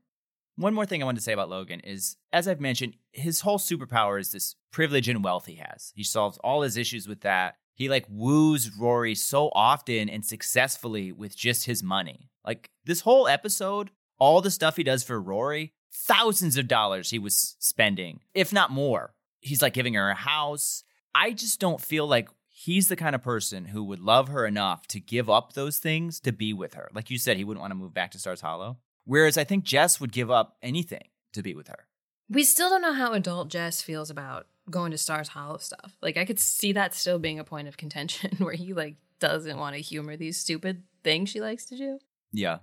One 0.56 0.72
more 0.74 0.86
thing 0.86 1.02
I 1.02 1.04
wanted 1.04 1.18
to 1.18 1.24
say 1.24 1.32
about 1.32 1.48
Logan 1.50 1.80
is, 1.80 2.16
as 2.32 2.46
I've 2.48 2.60
mentioned, 2.60 2.96
his 3.12 3.40
whole 3.40 3.58
superpower 3.58 4.20
is 4.20 4.30
this 4.32 4.54
privilege 4.70 5.08
and 5.08 5.22
wealth 5.24 5.46
he 5.46 5.56
has. 5.56 5.92
He 5.96 6.04
solves 6.04 6.38
all 6.38 6.62
his 6.62 6.76
issues 6.76 7.06
with 7.08 7.20
that. 7.22 7.56
He 7.74 7.88
like 7.88 8.06
woos 8.08 8.70
Rory 8.78 9.14
so 9.14 9.50
often 9.54 10.08
and 10.08 10.24
successfully 10.24 11.12
with 11.12 11.36
just 11.36 11.64
his 11.66 11.82
money. 11.82 12.30
Like 12.44 12.70
this 12.84 13.02
whole 13.02 13.28
episode, 13.28 13.90
all 14.18 14.40
the 14.40 14.50
stuff 14.50 14.76
he 14.76 14.84
does 14.84 15.02
for 15.02 15.20
Rory, 15.20 15.72
thousands 15.92 16.56
of 16.56 16.68
dollars 16.68 17.10
he 17.10 17.18
was 17.18 17.56
spending, 17.58 18.20
if 18.34 18.52
not 18.52 18.70
more. 18.70 19.14
He's 19.40 19.62
like 19.62 19.74
giving 19.74 19.94
her 19.94 20.10
a 20.10 20.14
house. 20.14 20.84
I 21.14 21.32
just 21.32 21.60
don't 21.60 21.80
feel 21.80 22.06
like 22.06 22.28
he's 22.48 22.88
the 22.88 22.96
kind 22.96 23.14
of 23.14 23.22
person 23.22 23.66
who 23.66 23.84
would 23.84 24.00
love 24.00 24.28
her 24.28 24.46
enough 24.46 24.86
to 24.88 25.00
give 25.00 25.28
up 25.28 25.52
those 25.52 25.78
things 25.78 26.20
to 26.20 26.32
be 26.32 26.52
with 26.52 26.74
her. 26.74 26.88
Like 26.94 27.10
you 27.10 27.18
said, 27.18 27.36
he 27.36 27.44
wouldn't 27.44 27.60
want 27.60 27.72
to 27.72 27.76
move 27.76 27.94
back 27.94 28.10
to 28.12 28.18
Stars 28.18 28.40
Hollow. 28.40 28.78
Whereas 29.04 29.36
I 29.36 29.44
think 29.44 29.64
Jess 29.64 30.00
would 30.00 30.12
give 30.12 30.30
up 30.30 30.56
anything 30.62 31.08
to 31.34 31.42
be 31.42 31.54
with 31.54 31.68
her. 31.68 31.86
We 32.30 32.42
still 32.42 32.70
don't 32.70 32.80
know 32.80 32.94
how 32.94 33.12
adult 33.12 33.48
Jess 33.48 33.82
feels 33.82 34.08
about 34.08 34.46
going 34.70 34.92
to 34.92 34.98
Stars 34.98 35.28
Hollow 35.28 35.58
stuff. 35.58 35.96
Like 36.00 36.16
I 36.16 36.24
could 36.24 36.40
see 36.40 36.72
that 36.72 36.94
still 36.94 37.18
being 37.18 37.38
a 37.38 37.44
point 37.44 37.68
of 37.68 37.76
contention 37.76 38.36
where 38.38 38.54
he 38.54 38.72
like 38.72 38.96
doesn't 39.20 39.58
want 39.58 39.76
to 39.76 39.82
humor 39.82 40.16
these 40.16 40.38
stupid 40.38 40.84
things 41.02 41.28
she 41.28 41.40
likes 41.40 41.66
to 41.66 41.76
do. 41.76 41.98
Yeah. 42.34 42.58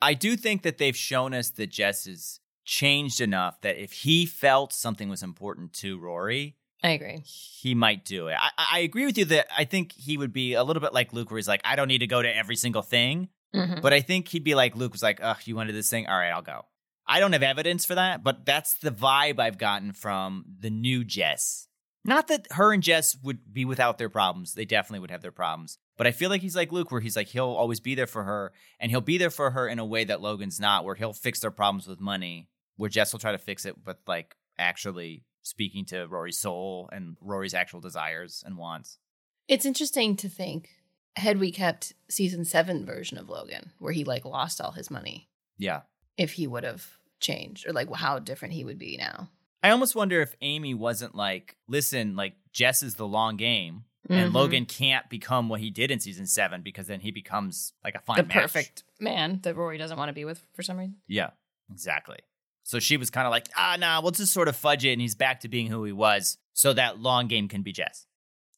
I 0.00 0.14
do 0.14 0.36
think 0.36 0.62
that 0.62 0.78
they've 0.78 0.96
shown 0.96 1.34
us 1.34 1.50
that 1.50 1.70
Jess 1.70 2.04
has 2.06 2.38
changed 2.64 3.20
enough 3.20 3.60
that 3.62 3.76
if 3.82 3.92
he 3.92 4.26
felt 4.26 4.72
something 4.72 5.08
was 5.08 5.22
important 5.22 5.72
to 5.74 5.98
Rory, 5.98 6.56
I 6.84 6.90
agree. 6.90 7.18
he 7.24 7.74
might 7.74 8.04
do 8.04 8.28
it. 8.28 8.36
I, 8.38 8.50
I 8.74 8.78
agree 8.80 9.04
with 9.06 9.18
you 9.18 9.24
that 9.26 9.48
I 9.56 9.64
think 9.64 9.92
he 9.92 10.16
would 10.16 10.32
be 10.32 10.54
a 10.54 10.62
little 10.62 10.80
bit 10.80 10.92
like 10.92 11.12
Luke, 11.12 11.30
where 11.30 11.38
he's 11.38 11.48
like, 11.48 11.62
I 11.64 11.74
don't 11.74 11.88
need 11.88 11.98
to 11.98 12.06
go 12.06 12.22
to 12.22 12.36
every 12.36 12.56
single 12.56 12.82
thing, 12.82 13.28
Mhm. 13.54 13.80
But 13.80 13.92
I 13.94 14.00
think 14.02 14.28
he'd 14.28 14.44
be 14.44 14.54
like, 14.54 14.76
Luke 14.76 14.92
was 14.92 15.02
like, 15.02 15.20
ugh, 15.22 15.38
you 15.46 15.56
wanted 15.56 15.72
this 15.74 15.88
thing? 15.88 16.06
All 16.06 16.16
right, 16.18 16.28
I'll 16.30 16.42
go. 16.42 16.66
I 17.06 17.18
don't 17.18 17.32
have 17.32 17.42
evidence 17.42 17.86
for 17.86 17.94
that, 17.94 18.22
but 18.22 18.44
that's 18.44 18.74
the 18.74 18.90
vibe 18.90 19.40
I've 19.40 19.56
gotten 19.56 19.92
from 19.94 20.44
the 20.60 20.68
new 20.68 21.02
Jess. 21.02 21.66
Not 22.04 22.28
that 22.28 22.46
her 22.52 22.72
and 22.74 22.82
Jess 22.82 23.16
would 23.24 23.52
be 23.52 23.64
without 23.64 23.96
their 23.96 24.10
problems. 24.10 24.52
They 24.52 24.66
definitely 24.66 25.00
would 25.00 25.10
have 25.10 25.22
their 25.22 25.32
problems. 25.32 25.78
But 25.98 26.06
I 26.06 26.12
feel 26.12 26.30
like 26.30 26.40
he's 26.40 26.56
like 26.56 26.72
Luke, 26.72 26.90
where 26.90 27.00
he's 27.02 27.16
like, 27.16 27.26
he'll 27.26 27.44
always 27.44 27.80
be 27.80 27.94
there 27.94 28.06
for 28.06 28.22
her, 28.24 28.52
and 28.80 28.90
he'll 28.90 29.00
be 29.02 29.18
there 29.18 29.28
for 29.30 29.50
her 29.50 29.68
in 29.68 29.78
a 29.78 29.84
way 29.84 30.04
that 30.04 30.22
Logan's 30.22 30.58
not, 30.58 30.84
where 30.86 30.94
he'll 30.94 31.12
fix 31.12 31.40
their 31.40 31.50
problems 31.50 31.86
with 31.86 32.00
money, 32.00 32.48
where 32.76 32.88
Jess 32.88 33.12
will 33.12 33.18
try 33.20 33.32
to 33.32 33.38
fix 33.38 33.66
it 33.66 33.76
with 33.84 33.98
like 34.06 34.34
actually 34.58 35.24
speaking 35.42 35.84
to 35.86 36.06
Rory's 36.06 36.38
soul 36.38 36.88
and 36.92 37.16
Rory's 37.20 37.52
actual 37.54 37.80
desires 37.80 38.42
and 38.46 38.56
wants. 38.56 38.98
It's 39.48 39.66
interesting 39.66 40.16
to 40.16 40.28
think 40.28 40.70
had 41.16 41.40
we 41.40 41.50
kept 41.50 41.94
season 42.08 42.44
seven 42.44 42.86
version 42.86 43.18
of 43.18 43.28
Logan, 43.28 43.72
where 43.78 43.92
he 43.92 44.04
like 44.04 44.24
lost 44.24 44.60
all 44.60 44.72
his 44.72 44.90
money, 44.90 45.28
Yeah. 45.58 45.80
if 46.16 46.32
he 46.34 46.46
would 46.46 46.64
have 46.64 46.86
changed 47.18 47.66
or 47.66 47.72
like 47.72 47.92
how 47.92 48.20
different 48.20 48.54
he 48.54 48.64
would 48.64 48.78
be 48.78 48.96
now. 48.98 49.30
I 49.64 49.70
almost 49.70 49.96
wonder 49.96 50.20
if 50.20 50.36
Amy 50.42 50.74
wasn't 50.74 51.16
like, 51.16 51.56
listen, 51.66 52.14
like 52.14 52.34
Jess 52.52 52.84
is 52.84 52.94
the 52.94 53.06
long 53.08 53.36
game, 53.36 53.82
and 54.08 54.30
Mhm. 54.30 54.34
Logan 54.34 54.66
can't 54.66 55.08
become 55.10 55.48
what 55.48 55.60
he 55.60 55.70
did 55.70 55.90
in 55.90 56.00
season 56.00 56.26
seven 56.26 56.62
because 56.62 56.86
then 56.86 57.00
he 57.00 57.10
becomes 57.10 57.72
like 57.84 57.94
a 57.94 58.00
fine 58.00 58.16
the 58.18 58.22
match. 58.24 58.32
perfect 58.36 58.84
man 59.00 59.40
that 59.42 59.54
Rory 59.56 59.78
doesn't 59.78 59.98
want 59.98 60.08
to 60.08 60.12
be 60.14 60.24
with 60.24 60.42
for 60.54 60.62
some 60.62 60.78
reason. 60.78 60.96
Yeah, 61.06 61.30
exactly. 61.70 62.18
So 62.64 62.78
she 62.80 62.96
was 62.96 63.10
kind 63.10 63.26
of 63.26 63.30
like, 63.30 63.48
ah, 63.56 63.76
nah, 63.78 64.00
we'll 64.00 64.10
just 64.12 64.32
sort 64.32 64.48
of 64.48 64.56
fudge 64.56 64.84
it, 64.84 64.92
and 64.92 65.00
he's 65.00 65.14
back 65.14 65.40
to 65.40 65.48
being 65.48 65.68
who 65.68 65.84
he 65.84 65.92
was, 65.92 66.38
so 66.52 66.72
that 66.74 66.98
long 67.00 67.26
game 67.26 67.48
can 67.48 67.62
be 67.62 67.72
Jess. 67.72 68.06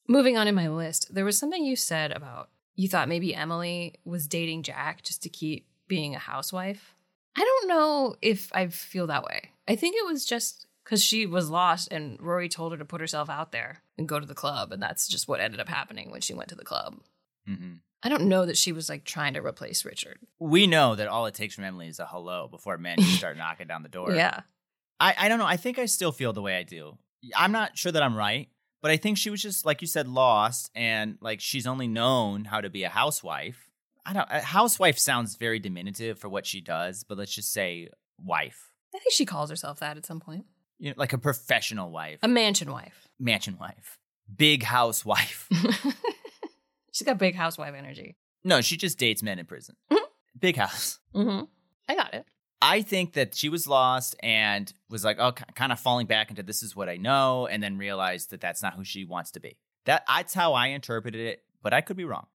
Moving 0.09 0.37
on 0.37 0.49
in 0.49 0.55
my 0.57 0.69
list, 0.69 1.15
there 1.15 1.25
was 1.25 1.39
something 1.39 1.65
you 1.65 1.77
said 1.77 2.11
about 2.11 2.51
you 2.75 2.89
thought 2.89 3.09
maybe 3.09 3.35
Emily 3.35 3.95
was 4.05 4.27
dating 4.27 4.63
Jack 4.63 5.03
just 5.03 5.23
to 5.23 5.29
keep 5.29 5.69
being 5.87 6.15
a 6.15 6.19
housewife. 6.19 6.95
I 7.37 7.41
don't 7.41 7.69
know 7.69 8.17
if 8.23 8.51
I 8.53 8.67
feel 8.69 9.07
that 9.09 9.23
way. 9.25 9.51
I 9.69 9.77
think 9.77 9.95
it 9.97 10.07
was 10.07 10.25
just 10.25 10.67
because 10.91 11.05
she 11.05 11.25
was 11.25 11.49
lost 11.49 11.87
and 11.93 12.21
Rory 12.21 12.49
told 12.49 12.73
her 12.73 12.79
to 12.79 12.85
put 12.85 13.01
herself 13.01 13.31
out 13.31 13.53
there 13.53 13.81
and 13.97 14.09
go 14.09 14.19
to 14.19 14.27
the 14.27 14.35
club. 14.35 14.73
And 14.73 14.83
that's 14.83 15.07
just 15.07 15.29
what 15.29 15.39
ended 15.39 15.61
up 15.61 15.69
happening 15.69 16.11
when 16.11 16.21
she 16.21 16.35
went 16.35 16.49
to 16.49 16.57
the 16.57 16.65
club. 16.65 16.97
hmm 17.47 17.75
I 18.03 18.09
don't 18.09 18.31
know 18.31 18.47
that 18.47 18.57
she 18.57 18.73
was 18.73 18.89
like 18.89 19.05
trying 19.05 19.35
to 19.35 19.45
replace 19.45 19.85
Richard. 19.85 20.19
We 20.39 20.67
know 20.67 20.95
that 20.95 21.07
all 21.07 21.27
it 21.27 21.35
takes 21.35 21.55
from 21.55 21.65
Emily 21.65 21.87
is 21.87 22.01
a 22.01 22.07
hello 22.07 22.49
before 22.51 22.79
men 22.79 22.97
can 22.97 23.05
start 23.05 23.37
knocking 23.37 23.67
down 23.67 23.83
the 23.83 23.91
door. 23.91 24.13
Yeah. 24.13 24.41
I, 24.99 25.15
I 25.19 25.29
don't 25.29 25.39
know. 25.39 25.45
I 25.45 25.59
think 25.59 25.79
I 25.79 25.85
still 25.85 26.11
feel 26.11 26.33
the 26.33 26.41
way 26.41 26.57
I 26.57 26.63
do. 26.63 26.97
I'm 27.37 27.53
not 27.53 27.77
sure 27.77 27.93
that 27.93 28.03
I'm 28.03 28.17
right, 28.17 28.49
but 28.81 28.91
I 28.91 28.97
think 28.97 29.19
she 29.19 29.29
was 29.29 29.43
just, 29.43 29.67
like 29.67 29.83
you 29.83 29.87
said, 29.87 30.09
lost 30.09 30.71
and 30.75 31.19
like 31.21 31.43
she's 31.43 31.67
only 31.67 31.89
known 31.89 32.47
how 32.47 32.63
to 32.63 32.71
be 32.71 32.85
a 32.85 32.89
housewife. 32.89 33.69
I 34.07 34.15
don't, 34.15 34.29
a 34.31 34.41
housewife 34.41 34.99
sounds 34.99 35.37
very 35.37 35.59
diminutive 35.59 36.19
for 36.19 36.31
what 36.31 36.47
she 36.47 36.63
does, 36.63 37.05
but 37.05 37.19
let's 37.19 37.35
just 37.35 37.53
say 37.53 37.91
wife. 38.19 38.71
I 38.95 38.99
think 38.99 39.13
she 39.13 39.27
calls 39.27 39.51
herself 39.51 39.79
that 39.81 39.99
at 39.99 40.07
some 40.07 40.21
point. 40.21 40.47
You 40.81 40.91
know, 40.91 40.95
like 40.97 41.13
a 41.13 41.19
professional 41.19 41.91
wife, 41.91 42.19
A 42.23 42.29
mansion 42.29 42.73
wife. 42.73 43.07
mansion 43.19 43.57
wife, 43.61 43.99
big 44.35 44.63
housewife. 44.65 45.47
She's 46.93 47.07
got 47.07 47.19
big 47.19 47.35
housewife 47.37 47.75
energy. 47.77 48.17
no, 48.45 48.61
she 48.61 48.77
just 48.77 48.99
dates 48.99 49.23
men 49.23 49.39
in 49.39 49.47
prison. 49.47 49.77
Mhm. 49.93 49.99
Big 50.39 50.57
house. 50.57 50.99
Mm-hmm. 51.15 51.45
I 51.89 51.95
got 51.95 52.15
it. 52.15 52.25
I 52.63 52.83
think 52.83 53.13
that 53.15 53.35
she 53.35 53.49
was 53.49 53.67
lost 53.67 54.17
and 54.23 54.73
was 54.91 55.05
like, 55.05 55.19
oh, 55.19 55.33
kind 55.33 55.73
of 55.73 55.79
falling 55.81 56.07
back 56.07 56.31
into 56.31 56.43
this 56.43 56.63
is 56.63 56.75
what 56.77 56.89
I 56.89 56.97
know, 56.97 57.47
and 57.47 57.63
then 57.63 57.79
realized 57.79 58.31
that 58.31 58.41
that's 58.41 58.63
not 58.63 58.75
who 58.75 58.85
she 58.85 59.05
wants 59.05 59.31
to 59.33 59.41
be. 59.41 59.57
That 59.87 60.05
that's 60.07 60.35
how 60.35 60.53
I 60.55 60.69
interpreted 60.69 61.21
it, 61.21 61.43
but 61.63 61.73
I 61.73 61.81
could 61.81 61.97
be 61.97 62.05
wrong. 62.05 62.27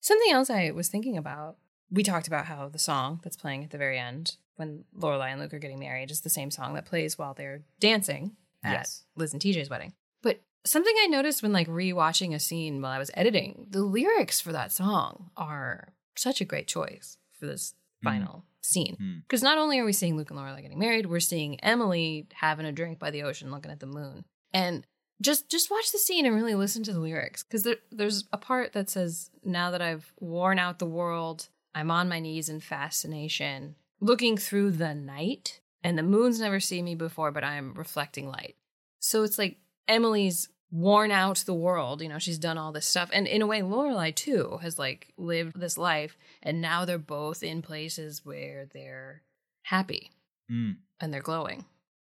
Something 0.00 0.32
else 0.32 0.48
I 0.50 0.70
was 0.70 0.88
thinking 0.88 1.16
about. 1.18 1.56
We 1.90 2.02
talked 2.02 2.26
about 2.26 2.46
how 2.46 2.68
the 2.68 2.78
song 2.78 3.20
that's 3.22 3.36
playing 3.36 3.64
at 3.64 3.70
the 3.70 3.78
very 3.78 3.98
end 3.98 4.36
when 4.56 4.84
Lorelai 4.98 5.30
and 5.32 5.40
Luke 5.40 5.54
are 5.54 5.58
getting 5.58 5.78
married 5.78 6.10
is 6.10 6.22
the 6.22 6.30
same 6.30 6.50
song 6.50 6.74
that 6.74 6.84
plays 6.86 7.18
while 7.18 7.34
they're 7.34 7.62
dancing 7.78 8.36
at 8.64 8.72
Yes. 8.72 9.04
Liz 9.14 9.32
and 9.32 9.40
TJ's 9.42 9.70
wedding. 9.70 9.92
But 10.22 10.40
something 10.64 10.94
I 11.02 11.06
noticed 11.06 11.42
when 11.42 11.52
like 11.52 11.68
rewatching 11.68 12.34
a 12.34 12.40
scene 12.40 12.80
while 12.80 12.92
I 12.92 12.98
was 12.98 13.10
editing, 13.14 13.66
the 13.70 13.82
lyrics 13.82 14.40
for 14.40 14.52
that 14.52 14.72
song 14.72 15.30
are 15.36 15.92
such 16.16 16.40
a 16.40 16.44
great 16.46 16.66
choice 16.66 17.18
for 17.38 17.46
this 17.46 17.74
Mm. 18.02 18.04
final 18.04 18.44
scene. 18.62 18.96
Mm. 19.00 19.22
Because 19.22 19.42
not 19.42 19.56
only 19.58 19.78
are 19.78 19.84
we 19.84 19.92
seeing 19.92 20.16
Luke 20.16 20.30
and 20.30 20.38
Lorelai 20.38 20.60
getting 20.62 20.78
married, 20.78 21.06
we're 21.06 21.20
seeing 21.20 21.58
Emily 21.60 22.26
having 22.34 22.66
a 22.66 22.72
drink 22.72 22.98
by 22.98 23.10
the 23.10 23.22
ocean, 23.22 23.50
looking 23.50 23.70
at 23.70 23.80
the 23.80 23.86
moon, 23.86 24.24
and 24.52 24.86
just 25.22 25.48
just 25.48 25.70
watch 25.70 25.92
the 25.92 25.98
scene 25.98 26.26
and 26.26 26.34
really 26.34 26.54
listen 26.54 26.82
to 26.82 26.92
the 26.92 27.00
lyrics. 27.00 27.42
Because 27.42 27.62
there, 27.62 27.76
there's 27.90 28.24
a 28.32 28.36
part 28.38 28.72
that 28.74 28.90
says, 28.90 29.30
"Now 29.44 29.70
that 29.70 29.80
I've 29.80 30.12
worn 30.20 30.58
out 30.58 30.78
the 30.78 30.84
world, 30.86 31.48
I'm 31.76 31.90
on 31.90 32.08
my 32.08 32.18
knees 32.18 32.48
in 32.48 32.60
fascination, 32.60 33.76
looking 34.00 34.36
through 34.36 34.72
the 34.72 34.94
night, 34.94 35.60
and 35.84 35.96
the 35.96 36.02
moon's 36.02 36.40
never 36.40 36.58
seen 36.58 36.84
me 36.84 36.94
before, 36.96 37.30
but 37.30 37.44
I'm 37.44 37.74
reflecting 37.74 38.28
light." 38.28 38.56
So 38.98 39.22
it's 39.22 39.38
like 39.38 39.58
Emily's 39.86 40.48
worn 40.72 41.12
out 41.12 41.44
the 41.46 41.54
world. 41.54 42.02
You 42.02 42.08
know, 42.08 42.18
she's 42.18 42.38
done 42.38 42.58
all 42.58 42.72
this 42.72 42.86
stuff, 42.86 43.10
and 43.12 43.28
in 43.28 43.42
a 43.42 43.46
way, 43.46 43.60
Lorelai 43.60 44.12
too 44.14 44.58
has 44.62 44.78
like 44.78 45.12
lived 45.16 45.60
this 45.60 45.78
life, 45.78 46.16
and 46.42 46.60
now 46.60 46.84
they're 46.84 46.98
both 46.98 47.42
in 47.44 47.62
places 47.62 48.24
where 48.24 48.66
they're 48.72 49.22
happy 49.62 50.10
Mm, 50.50 50.76
and 51.00 51.12
they're 51.12 51.20
glowing. 51.20 51.64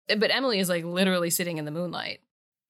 But 0.09 0.35
Emily 0.35 0.59
is 0.59 0.69
like 0.69 0.85
literally 0.85 1.31
sitting 1.31 1.59
in 1.59 1.65
the 1.65 1.71
moonlight, 1.71 2.21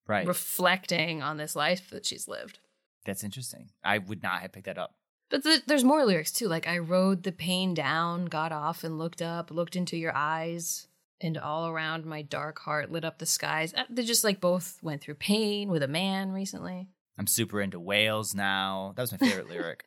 right. 0.06 0.26
reflecting 0.26 1.22
on 1.22 1.36
this 1.36 1.56
life 1.56 1.90
that 1.90 2.06
she's 2.06 2.28
lived. 2.28 2.58
that's 3.04 3.24
interesting. 3.24 3.70
I 3.82 3.98
would 3.98 4.22
not 4.22 4.42
have 4.42 4.52
picked 4.52 4.66
that 4.66 4.78
up. 4.78 4.94
But 5.30 5.44
th- 5.44 5.62
there's 5.66 5.84
more 5.84 6.04
lyrics 6.04 6.32
too. 6.32 6.48
Like 6.48 6.66
I 6.66 6.78
rode 6.78 7.22
the 7.22 7.32
pain 7.32 7.72
down, 7.74 8.26
got 8.26 8.52
off 8.52 8.82
and 8.84 8.98
looked 8.98 9.22
up, 9.22 9.50
looked 9.50 9.76
into 9.76 9.96
your 9.96 10.14
eyes, 10.14 10.88
and 11.20 11.38
all 11.38 11.68
around 11.68 12.04
my 12.04 12.22
dark 12.22 12.58
heart 12.60 12.90
lit 12.90 13.04
up 13.04 13.18
the 13.18 13.26
skies. 13.26 13.72
Uh, 13.74 13.84
They 13.88 14.02
just 14.04 14.24
like 14.24 14.40
both 14.40 14.78
went 14.82 15.02
through 15.02 15.14
pain 15.14 15.70
with 15.70 15.82
a 15.82 15.88
man 15.88 16.32
recently. 16.32 16.88
I'm 17.18 17.26
super 17.26 17.60
into 17.60 17.78
whales 17.78 18.34
now. 18.34 18.92
That 18.96 19.02
was 19.02 19.12
my 19.12 19.18
favorite 19.18 19.48
lyric. 19.50 19.84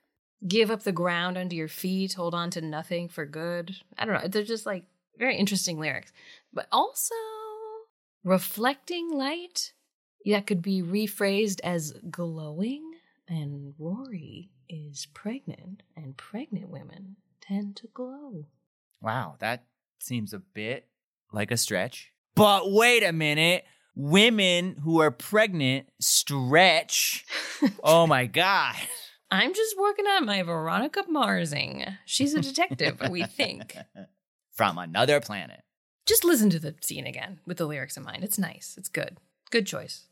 Give 0.48 0.70
up 0.72 0.84
the 0.84 0.92
ground 0.92 1.38
under 1.38 1.56
your 1.56 1.68
feet, 1.70 2.14
hold 2.14 2.34
on 2.36 2.50
to 2.52 2.62
nothing 2.62 3.08
for 3.10 3.26
good. 3.26 3.76
I 3.98 4.06
don't 4.06 4.22
know. 4.22 4.28
They're 4.28 4.44
just 4.44 4.66
like 4.66 4.84
very 5.18 5.38
interesting 5.38 5.80
lyrics. 5.80 6.12
But 6.54 6.68
also 6.72 7.16
reflecting 8.24 9.12
light 9.14 9.74
that 10.26 10.48
could 10.48 10.62
be 10.62 10.82
rephrased 10.82 11.60
as 11.64 11.94
glowing. 12.10 12.93
And 13.34 13.74
Rory 13.80 14.52
is 14.70 15.08
pregnant, 15.12 15.82
and 15.98 16.16
pregnant 16.16 16.70
women 16.70 17.16
tend 17.42 17.76
to 17.78 17.88
glow. 17.88 18.46
Wow, 19.02 19.38
that 19.40 19.64
seems 19.98 20.36
a 20.36 20.40
bit 20.40 20.88
like 21.32 21.50
a 21.50 21.58
stretch. 21.58 22.12
But 22.36 22.72
wait 22.72 23.02
a 23.02 23.12
minute. 23.12 23.66
Women 23.96 24.76
who 24.84 25.02
are 25.02 25.10
pregnant 25.10 25.90
stretch. 26.00 27.26
oh 27.84 28.06
my 28.06 28.28
God. 28.28 28.76
I'm 29.32 29.56
just 29.56 29.80
working 29.80 30.06
on 30.06 30.28
my 30.28 30.44
Veronica 30.44 31.04
Marsing. 31.10 31.86
She's 32.06 32.36
a 32.36 32.42
detective, 32.42 33.02
we 33.10 33.24
think. 33.24 33.76
From 34.52 34.78
another 34.78 35.20
planet. 35.20 35.64
Just 36.06 36.24
listen 36.24 36.52
to 36.52 36.60
the 36.60 36.76
scene 36.82 37.08
again 37.08 37.40
with 37.48 37.58
the 37.58 37.66
lyrics 37.66 37.98
in 37.98 38.04
mind. 38.04 38.24
It's 38.24 38.38
nice. 38.38 38.76
It's 38.78 38.90
good. 38.90 39.18
Good 39.50 39.66
choice. 39.66 40.06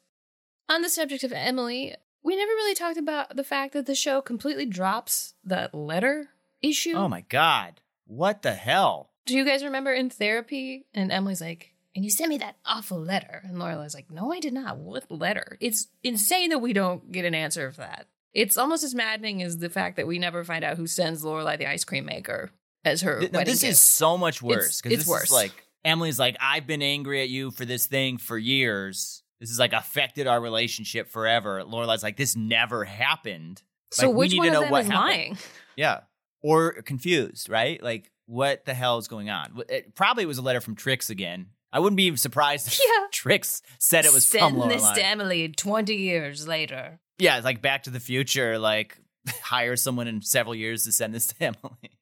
On 0.68 0.82
the 0.82 0.90
subject 0.90 1.24
of 1.24 1.32
Emily, 1.32 1.94
we 2.24 2.36
never 2.36 2.52
really 2.52 2.76
talked 2.76 2.98
about 2.98 3.36
the 3.36 3.44
fact 3.44 3.74
that 3.74 3.86
the 3.86 3.96
show 3.96 4.22
completely 4.22 4.66
drops 4.66 5.34
that 5.44 5.74
letter 5.74 6.30
issue. 6.62 6.94
Oh 6.94 7.08
my 7.08 7.22
God. 7.22 7.82
What 8.06 8.42
the 8.42 8.54
hell? 8.54 9.10
Do 9.26 9.36
you 9.36 9.46
guys 9.46 9.64
remember 9.64 9.94
in 9.94 10.10
therapy? 10.10 10.86
And 10.94 11.12
Emily's 11.12 11.42
like, 11.42 11.74
and 11.96 12.04
you 12.04 12.12
sent 12.12 12.30
me 12.30 12.38
that 12.40 12.58
awful 12.66 13.00
letter. 13.00 13.42
And 13.44 13.58
Lorelai's 13.58 13.94
like, 13.94 14.10
no, 14.12 14.32
I 14.32 14.40
did 14.40 14.54
not. 14.54 14.78
What 14.78 15.10
letter? 15.12 15.58
It's 15.60 15.88
insane 16.04 16.50
that 16.50 16.60
we 16.60 16.74
don't 16.74 17.12
get 17.12 17.26
an 17.26 17.36
answer 17.36 17.72
for 17.72 17.82
that. 17.82 18.08
It's 18.34 18.58
almost 18.58 18.84
as 18.84 18.96
maddening 18.96 19.42
as 19.44 19.58
the 19.58 19.70
fact 19.70 19.98
that 19.98 20.08
we 20.08 20.18
never 20.20 20.44
find 20.44 20.64
out 20.64 20.78
who 20.78 20.88
sends 20.88 21.24
Lorelai 21.24 21.58
the 21.58 21.68
ice 21.70 21.84
cream 21.84 22.06
maker 22.06 22.52
as 22.86 23.02
her 23.02 23.20
Th- 23.20 23.32
no, 23.32 23.40
wedding 23.40 23.54
this 23.54 23.62
gift. 23.62 23.74
is 23.74 23.80
so 23.82 24.18
much 24.18 24.42
worse. 24.42 24.58
It's- 24.80 24.82
Because 24.82 25.00
it's 25.00 25.08
worse. 25.10 25.32
like 25.32 25.52
Emily's 25.84 26.18
like, 26.20 26.38
I've 26.40 26.66
been 26.68 26.82
angry 26.82 27.22
at 27.22 27.30
you 27.30 27.52
for 27.52 27.66
this 27.66 27.88
thing 27.88 28.18
for 28.18 28.38
years. 28.38 29.21
This 29.42 29.50
is 29.52 29.60
like 29.60 29.74
affected 29.74 30.28
our 30.28 30.40
relationship 30.40 31.10
forever. 31.10 31.64
Lorelai's 31.64 32.04
like, 32.04 32.16
this 32.16 32.36
never 32.38 32.86
happened. 32.86 33.62
so 33.92 34.06
like, 34.08 34.14
we 34.16 34.20
which 34.20 34.32
need 34.32 34.38
one 34.38 34.48
to 34.48 34.50
of 34.50 34.54
know 34.54 34.62
them 34.62 34.72
what 34.72 34.82
is 34.86 34.88
happened. 34.92 35.10
lying? 35.10 35.38
Yeah. 35.76 36.00
Or 36.44 36.72
confused, 36.84 37.50
right? 37.50 37.82
Like, 37.84 38.12
what 38.28 38.64
the 38.66 38.74
hell 38.74 38.98
is 39.00 39.08
going 39.10 39.30
on? 39.30 39.48
Probably 39.54 39.76
it 39.76 39.96
probably 39.96 40.26
was 40.26 40.38
a 40.38 40.42
letter 40.42 40.62
from 40.62 40.76
Trix 40.76 41.10
again. 41.10 41.48
I 41.74 41.80
wouldn't 41.80 41.98
be 41.98 42.16
surprised 42.16 42.68
if 42.68 42.80
Yeah. 42.86 43.08
Trix 43.12 43.62
said 43.80 44.06
it 44.06 44.14
was 44.14 44.26
Send 44.28 44.58
from 44.60 44.70
this 44.70 44.84
Lorelai. 44.84 44.94
to 44.96 45.06
Emily 45.06 45.50
20 45.50 45.96
years 45.96 46.48
later. 46.48 47.00
yeah, 47.18 47.36
it's 47.38 47.46
like 47.46 47.62
Back 47.62 47.84
to 47.84 47.90
the 47.90 48.00
Future, 48.00 48.60
like 48.60 48.98
hire 49.42 49.76
someone 49.76 50.08
in 50.08 50.22
several 50.22 50.54
years 50.56 50.84
to 50.86 50.92
send 50.92 51.14
this 51.16 51.28
to 51.28 51.36
Emily. 51.44 51.98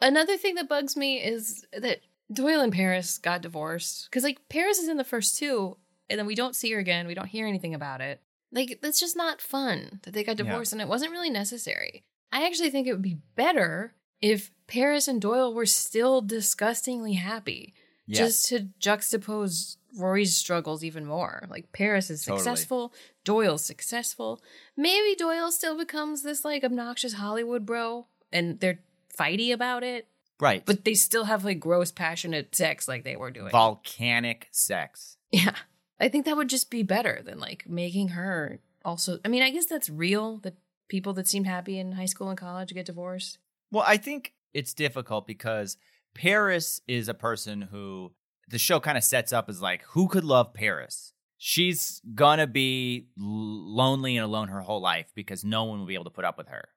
Another 0.00 0.36
thing 0.36 0.54
that 0.56 0.68
bugs 0.68 0.96
me 0.96 1.22
is 1.22 1.64
that 1.72 2.00
Doyle 2.32 2.60
and 2.60 2.72
Paris 2.72 3.18
got 3.18 3.42
divorced. 3.42 4.08
Because, 4.10 4.22
like, 4.24 4.38
Paris 4.48 4.78
is 4.78 4.88
in 4.88 4.96
the 4.96 5.04
first 5.04 5.38
two, 5.38 5.76
and 6.10 6.18
then 6.18 6.26
we 6.26 6.34
don't 6.34 6.56
see 6.56 6.70
her 6.72 6.78
again. 6.78 7.06
We 7.06 7.14
don't 7.14 7.26
hear 7.28 7.46
anything 7.46 7.74
about 7.74 8.00
it. 8.00 8.20
Like, 8.52 8.78
that's 8.82 9.00
just 9.00 9.16
not 9.16 9.40
fun 9.40 10.00
that 10.04 10.12
they 10.14 10.22
got 10.24 10.38
Yeah. 10.38 10.44
divorced, 10.44 10.72
and 10.72 10.80
it 10.80 10.88
wasn't 10.88 11.10
really 11.12 11.30
necessary. 11.30 12.04
I 12.30 12.46
actually 12.46 12.70
think 12.70 12.86
it 12.86 12.92
would 12.92 13.02
be 13.02 13.18
better 13.36 13.94
if 14.20 14.50
Paris 14.66 15.08
and 15.08 15.20
Doyle 15.20 15.52
were 15.52 15.66
still 15.66 16.20
disgustingly 16.20 17.14
happy. 17.14 17.74
Yes. 18.06 18.18
Just 18.18 18.48
to 18.48 18.68
juxtapose 18.80 19.76
Rory's 19.96 20.36
struggles 20.36 20.82
even 20.84 21.06
more. 21.06 21.46
Like 21.48 21.72
Paris 21.72 22.10
is 22.10 22.24
Totally. 22.24 22.38
successful, 22.42 22.92
Doyle's 23.24 23.64
successful. 23.64 24.42
Maybe 24.76 25.14
Doyle 25.14 25.50
still 25.52 25.76
becomes 25.78 26.22
this 26.22 26.44
like 26.44 26.64
obnoxious 26.64 27.14
Hollywood 27.14 27.64
bro 27.64 28.06
and 28.32 28.58
they're 28.60 28.80
fighty 29.16 29.52
about 29.52 29.82
it, 29.84 30.08
right. 30.40 30.64
but 30.66 30.84
they 30.84 30.94
still 30.94 31.24
have 31.24 31.44
like 31.44 31.60
gross 31.60 31.92
passionate 31.92 32.54
sex 32.54 32.88
like 32.88 33.04
they 33.04 33.16
were 33.16 33.30
doing. 33.30 33.50
volcanic 33.50 34.48
sex. 34.52 35.16
Yeah. 35.32 35.54
I 36.00 36.08
think 36.08 36.24
that 36.24 36.36
would 36.36 36.48
just 36.48 36.70
be 36.70 36.82
better 36.82 37.22
than 37.24 37.38
like 37.38 37.68
making 37.68 38.08
her 38.08 38.60
also. 38.84 39.18
I 39.24 39.28
mean, 39.28 39.42
I 39.42 39.50
guess 39.50 39.66
that's 39.66 39.88
real 39.88 40.38
that 40.38 40.54
people 40.88 41.12
that 41.14 41.28
seemed 41.28 41.46
happy 41.46 41.78
in 41.78 41.92
high 41.92 42.04
school 42.06 42.28
and 42.28 42.38
college 42.38 42.74
get 42.74 42.86
divorced. 42.86 43.38
Well, 43.70 43.84
I 43.86 43.96
think 43.96 44.34
it's 44.52 44.74
difficult 44.74 45.26
because 45.26 45.76
Paris 46.14 46.80
is 46.86 47.08
a 47.08 47.14
person 47.14 47.62
who 47.62 48.12
the 48.48 48.58
show 48.58 48.80
kind 48.80 48.98
of 48.98 49.04
sets 49.04 49.32
up 49.32 49.48
as 49.48 49.62
like, 49.62 49.82
who 49.88 50.08
could 50.08 50.24
love 50.24 50.52
Paris? 50.54 51.12
She's 51.38 52.00
gonna 52.14 52.46
be 52.46 53.08
lonely 53.16 54.16
and 54.16 54.24
alone 54.24 54.48
her 54.48 54.60
whole 54.60 54.80
life 54.80 55.10
because 55.14 55.44
no 55.44 55.64
one 55.64 55.78
will 55.78 55.86
be 55.86 55.94
able 55.94 56.04
to 56.04 56.10
put 56.10 56.24
up 56.24 56.38
with 56.38 56.48
her. 56.48 56.68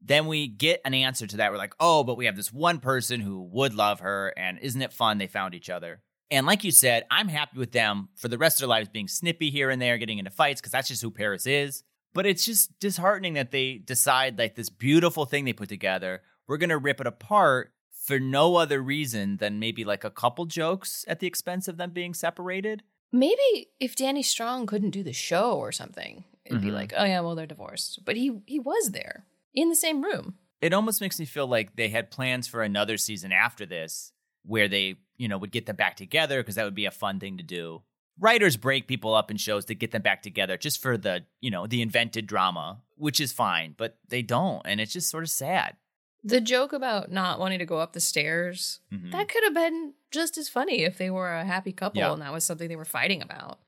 Then 0.00 0.26
we 0.26 0.48
get 0.48 0.80
an 0.84 0.94
answer 0.94 1.26
to 1.26 1.38
that. 1.38 1.50
We're 1.50 1.58
like, 1.58 1.74
oh, 1.80 2.04
but 2.04 2.16
we 2.16 2.26
have 2.26 2.36
this 2.36 2.52
one 2.52 2.78
person 2.78 3.20
who 3.20 3.42
would 3.52 3.72
love 3.72 4.00
her, 4.00 4.34
and 4.36 4.58
isn't 4.58 4.82
it 4.82 4.92
fun 4.92 5.16
they 5.16 5.26
found 5.26 5.54
each 5.54 5.70
other? 5.70 6.02
And 6.30 6.46
like 6.46 6.64
you 6.64 6.70
said, 6.70 7.04
I'm 7.10 7.28
happy 7.28 7.58
with 7.58 7.72
them 7.72 8.08
for 8.16 8.28
the 8.28 8.38
rest 8.38 8.56
of 8.56 8.60
their 8.60 8.68
lives 8.68 8.88
being 8.88 9.08
snippy 9.08 9.50
here 9.50 9.70
and 9.70 9.80
there, 9.80 9.98
getting 9.98 10.18
into 10.18 10.30
fights, 10.30 10.60
because 10.60 10.72
that's 10.72 10.88
just 10.88 11.02
who 11.02 11.10
Paris 11.10 11.46
is. 11.46 11.84
But 12.14 12.26
it's 12.26 12.44
just 12.44 12.78
disheartening 12.80 13.34
that 13.34 13.50
they 13.50 13.78
decide, 13.78 14.38
like, 14.38 14.54
this 14.54 14.70
beautiful 14.70 15.24
thing 15.26 15.44
they 15.44 15.52
put 15.52 15.68
together, 15.68 16.22
we're 16.46 16.56
going 16.58 16.70
to 16.70 16.78
rip 16.78 17.00
it 17.00 17.06
apart 17.06 17.72
for 17.90 18.18
no 18.20 18.56
other 18.56 18.82
reason 18.82 19.38
than 19.38 19.58
maybe 19.58 19.84
like 19.84 20.04
a 20.04 20.10
couple 20.10 20.44
jokes 20.46 21.04
at 21.08 21.20
the 21.20 21.26
expense 21.26 21.68
of 21.68 21.76
them 21.76 21.90
being 21.90 22.14
separated. 22.14 22.82
Maybe 23.12 23.68
if 23.80 23.96
Danny 23.96 24.22
Strong 24.22 24.66
couldn't 24.66 24.90
do 24.90 25.02
the 25.02 25.12
show 25.12 25.56
or 25.56 25.72
something, 25.72 26.24
it'd 26.44 26.60
be 26.60 26.68
Mhm. 26.68 26.72
like, 26.74 26.92
oh 26.96 27.04
yeah, 27.04 27.20
well 27.20 27.34
they're 27.34 27.46
divorced. 27.46 28.00
But 28.04 28.16
he 28.16 28.40
he 28.46 28.58
was 28.60 28.90
there 28.90 29.24
in 29.54 29.68
the 29.70 29.74
same 29.76 30.02
room. 30.04 30.36
It 30.60 30.72
almost 30.74 31.00
makes 31.00 31.18
me 31.18 31.24
feel 31.24 31.46
like 31.46 31.76
they 31.76 31.88
had 31.88 32.10
plans 32.10 32.46
for 32.46 32.62
another 32.62 32.96
season 32.98 33.32
after 33.32 33.64
this 33.64 34.12
where 34.44 34.68
they, 34.68 34.96
you 35.16 35.28
know, 35.28 35.38
would 35.38 35.52
get 35.52 35.66
them 35.66 35.76
back 35.76 35.96
together 35.96 36.42
because 36.42 36.54
that 36.56 36.64
would 36.64 36.74
be 36.74 36.86
a 36.86 36.90
fun 36.90 37.20
thing 37.20 37.36
to 37.36 37.42
do. 37.42 37.82
Writers 38.18 38.56
break 38.56 38.86
people 38.86 39.14
up 39.14 39.30
in 39.30 39.36
shows 39.36 39.64
to 39.66 39.74
get 39.74 39.90
them 39.90 40.02
back 40.02 40.22
together 40.22 40.56
just 40.56 40.80
for 40.80 40.96
the, 40.96 41.24
you 41.40 41.50
know, 41.50 41.66
the 41.66 41.82
invented 41.82 42.26
drama, 42.26 42.80
which 42.96 43.18
is 43.20 43.32
fine, 43.32 43.74
but 43.76 43.98
they 44.08 44.22
don't. 44.22 44.62
And 44.64 44.80
it's 44.80 44.92
just 44.92 45.10
sort 45.10 45.24
of 45.24 45.30
sad. 45.30 45.76
The 46.22 46.40
joke 46.40 46.72
about 46.72 47.10
not 47.10 47.38
wanting 47.38 47.58
to 47.58 47.66
go 47.66 47.78
up 47.78 47.92
the 47.92 48.00
stairs, 48.00 48.80
Mhm. 48.92 49.10
that 49.12 49.28
could 49.28 49.44
have 49.44 49.52
been 49.54 49.94
just 50.10 50.38
as 50.38 50.48
funny 50.48 50.84
if 50.84 50.96
they 50.96 51.10
were 51.10 51.34
a 51.34 51.44
happy 51.44 51.72
couple 51.72 51.98
Yeah. 52.00 52.12
and 52.12 52.22
that 52.22 52.32
was 52.32 52.44
something 52.44 52.68
they 52.68 52.76
were 52.76 52.84
fighting 52.84 53.20
about. 53.20 53.58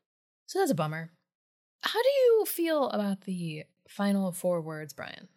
So 0.47 0.59
that's 0.61 0.71
a 0.71 0.75
bummer. 0.75 1.11
How 1.83 2.01
do 2.03 2.09
you 2.09 2.45
feel 2.47 2.89
about 2.91 3.23
the 3.23 3.65
final 3.89 4.33
four 4.33 4.61
words, 4.63 4.95
Bryan? 4.95 5.29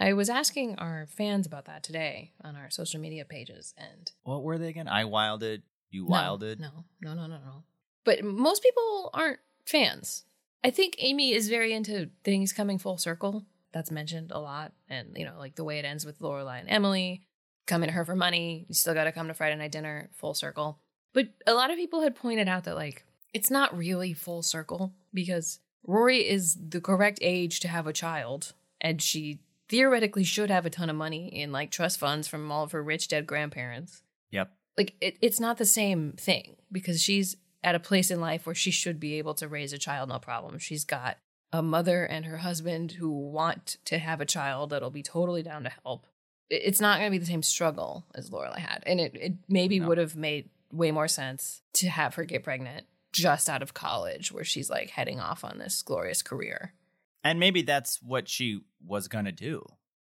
I 0.00 0.12
was 0.12 0.30
asking 0.30 0.76
our 0.76 1.06
fans 1.06 1.46
about 1.46 1.64
that 1.64 1.82
today 1.82 2.32
on 2.42 2.54
our 2.56 2.70
social 2.70 3.00
media 3.00 3.24
pages, 3.24 3.74
and 3.76 4.10
What 4.22 4.42
were 4.42 4.58
they 4.58 4.68
again? 4.68 4.88
I 4.88 5.04
wilded, 5.04 5.62
you 5.90 6.02
No, 6.04 6.10
wilded. 6.10 6.60
No, 6.60 6.84
no, 7.00 7.14
no, 7.14 7.26
no, 7.26 7.38
no. 7.38 7.64
But 8.04 8.24
most 8.24 8.62
people 8.62 9.10
aren't 9.12 9.40
fans. 9.66 10.24
I 10.64 10.70
think 10.70 10.94
Amy 10.98 11.32
is 11.32 11.48
very 11.48 11.72
into 11.72 12.10
things 12.24 12.52
coming 12.52 12.78
full 12.78 12.98
circle. 12.98 13.44
That's 13.72 13.90
mentioned 13.90 14.30
a 14.30 14.40
lot. 14.40 14.72
And, 14.88 15.16
you 15.16 15.24
know, 15.24 15.34
like 15.38 15.56
the 15.56 15.64
way 15.64 15.78
it 15.78 15.84
ends 15.84 16.06
with 16.06 16.20
Lorelai 16.20 16.60
and 16.60 16.70
Emily, 16.70 17.22
coming 17.66 17.88
to 17.88 17.92
her 17.92 18.04
for 18.04 18.16
money. 18.16 18.64
You 18.68 18.74
still 18.74 18.94
got 18.94 19.04
to 19.04 19.12
come 19.12 19.28
to 19.28 19.34
Friday 19.34 19.56
night 19.56 19.72
dinner, 19.72 20.10
full 20.14 20.34
circle. 20.34 20.78
But 21.12 21.28
a 21.46 21.54
lot 21.54 21.70
of 21.70 21.76
people 21.76 22.00
had 22.02 22.16
pointed 22.16 22.48
out 22.48 22.64
that, 22.64 22.76
like, 22.76 23.04
it's 23.34 23.50
not 23.50 23.76
really 23.76 24.14
full 24.14 24.42
circle 24.42 24.94
because 25.12 25.60
Rory 25.86 26.28
is 26.28 26.56
the 26.68 26.80
correct 26.80 27.18
age 27.22 27.60
to 27.60 27.68
have 27.68 27.86
a 27.86 27.92
child. 27.92 28.54
And 28.80 29.02
she 29.02 29.40
theoretically 29.68 30.24
should 30.24 30.50
have 30.50 30.66
a 30.66 30.70
ton 30.70 30.90
of 30.90 30.96
money 30.96 31.28
in, 31.28 31.52
like, 31.52 31.70
trust 31.70 31.98
funds 31.98 32.26
from 32.28 32.50
all 32.50 32.64
of 32.64 32.72
her 32.72 32.82
rich 32.82 33.08
dead 33.08 33.26
grandparents 33.26 34.02
Yep. 34.30 34.50
like 34.76 34.94
it, 35.00 35.16
it's 35.22 35.40
not 35.40 35.58
the 35.58 35.64
same 35.66 36.12
thing 36.12 36.56
because 36.70 37.02
she's 37.02 37.36
at 37.64 37.74
a 37.74 37.80
place 37.80 38.10
in 38.10 38.20
life 38.20 38.46
where 38.46 38.54
she 38.54 38.70
should 38.70 39.00
be 39.00 39.14
able 39.18 39.34
to 39.34 39.48
raise 39.48 39.72
a 39.72 39.78
child 39.78 40.08
no 40.08 40.18
problem 40.18 40.58
she's 40.58 40.84
got 40.84 41.16
a 41.52 41.62
mother 41.62 42.04
and 42.04 42.26
her 42.26 42.36
husband 42.38 42.92
who 42.92 43.08
want 43.10 43.78
to 43.86 43.98
have 43.98 44.20
a 44.20 44.26
child 44.26 44.70
that'll 44.70 44.90
be 44.90 45.02
totally 45.02 45.42
down 45.42 45.64
to 45.64 45.72
help 45.84 46.06
it's 46.50 46.80
not 46.80 46.98
going 46.98 47.10
to 47.10 47.14
be 47.14 47.18
the 47.18 47.26
same 47.26 47.42
struggle 47.42 48.04
as 48.14 48.30
Lorelai 48.30 48.58
had 48.58 48.82
and 48.86 49.00
it, 49.00 49.14
it 49.16 49.32
maybe 49.48 49.80
No. 49.80 49.88
would 49.88 49.98
have 49.98 50.14
made 50.16 50.50
way 50.72 50.90
more 50.92 51.08
sense 51.08 51.62
to 51.74 51.88
have 51.88 52.14
her 52.14 52.24
get 52.24 52.44
pregnant 52.44 52.86
just 53.12 53.48
out 53.48 53.62
of 53.62 53.72
college 53.74 54.30
where 54.30 54.44
she's 54.44 54.68
like 54.70 54.90
heading 54.90 55.18
off 55.20 55.42
on 55.42 55.58
this 55.58 55.80
glorious 55.82 56.20
career 56.22 56.74
And 57.24 57.38
maybe 57.40 57.62
that's 57.62 58.00
what 58.02 58.28
she 58.28 58.60
was 58.84 59.08
going 59.08 59.24
to 59.26 59.32
do. 59.32 59.64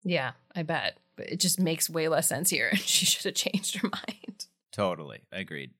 yeah 0.03 0.31
i 0.55 0.63
bet 0.63 0.97
but 1.15 1.29
it 1.31 1.39
just 1.39 1.59
makes 1.59 1.89
way 1.89 2.07
less 2.07 2.27
sense 2.27 2.49
here 2.49 2.69
And 2.71 2.79
she 2.79 3.05
should 3.05 3.25
have 3.25 3.33
changed 3.35 3.77
her 3.77 3.89
mind 4.07 4.45
Totally. 4.71 5.21
Agreed. 5.31 5.71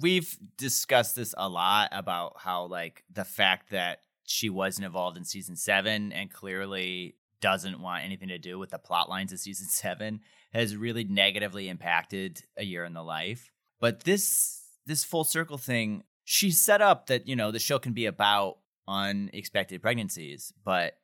We've 0.00 0.34
discussed 0.56 1.14
this 1.14 1.34
a 1.36 1.50
lot 1.50 1.90
about 1.92 2.38
how, 2.38 2.64
like, 2.64 3.04
the 3.12 3.24
fact 3.26 3.70
that 3.72 3.98
she 4.24 4.48
wasn't 4.48 4.86
involved 4.86 5.18
in 5.18 5.24
season 5.26 5.54
seven 5.54 6.12
and 6.12 6.32
clearly 6.32 7.16
doesn't 7.42 7.78
want 7.82 8.04
anything 8.06 8.28
to 8.28 8.38
do 8.38 8.58
with 8.58 8.70
the 8.70 8.78
plot 8.78 9.10
lines 9.10 9.34
of 9.34 9.38
season 9.38 9.66
seven 9.70 10.20
has 10.54 10.74
really 10.76 11.04
negatively 11.04 11.68
impacted 11.68 12.42
a 12.56 12.64
year 12.64 12.84
in 12.86 12.94
the 12.94 13.02
life. 13.02 13.50
But 13.80 14.04
this 14.04 14.62
this 14.86 15.04
full 15.04 15.24
circle 15.24 15.58
thing, 15.58 16.04
she 16.24 16.50
set 16.50 16.80
up 16.80 17.08
that, 17.08 17.28
you 17.28 17.36
know, 17.36 17.50
the 17.50 17.58
show 17.58 17.78
can 17.78 17.92
be 17.92 18.06
about 18.06 18.56
unexpected 18.88 19.82
pregnancies, 19.82 20.52
but 20.64 20.96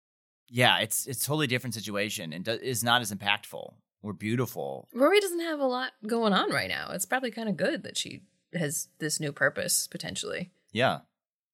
yeah, 0.49 0.79
it's 0.79 1.07
it's 1.07 1.25
totally 1.25 1.47
different 1.47 1.75
situation 1.75 2.33
and 2.33 2.45
do, 2.45 2.53
is 2.53 2.83
not 2.83 3.03
as 3.03 3.13
impactful 3.13 3.75
or 4.03 4.13
beautiful. 4.13 4.89
Rory 4.95 5.21
doesn't 5.21 5.41
have 5.41 5.61
a 5.61 5.67
lot 5.67 5.93
going 6.07 6.33
on 6.33 6.51
right 6.51 6.69
now. 6.69 6.91
It's 6.93 7.07
probably 7.07 7.31
kind 7.31 7.49
of 7.49 7.57
good 7.57 7.83
that 7.85 7.97
she 7.97 8.23
has 8.55 8.89
this 8.99 9.21
new 9.21 9.33
purpose 9.33 9.87
potentially. 9.87 10.51
Yeah. 10.73 11.01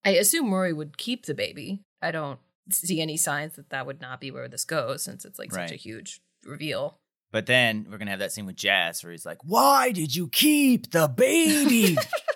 I 0.05 0.11
assume 0.11 0.53
Rory 0.53 0.73
would 0.73 0.97
keep 0.97 1.27
the 1.27 1.35
baby. 1.35 1.83
I 2.01 2.11
don't 2.11 2.39
see 2.71 3.01
any 3.01 3.17
signs 3.17 3.57
that 3.57 3.71
that 3.71 3.87
would 3.87 4.01
not 4.01 4.21
be 4.21 4.31
where 4.31 4.49
this 4.49 4.65
goes 4.65 5.03
since 5.03 5.25
it's 5.25 5.39
like 5.39 5.53
such 5.53 5.73
a 5.73 5.77
huge 5.77 6.21
reveal. 6.45 6.97
But 7.33 7.47
then 7.47 7.87
we're 7.89 7.99
gonna 7.99 8.11
have 8.11 8.21
that 8.21 8.33
scene 8.33 8.47
with 8.47 8.57
Jess 8.57 9.05
where 9.05 9.13
he's 9.13 9.27
like, 9.27 9.39
"Why 9.45 9.93
did 9.93 10.15
you 10.17 10.29
keep 10.29 10.91
the 10.91 11.07
baby?" 11.07 11.97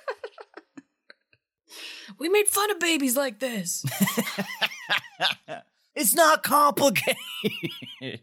We 2.18 2.29
made 2.29 2.49
fun 2.49 2.70
of 2.70 2.79
babies 2.81 3.16
like 3.16 3.39
this. 3.41 3.85
it's 5.95 6.14
not 6.14 6.43
complicated. 6.43 7.16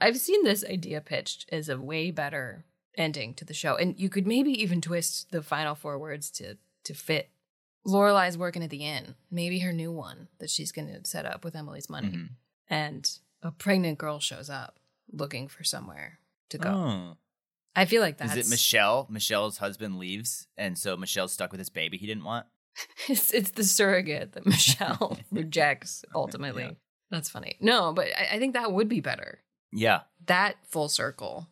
I've 0.00 0.16
seen 0.18 0.44
this 0.44 0.64
idea 0.64 1.00
pitched 1.00 1.46
as 1.52 1.68
a 1.68 1.78
way 1.78 2.10
better 2.10 2.64
ending 2.96 3.34
to 3.34 3.44
the 3.44 3.54
show, 3.54 3.76
and 3.76 3.98
you 3.98 4.08
could 4.08 4.26
maybe 4.26 4.50
even 4.62 4.80
twist 4.80 5.30
the 5.30 5.42
final 5.42 5.74
four 5.74 5.98
words 5.98 6.30
to 6.32 6.56
to 6.84 6.94
fit. 6.94 7.30
Lorelai's 7.86 8.36
working 8.38 8.62
at 8.62 8.70
the 8.70 8.84
inn, 8.84 9.14
maybe 9.30 9.60
her 9.60 9.72
new 9.72 9.90
one 9.92 10.28
that 10.38 10.50
she's 10.50 10.72
going 10.72 10.88
to 10.88 11.04
set 11.08 11.24
up 11.24 11.44
with 11.44 11.56
Emily's 11.56 11.88
money, 11.88 12.08
Mhm. 12.08 12.28
and 12.68 13.18
a 13.42 13.50
pregnant 13.50 13.98
girl 13.98 14.20
shows 14.20 14.50
up 14.50 14.78
looking 15.10 15.48
for 15.48 15.64
somewhere 15.64 16.18
to 16.50 16.58
go. 16.58 16.68
Oh. 16.70 17.16
I 17.76 17.84
feel 17.84 18.02
like 18.02 18.18
that's 18.18 18.34
it 18.36 18.48
Michelle? 18.48 19.06
Michelle's 19.10 19.58
husband 19.58 19.98
leaves, 19.98 20.46
and 20.56 20.76
so 20.76 20.96
Michelle's 20.96 21.32
stuck 21.32 21.52
with 21.52 21.60
this 21.60 21.70
baby 21.70 21.96
he 21.96 22.06
didn't 22.06 22.24
want. 22.24 22.46
It's 23.08 23.32
it's 23.32 23.50
the 23.52 23.64
surrogate 23.64 24.32
that 24.32 24.46
Michelle 24.46 25.18
rejects 25.30 26.04
ultimately. 26.14 26.62
Yeah. 26.64 26.70
That's 27.10 27.28
funny. 27.28 27.56
No, 27.60 27.92
but 27.92 28.06
I, 28.16 28.36
I 28.36 28.38
think 28.38 28.54
that 28.54 28.72
would 28.72 28.88
be 28.88 29.00
better. 29.00 29.40
Yeah. 29.72 30.00
That 30.26 30.56
full 30.68 30.88
circle. 30.88 31.48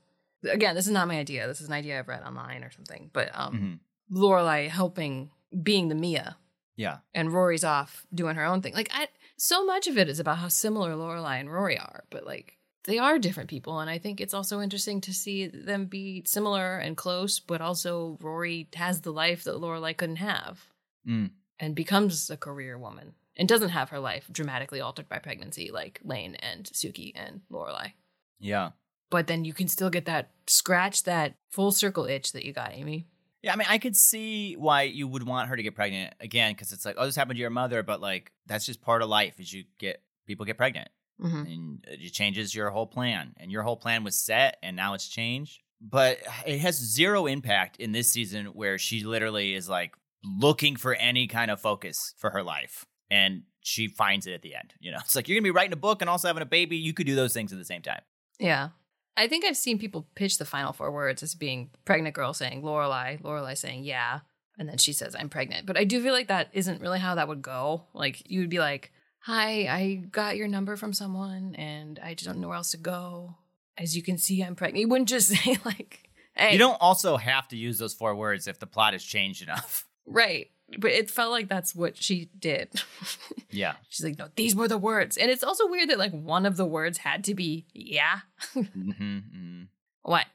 Again, 0.49 0.75
this 0.77 0.87
is 0.87 0.93
not 0.93 1.09
my 1.09 1.19
idea. 1.19 1.47
This 1.49 1.61
is 1.61 1.66
an 1.66 1.73
idea 1.73 1.99
I've 1.99 2.07
read 2.09 2.23
online 2.23 2.62
or 2.62 2.71
something. 2.71 3.11
But 3.12 3.31
um, 3.35 3.81
Mhm. 4.12 4.16
Lorelai 4.16 4.69
helping 4.69 5.31
being 5.62 5.89
the 5.89 5.95
Mia, 5.97 6.37
Yeah. 6.77 6.99
and 7.14 7.33
Rory's 7.33 7.64
off 7.64 8.07
doing 8.14 8.37
her 8.37 8.45
own 8.45 8.62
thing. 8.62 8.75
Like 8.75 8.91
I, 8.93 9.09
so 9.37 9.64
much 9.64 9.87
of 9.89 9.99
it 9.99 10.09
is 10.09 10.21
about 10.21 10.39
how 10.39 10.49
similar 10.49 10.93
Lorelai 10.95 11.41
and 11.41 11.51
Rory 11.53 11.79
are, 11.79 12.05
but 12.11 12.25
like 12.27 12.57
they 12.85 12.99
are 12.99 13.18
different 13.18 13.51
people, 13.51 13.81
and 13.81 13.91
I 13.91 13.99
think 13.99 14.20
it's 14.20 14.35
also 14.35 14.61
interesting 14.61 15.01
to 15.03 15.12
see 15.12 15.47
them 15.47 15.87
be 15.87 16.22
similar 16.26 16.79
and 16.79 16.97
close, 16.97 17.41
but 17.41 17.61
also 17.61 18.16
Rory 18.20 18.68
has 18.74 19.01
the 19.03 19.12
life 19.12 19.45
that 19.45 19.57
Lorelai 19.57 19.97
couldn't 19.97 20.16
have, 20.16 20.66
Mm. 21.07 21.31
and 21.59 21.74
becomes 21.74 22.31
a 22.31 22.37
career 22.37 22.79
woman, 22.79 23.14
and 23.37 23.49
doesn't 23.49 23.70
have 23.70 23.91
her 23.91 23.99
life 24.01 24.26
dramatically 24.31 24.81
altered 24.81 25.09
by 25.09 25.18
pregnancy 25.18 25.70
like 25.70 26.01
Lane 26.05 26.35
and 26.37 26.64
Sookie 26.66 27.12
and 27.14 27.43
Lorelai. 27.51 27.93
Yeah. 28.39 28.70
But 29.11 29.26
then 29.26 29.45
you 29.45 29.55
can 29.55 29.68
still 29.68 29.91
get 29.91 30.05
that 30.07 30.31
scratch 30.47 31.05
that 31.05 31.35
full 31.51 31.72
circle 31.72 32.05
itch 32.05 32.33
that 32.33 32.45
you 32.45 32.53
got, 32.53 32.72
Amy. 32.74 33.07
Yeah, 33.43 33.53
I 33.53 33.57
mean, 33.57 33.68
I 33.70 33.79
could 33.79 33.97
see 33.97 34.55
why 34.55 34.83
you 34.83 35.07
would 35.07 35.22
want 35.22 35.49
her 35.49 35.57
to 35.57 35.62
get 35.62 35.74
pregnant 35.76 36.12
again 36.20 36.53
because 36.53 36.72
it's 36.72 36.85
like, 36.85 36.97
oh, 36.99 37.07
this 37.07 37.16
happened 37.16 37.37
to 37.37 37.41
your 37.41 37.51
mother, 37.51 37.83
but 37.83 38.01
like 38.01 38.33
that's 38.47 38.66
just 38.66 38.81
part 38.83 39.01
of 39.01 39.09
life. 39.09 39.39
Is 39.41 39.53
you 39.53 39.64
get 39.79 40.03
people 40.26 40.45
get 40.45 40.57
pregnant, 40.59 40.89
hmm 41.21 41.43
and 41.47 41.85
it 41.89 42.12
changes 42.12 42.55
your 42.55 42.71
whole 42.71 42.87
plan, 42.87 43.35
and 43.39 43.51
your 43.51 43.62
whole 43.62 43.77
plan 43.77 44.05
was 44.05 44.14
set, 44.16 44.57
and 44.62 44.77
now 44.77 44.95
it's 44.95 45.09
changed. 45.09 45.61
but 45.81 46.19
it 46.47 46.59
has 46.59 46.77
zero 46.77 47.27
impact 47.27 47.77
in 47.79 47.93
this 47.93 48.11
season 48.11 48.47
where 48.47 48.79
she 48.79 49.05
literally 49.05 49.55
is 49.55 49.69
like 49.69 49.95
looking 50.25 50.75
for 50.77 50.95
any 50.95 51.27
kind 51.29 51.51
of 51.51 51.61
focus 51.61 52.14
for 52.19 52.31
her 52.31 52.43
life 52.43 52.85
and 53.11 53.43
she 53.62 53.87
finds 53.87 54.27
it 54.27 54.33
at 54.33 54.43
the 54.43 54.55
end. 54.57 54.75
You 54.81 54.91
know, 54.91 54.99
it's 55.05 55.14
like 55.14 55.29
you're 55.29 55.37
gonna 55.39 55.45
be 55.45 55.51
writing 55.53 55.73
a 55.73 55.77
book 55.77 56.01
and 56.03 56.11
also 56.11 56.27
having 56.29 56.43
a 56.43 56.47
baby. 56.47 56.77
You 56.77 56.93
could 56.93 57.07
do 57.07 57.14
those 57.14 57.33
things 57.33 57.53
at 57.53 57.59
the 57.59 57.64
same 57.64 57.83
time. 57.83 58.01
Yeah. 58.41 58.71
I 59.16 59.27
think 59.29 59.45
I've 59.45 59.57
seen 59.57 59.79
people 59.79 60.07
pitch 60.14 60.39
the 60.39 60.45
final 60.45 60.73
four 60.73 60.91
words 60.91 61.23
as 61.23 61.35
being 61.35 61.71
pregnant 61.85 62.14
girl 62.14 62.33
saying 62.35 62.62
Lorelai, 62.62 63.21
Lorelai 63.23 63.57
saying 63.57 63.85
yeah, 63.85 64.21
and 64.59 64.69
then 64.69 64.79
she 64.79 64.93
says 64.93 65.14
I'm 65.19 65.29
pregnant. 65.29 65.66
But 65.66 65.77
I 65.77 65.85
do 65.85 66.03
feel 66.03 66.12
like 66.12 66.29
that 66.29 66.49
isn't 66.53 66.81
really 66.81 66.99
how 67.01 67.14
that 67.16 67.29
would 67.29 67.43
go. 67.43 67.85
Like 67.95 68.29
you 68.31 68.41
would 68.41 68.51
be 68.51 68.59
like, 68.61 68.93
"Hi, 69.29 69.68
I 69.68 69.95
got 70.11 70.39
your 70.39 70.49
number 70.49 70.74
from 70.76 70.95
someone, 70.95 71.55
and 71.57 72.01
I 72.03 72.14
just 72.14 72.26
don't 72.26 72.41
know 72.41 72.49
where 72.49 72.57
else 72.57 72.70
to 72.70 72.79
go. 72.79 73.37
As 73.76 73.95
you 73.95 74.03
can 74.03 74.16
see, 74.16 74.43
I'm 74.43 74.57
pregnant." 74.57 74.81
You 74.81 74.89
wouldn't 74.89 75.11
just 75.11 75.29
say 75.35 75.59
like, 75.66 76.09
"Hey, 76.35 76.53
You 76.55 76.59
don't 76.59 76.81
also 76.81 77.18
have 77.18 77.47
to 77.49 77.57
use 77.57 77.76
those 77.79 77.93
four 77.93 78.14
words 78.16 78.49
if 78.49 78.59
the 78.59 78.66
plot 78.66 78.95
has 78.95 79.05
changed 79.05 79.43
enough. 79.43 79.87
right." 80.07 80.51
But 80.79 80.93
it 80.93 81.11
felt 81.11 81.31
like 81.31 81.49
that's 81.49 81.74
what 81.74 81.97
she 82.03 82.31
did. 82.39 82.83
Yeah. 83.51 83.74
She's 83.89 84.05
like, 84.05 84.18
"No, 84.18 84.29
these 84.37 84.55
were 84.55 84.68
the 84.68 84.76
words," 84.79 85.16
and 85.16 85.31
it's 85.31 85.43
also 85.43 85.66
weird 85.68 85.89
that 85.91 85.99
like 85.99 86.12
one 86.12 86.45
of 86.47 86.57
the 86.57 86.66
words 86.66 86.99
had 86.99 87.24
to 87.24 87.35
be 87.35 87.66
yeah. 87.72 88.20
hmm 88.53 89.64
what? 90.03 90.26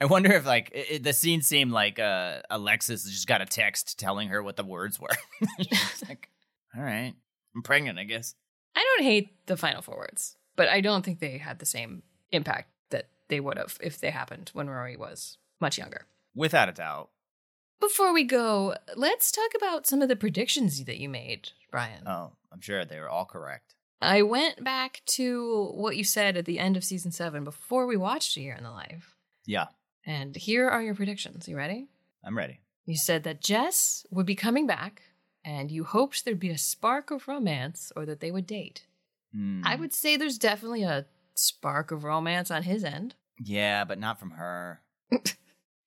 I 0.00 0.04
wonder 0.04 0.32
if 0.32 0.46
like 0.46 0.70
it, 0.74 1.02
the 1.02 1.12
scene 1.12 1.42
seemed 1.42 1.72
like 1.72 1.98
uh, 1.98 2.40
Alexis 2.50 3.04
just 3.04 3.26
got 3.26 3.40
a 3.42 3.46
text 3.46 3.98
telling 3.98 4.28
her 4.28 4.42
what 4.42 4.56
the 4.56 4.64
words 4.64 4.98
were. 5.00 5.08
She's 5.62 6.04
like, 6.08 6.28
"All 6.76 6.82
right, 6.82 7.14
I'm 7.54 7.62
pregnant, 7.62 7.98
I 7.98 8.04
guess." 8.04 8.34
I 8.74 8.84
don't 8.96 9.04
hate 9.06 9.46
the 9.46 9.56
final 9.56 9.82
four 9.82 9.96
words, 9.96 10.36
but 10.56 10.68
I 10.68 10.80
don't 10.80 11.04
think 11.04 11.18
they 11.20 11.38
had 11.38 11.58
the 11.58 11.66
same 11.66 12.02
impact 12.30 12.70
that 12.90 13.08
they 13.28 13.40
would 13.40 13.58
have 13.58 13.76
if 13.82 13.98
they 13.98 14.10
happened 14.10 14.50
when 14.52 14.68
Rory 14.70 14.96
was 14.96 15.38
much 15.60 15.78
younger. 15.78 16.06
Without 16.34 16.68
a 16.68 16.72
doubt. 16.72 17.10
Before 17.80 18.12
we 18.12 18.24
go, 18.24 18.74
let's 18.96 19.30
talk 19.32 19.50
about 19.56 19.86
some 19.86 20.02
of 20.02 20.08
the 20.08 20.16
predictions 20.16 20.84
that 20.84 20.98
you 20.98 21.08
made, 21.08 21.50
Bryan. 21.70 22.06
Oh, 22.06 22.32
I'm 22.52 22.60
sure 22.60 22.84
they 22.84 22.98
were 22.98 23.08
all 23.08 23.24
correct. 23.24 23.74
I 24.00 24.22
went 24.22 24.62
back 24.62 25.02
to 25.16 25.72
what 25.74 25.96
you 25.96 26.04
said 26.04 26.36
at 26.36 26.44
the 26.44 26.58
end 26.58 26.76
of 26.76 26.84
season 26.84 27.10
seven 27.10 27.42
before 27.44 27.86
we 27.86 27.96
watched 27.96 28.36
A 28.36 28.40
Year 28.40 28.54
in 28.54 28.62
the 28.64 28.70
Life. 28.70 29.16
Yeah, 29.46 29.66
And 30.04 30.36
here 30.36 30.68
are 30.68 30.82
your 30.82 30.94
predictions. 30.94 31.48
You 31.48 31.56
ready? 31.56 31.88
I'm 32.24 32.36
ready. 32.36 32.60
You 32.84 32.96
said 32.96 33.24
that 33.24 33.40
Jess 33.42 34.06
would 34.10 34.26
be 34.26 34.34
coming 34.34 34.66
back 34.66 35.02
and 35.48 35.70
you 35.70 35.84
hoped 35.84 36.24
there'd 36.24 36.38
be 36.38 36.50
a 36.50 36.58
spark 36.58 37.10
of 37.10 37.26
romance 37.26 37.90
or 37.96 38.04
that 38.06 38.20
they 38.20 38.30
would 38.30 38.46
date. 38.46 38.86
Hmm. 39.32 39.62
I 39.64 39.74
would 39.76 39.92
say 39.94 40.16
there's 40.16 40.38
definitely 40.38 40.82
a 40.82 41.06
spark 41.34 41.90
of 41.90 42.04
romance 42.04 42.50
on 42.50 42.62
his 42.64 42.84
end. 42.84 43.14
Yeah, 43.42 43.84
but 43.84 43.98
not 43.98 44.18
from 44.20 44.32
her. 44.32 44.80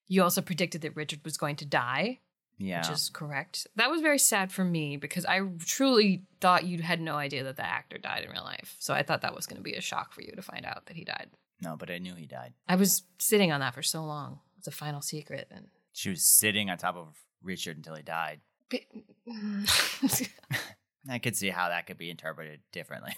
You 0.07 0.24
also 0.24 0.41
predicted 0.41 0.82
that 0.82 0.95
Richard 0.97 1.22
was 1.24 1.38
going 1.38 1.55
to 1.57 1.66
die, 1.66 2.20
Yeah. 2.57 2.82
which 2.82 2.89
is 2.89 3.09
correct. 3.09 3.66
That 3.78 3.89
was 3.89 4.01
very 4.01 4.20
sad 4.20 4.51
for 4.51 4.66
me 4.66 4.97
because 4.97 5.26
I 5.26 5.39
truly 5.66 6.26
thought 6.41 6.66
you 6.66 6.82
had 6.82 6.99
no 6.99 7.16
idea 7.16 7.45
that 7.45 7.55
the 7.55 7.66
actor 7.66 7.97
died 7.97 8.26
in 8.26 8.30
real 8.32 8.43
life. 8.43 8.76
So 8.80 8.93
I 8.93 9.03
thought 9.03 9.22
that 9.22 9.34
was 9.34 9.45
going 9.45 9.55
to 9.57 9.64
be 9.64 9.76
a 9.76 9.80
shock 9.82 10.12
for 10.12 10.22
you 10.22 10.34
to 10.36 10.41
find 10.41 10.66
out 10.66 10.88
that 10.88 10.97
he 10.97 11.05
died. 11.05 11.30
no, 11.62 11.78
but 11.78 11.89
I 11.89 11.97
knew 11.99 12.14
he 12.16 12.26
died. 12.26 12.51
I 12.68 12.76
was 12.76 13.03
sitting 13.20 13.53
on 13.53 13.62
that 13.62 13.74
for 13.74 13.84
so 13.84 14.03
long. 14.03 14.39
It's 14.57 14.68
a 14.68 14.72
final 14.72 14.99
secret. 15.01 15.47
And 15.49 15.68
She 15.93 16.09
was 16.09 16.24
sitting 16.24 16.70
on 16.70 16.78
top 16.78 16.97
of 16.97 17.16
Richard 17.41 17.78
until 17.78 17.95
he 17.95 18.03
died. 18.03 18.41
I 21.09 21.19
could 21.19 21.36
see 21.36 21.49
how 21.49 21.69
that 21.69 21.88
could 21.88 21.97
be 21.97 22.09
interpreted 22.09 22.59
differently. 22.72 23.15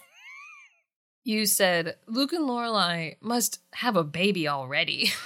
you 1.24 1.46
said 1.46 1.96
Luke 2.06 2.32
and 2.32 2.48
Lorelai 2.48 3.16
must 3.20 3.60
have 3.74 3.96
a 3.96 4.04
baby 4.04 4.48
already. 4.48 5.12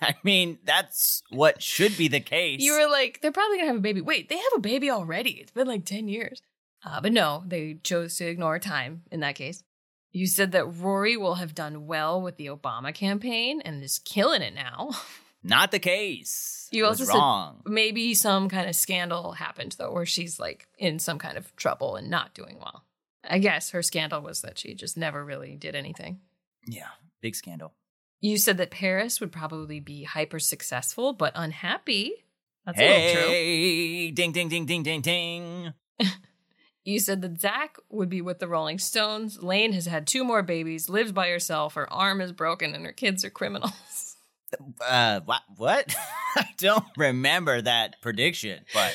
I 0.00 0.14
mean, 0.22 0.58
that's 0.64 1.22
what 1.30 1.62
should 1.62 1.96
be 1.96 2.08
the 2.08 2.20
case. 2.20 2.60
You 2.60 2.72
were 2.72 2.90
like, 2.90 3.20
they're 3.20 3.32
probably 3.32 3.58
gonna 3.58 3.68
have 3.68 3.76
a 3.76 3.80
baby. 3.80 4.00
Wait, 4.00 4.28
they 4.28 4.36
have 4.36 4.52
a 4.56 4.60
baby 4.60 4.90
already. 4.90 5.32
It's 5.32 5.52
been 5.52 5.66
like 5.66 5.84
10 5.84 6.08
years. 6.08 6.40
Uh, 6.84 7.00
but 7.00 7.12
no, 7.12 7.42
they 7.46 7.78
chose 7.82 8.16
to 8.16 8.26
ignore 8.26 8.58
time 8.58 9.02
in 9.10 9.20
that 9.20 9.34
case. 9.34 9.62
You 10.12 10.26
said 10.26 10.52
that 10.52 10.66
Rory 10.66 11.16
will 11.16 11.36
have 11.36 11.54
done 11.54 11.86
well 11.86 12.22
with 12.22 12.36
the 12.36 12.46
Obama 12.46 12.94
campaign 12.94 13.60
and 13.62 13.82
is 13.82 13.98
killing 13.98 14.42
it 14.42 14.54
now. 14.54 14.90
Not 15.42 15.72
the 15.72 15.78
case. 15.78 16.63
You 16.74 16.86
also 16.86 17.04
said- 17.04 17.14
wrong. 17.14 17.62
Maybe 17.66 18.14
some 18.14 18.48
kind 18.48 18.68
of 18.68 18.76
scandal 18.76 19.32
happened 19.32 19.76
though, 19.78 19.92
where 19.92 20.06
she's 20.06 20.38
like 20.40 20.66
in 20.78 20.98
some 20.98 21.18
kind 21.18 21.36
of 21.38 21.54
trouble 21.56 21.96
and 21.96 22.10
not 22.10 22.34
doing 22.34 22.58
well. 22.58 22.84
I 23.28 23.38
guess 23.38 23.70
her 23.70 23.82
scandal 23.82 24.20
was 24.20 24.42
that 24.42 24.58
she 24.58 24.74
just 24.74 24.96
never 24.96 25.24
really 25.24 25.56
did 25.56 25.74
anything. 25.74 26.20
Yeah, 26.66 26.88
big 27.22 27.34
scandal. 27.34 27.72
You 28.20 28.36
said 28.38 28.56
that 28.58 28.70
Paris 28.70 29.20
would 29.20 29.32
probably 29.32 29.80
be 29.80 30.04
hyper 30.04 30.38
successful 30.38 31.12
but 31.12 31.32
unhappy. 31.34 32.12
That's 32.66 32.78
a 32.78 32.82
little 32.82 33.12
true. 33.22 33.30
hey, 33.30 34.10
ding, 34.10 34.32
ding, 34.32 34.48
ding, 34.48 34.66
ding, 34.66 34.82
ding, 34.82 35.00
ding. 35.00 35.72
You 36.86 37.00
said 37.00 37.22
that 37.22 37.40
Zach 37.40 37.78
would 37.88 38.10
be 38.10 38.20
with 38.20 38.40
the 38.40 38.46
Rolling 38.46 38.78
Stones. 38.78 39.42
Lane 39.42 39.72
has 39.72 39.86
had 39.86 40.06
two 40.06 40.22
more 40.22 40.42
babies, 40.42 40.90
lives 40.90 41.12
by 41.12 41.30
herself, 41.30 41.74
her 41.74 41.90
arm 41.90 42.20
is 42.20 42.30
broken, 42.32 42.74
and 42.74 42.84
her 42.84 42.92
kids 42.92 43.24
are 43.24 43.30
criminals. 43.30 43.72
Uh, 44.80 45.20
what? 45.24 45.42
What? 45.56 45.94
I 46.36 46.46
don't 46.58 46.84
remember 46.96 47.60
that 47.62 48.00
prediction, 48.02 48.64
but 48.74 48.94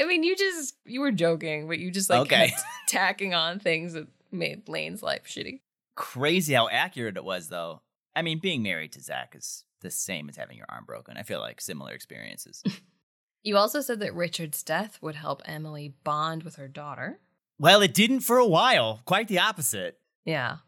I 0.00 0.04
mean, 0.06 0.22
you 0.24 0.34
just, 0.36 0.74
you 0.84 1.00
were 1.00 1.12
joking, 1.12 1.68
but 1.68 1.78
you 1.78 1.90
just 1.90 2.10
like 2.10 2.20
Okay. 2.22 2.48
kept 2.48 2.62
tacking 2.88 3.34
on 3.34 3.58
things 3.58 3.92
that 3.92 4.08
made 4.30 4.68
Lane's 4.68 5.02
life 5.02 5.22
shitty. 5.26 5.60
crazy 5.94 6.54
how 6.54 6.68
accurate 6.68 7.16
it 7.16 7.24
was, 7.24 7.48
though. 7.48 7.82
I 8.16 8.22
mean, 8.22 8.38
being 8.38 8.62
married 8.62 8.92
to 8.92 9.00
Zach 9.02 9.34
is 9.36 9.64
the 9.80 9.90
same 9.90 10.28
as 10.28 10.36
having 10.36 10.56
your 10.56 10.66
arm 10.68 10.84
broken. 10.86 11.16
I 11.16 11.22
feel 11.22 11.40
like 11.40 11.60
similar 11.60 11.92
experiences. 11.92 12.62
You 13.44 13.56
also 13.56 13.80
said 13.80 13.98
that 13.98 14.14
Richard's 14.14 14.62
death 14.62 15.00
would 15.02 15.16
help 15.16 15.42
Emily 15.44 15.94
bond 16.04 16.44
with 16.44 16.54
her 16.54 16.68
daughter. 16.68 17.18
well, 17.58 17.82
it 17.82 17.92
didn't 17.92 18.20
for 18.20 18.38
a 18.38 18.46
while. 18.46 19.00
Quite 19.04 19.26
the 19.26 19.40
opposite. 19.40 19.98
Yeah. 20.24 20.58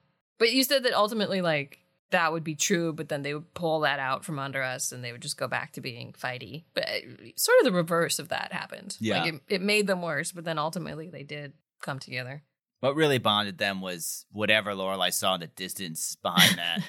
But 0.41 0.51
you 0.51 0.65
said 0.65 0.83
that 0.83 0.93
ultimately, 0.93 1.41
like, 1.41 1.79
that 2.11 2.33
would 2.33 2.45
be 2.45 2.55
true, 2.55 2.93
but 2.93 3.09
then 3.09 3.23
they 3.23 3.35
would 3.35 3.55
pull 3.55 3.81
that 3.81 3.99
out 3.99 4.25
from 4.25 4.39
under 4.39 4.63
us 4.63 4.93
and 4.93 5.03
they 5.03 5.13
would 5.13 5.23
just 5.23 5.37
go 5.37 5.49
back 5.49 5.73
to 5.73 5.81
being 5.81 6.13
fighty. 6.13 6.65
But 6.75 6.85
uh, 6.85 7.29
sort 7.37 7.59
of 7.61 7.65
the 7.65 7.73
reverse 7.73 8.19
of 8.19 8.29
that 8.29 8.53
happened. 8.53 8.97
Yeah. 9.01 9.23
Like, 9.23 9.35
it, 9.35 9.41
it 9.49 9.63
made 9.63 9.87
them 9.87 10.03
worse, 10.03 10.33
but 10.33 10.45
then 10.45 10.59
ultimately 10.59 11.09
they 11.09 11.23
did 11.23 11.53
come 11.83 11.99
together. 11.99 12.43
What 12.81 12.97
really 12.97 13.19
bonded 13.19 13.59
them 13.59 13.81
was 13.81 14.27
whatever 14.31 14.73
Lorelai 14.73 15.13
saw 15.13 15.35
in 15.35 15.41
the 15.41 15.47
distance 15.47 16.17
behind 16.23 16.57
that 16.59 16.81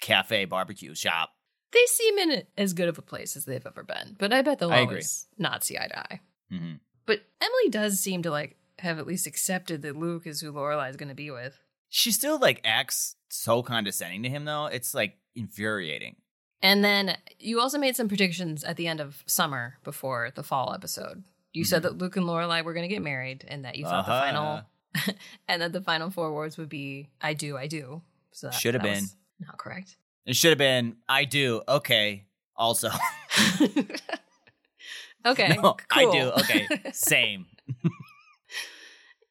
cafe 0.00 0.44
barbecue 0.44 0.94
shop. 0.94 1.30
They 1.72 1.84
seem 1.86 2.18
in 2.18 2.42
as 2.56 2.72
good 2.72 2.88
of 2.88 2.96
a 2.96 3.02
place 3.02 3.36
as 3.36 3.44
they've 3.44 3.66
ever 3.66 3.82
been, 3.82 4.16
but 4.18 4.32
I 4.32 4.42
bet 4.42 4.58
they'll 4.60 4.70
I 4.70 4.78
agree. 4.78 4.94
always 4.94 5.26
not 5.36 5.64
see 5.64 5.76
eye 5.76 5.88
to 5.88 5.98
eye. 5.98 6.20
hmm 6.50 6.74
But 7.06 7.22
Emily 7.40 7.70
does 7.70 7.98
seem 7.98 8.22
to, 8.22 8.30
like, 8.30 8.56
have 8.78 8.98
at 8.98 9.06
least 9.06 9.26
accepted 9.26 9.82
that 9.82 9.96
Luke 9.96 10.26
is 10.26 10.40
who 10.40 10.52
Lorelai 10.52 10.88
is 10.90 10.96
going 10.96 11.08
to 11.08 11.14
be 11.14 11.30
with. 11.30 11.58
She 11.88 12.12
still 12.12 12.38
like 12.38 12.60
acts 12.64 13.15
so 13.28 13.62
condescending 13.62 14.22
to 14.24 14.28
him, 14.28 14.44
though. 14.44 14.66
It's 14.66 14.94
like 14.94 15.16
infuriating. 15.34 16.16
And 16.62 16.82
then 16.84 17.16
you 17.38 17.60
also 17.60 17.78
made 17.78 17.96
some 17.96 18.08
predictions 18.08 18.64
at 18.64 18.76
the 18.76 18.86
end 18.88 19.00
of 19.00 19.22
summer 19.26 19.76
before 19.84 20.30
the 20.34 20.42
fall 20.42 20.72
episode. 20.74 21.22
You 21.52 21.64
said 21.64 21.82
that 21.82 21.98
Luke 21.98 22.16
and 22.16 22.26
Lorelai 22.26 22.64
were 22.64 22.72
going 22.74 22.88
to 22.88 22.94
get 22.94 23.02
married, 23.02 23.44
and 23.48 23.64
that 23.64 23.76
you 23.76 23.84
thought 23.84 24.08
Uh-huh. 24.08 24.14
the 24.14 24.20
final, 24.26 25.14
and 25.48 25.62
that 25.62 25.72
the 25.72 25.80
final 25.80 26.10
four 26.10 26.32
words 26.34 26.56
would 26.58 26.68
be 26.68 27.08
"I 27.20 27.34
do, 27.34 27.56
I 27.56 27.66
do." 27.66 28.02
So 28.32 28.50
Should 28.50 28.74
have 28.74 28.82
been. 28.82 29.04
not 29.40 29.56
correct. 29.58 29.96
It 30.26 30.34
should 30.36 30.50
have 30.50 30.58
been. 30.58 30.96
I 31.08 31.24
do. 31.24 31.62
Okay. 31.68 32.24
Also, 32.56 32.88
okay, 35.26 35.56
no, 35.62 35.76
I 35.90 36.02
do. 36.10 36.30
Okay. 36.40 36.66
Same. 36.92 37.46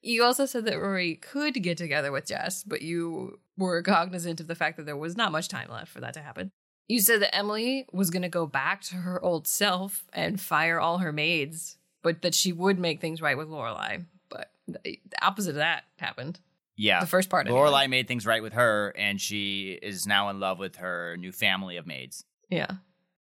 You 0.02 0.24
also 0.24 0.46
said 0.46 0.66
that 0.66 0.80
Rory 0.80 1.16
could 1.16 1.56
get 1.64 1.78
together 1.78 2.12
with 2.12 2.28
Jess, 2.28 2.64
but 2.64 2.82
you 2.82 3.40
were 3.58 3.82
cognizant 3.82 4.40
of 4.40 4.48
the 4.48 4.56
fact 4.56 4.78
that 4.78 4.86
there 4.86 4.98
was 4.98 5.16
not 5.16 5.32
much 5.32 5.48
time 5.48 5.70
left 5.70 5.92
for 5.92 6.02
that 6.02 6.14
to 6.16 6.22
happen. 6.22 6.52
You 6.88 7.00
said 7.00 7.22
that 7.22 7.36
Emily 7.36 7.88
was 7.92 8.10
going 8.10 8.22
to 8.22 8.30
go 8.30 8.46
back 8.46 8.82
to 8.82 8.96
her 8.98 9.24
old 9.24 9.48
self 9.48 10.04
and 10.14 10.40
fire 10.40 10.80
all 10.80 11.00
her 11.00 11.12
maids, 11.12 11.78
but 12.04 12.22
that 12.22 12.36
she 12.36 12.52
would 12.52 12.78
make 12.78 13.02
things 13.02 13.22
right 13.22 13.38
with 13.38 13.48
Lorelai. 13.48 14.06
But 14.30 14.52
the 14.68 15.00
opposite 15.22 15.52
of 15.52 15.56
that 15.56 15.86
happened. 15.98 16.40
Yeah. 16.78 17.00
The 17.00 17.08
first 17.08 17.30
part. 17.30 17.48
anyway. 17.48 17.60
Lorelai 17.60 17.90
made 17.90 18.08
things 18.08 18.26
right 18.26 18.44
with 18.44 18.54
her, 18.54 18.94
and 18.98 19.20
she 19.20 19.80
is 19.82 20.06
now 20.06 20.30
in 20.30 20.40
love 20.40 20.60
with 20.60 20.76
her 20.78 21.16
new 21.18 21.32
family 21.32 21.78
of 21.78 21.88
maids. 21.88 22.26
Yeah. 22.50 22.68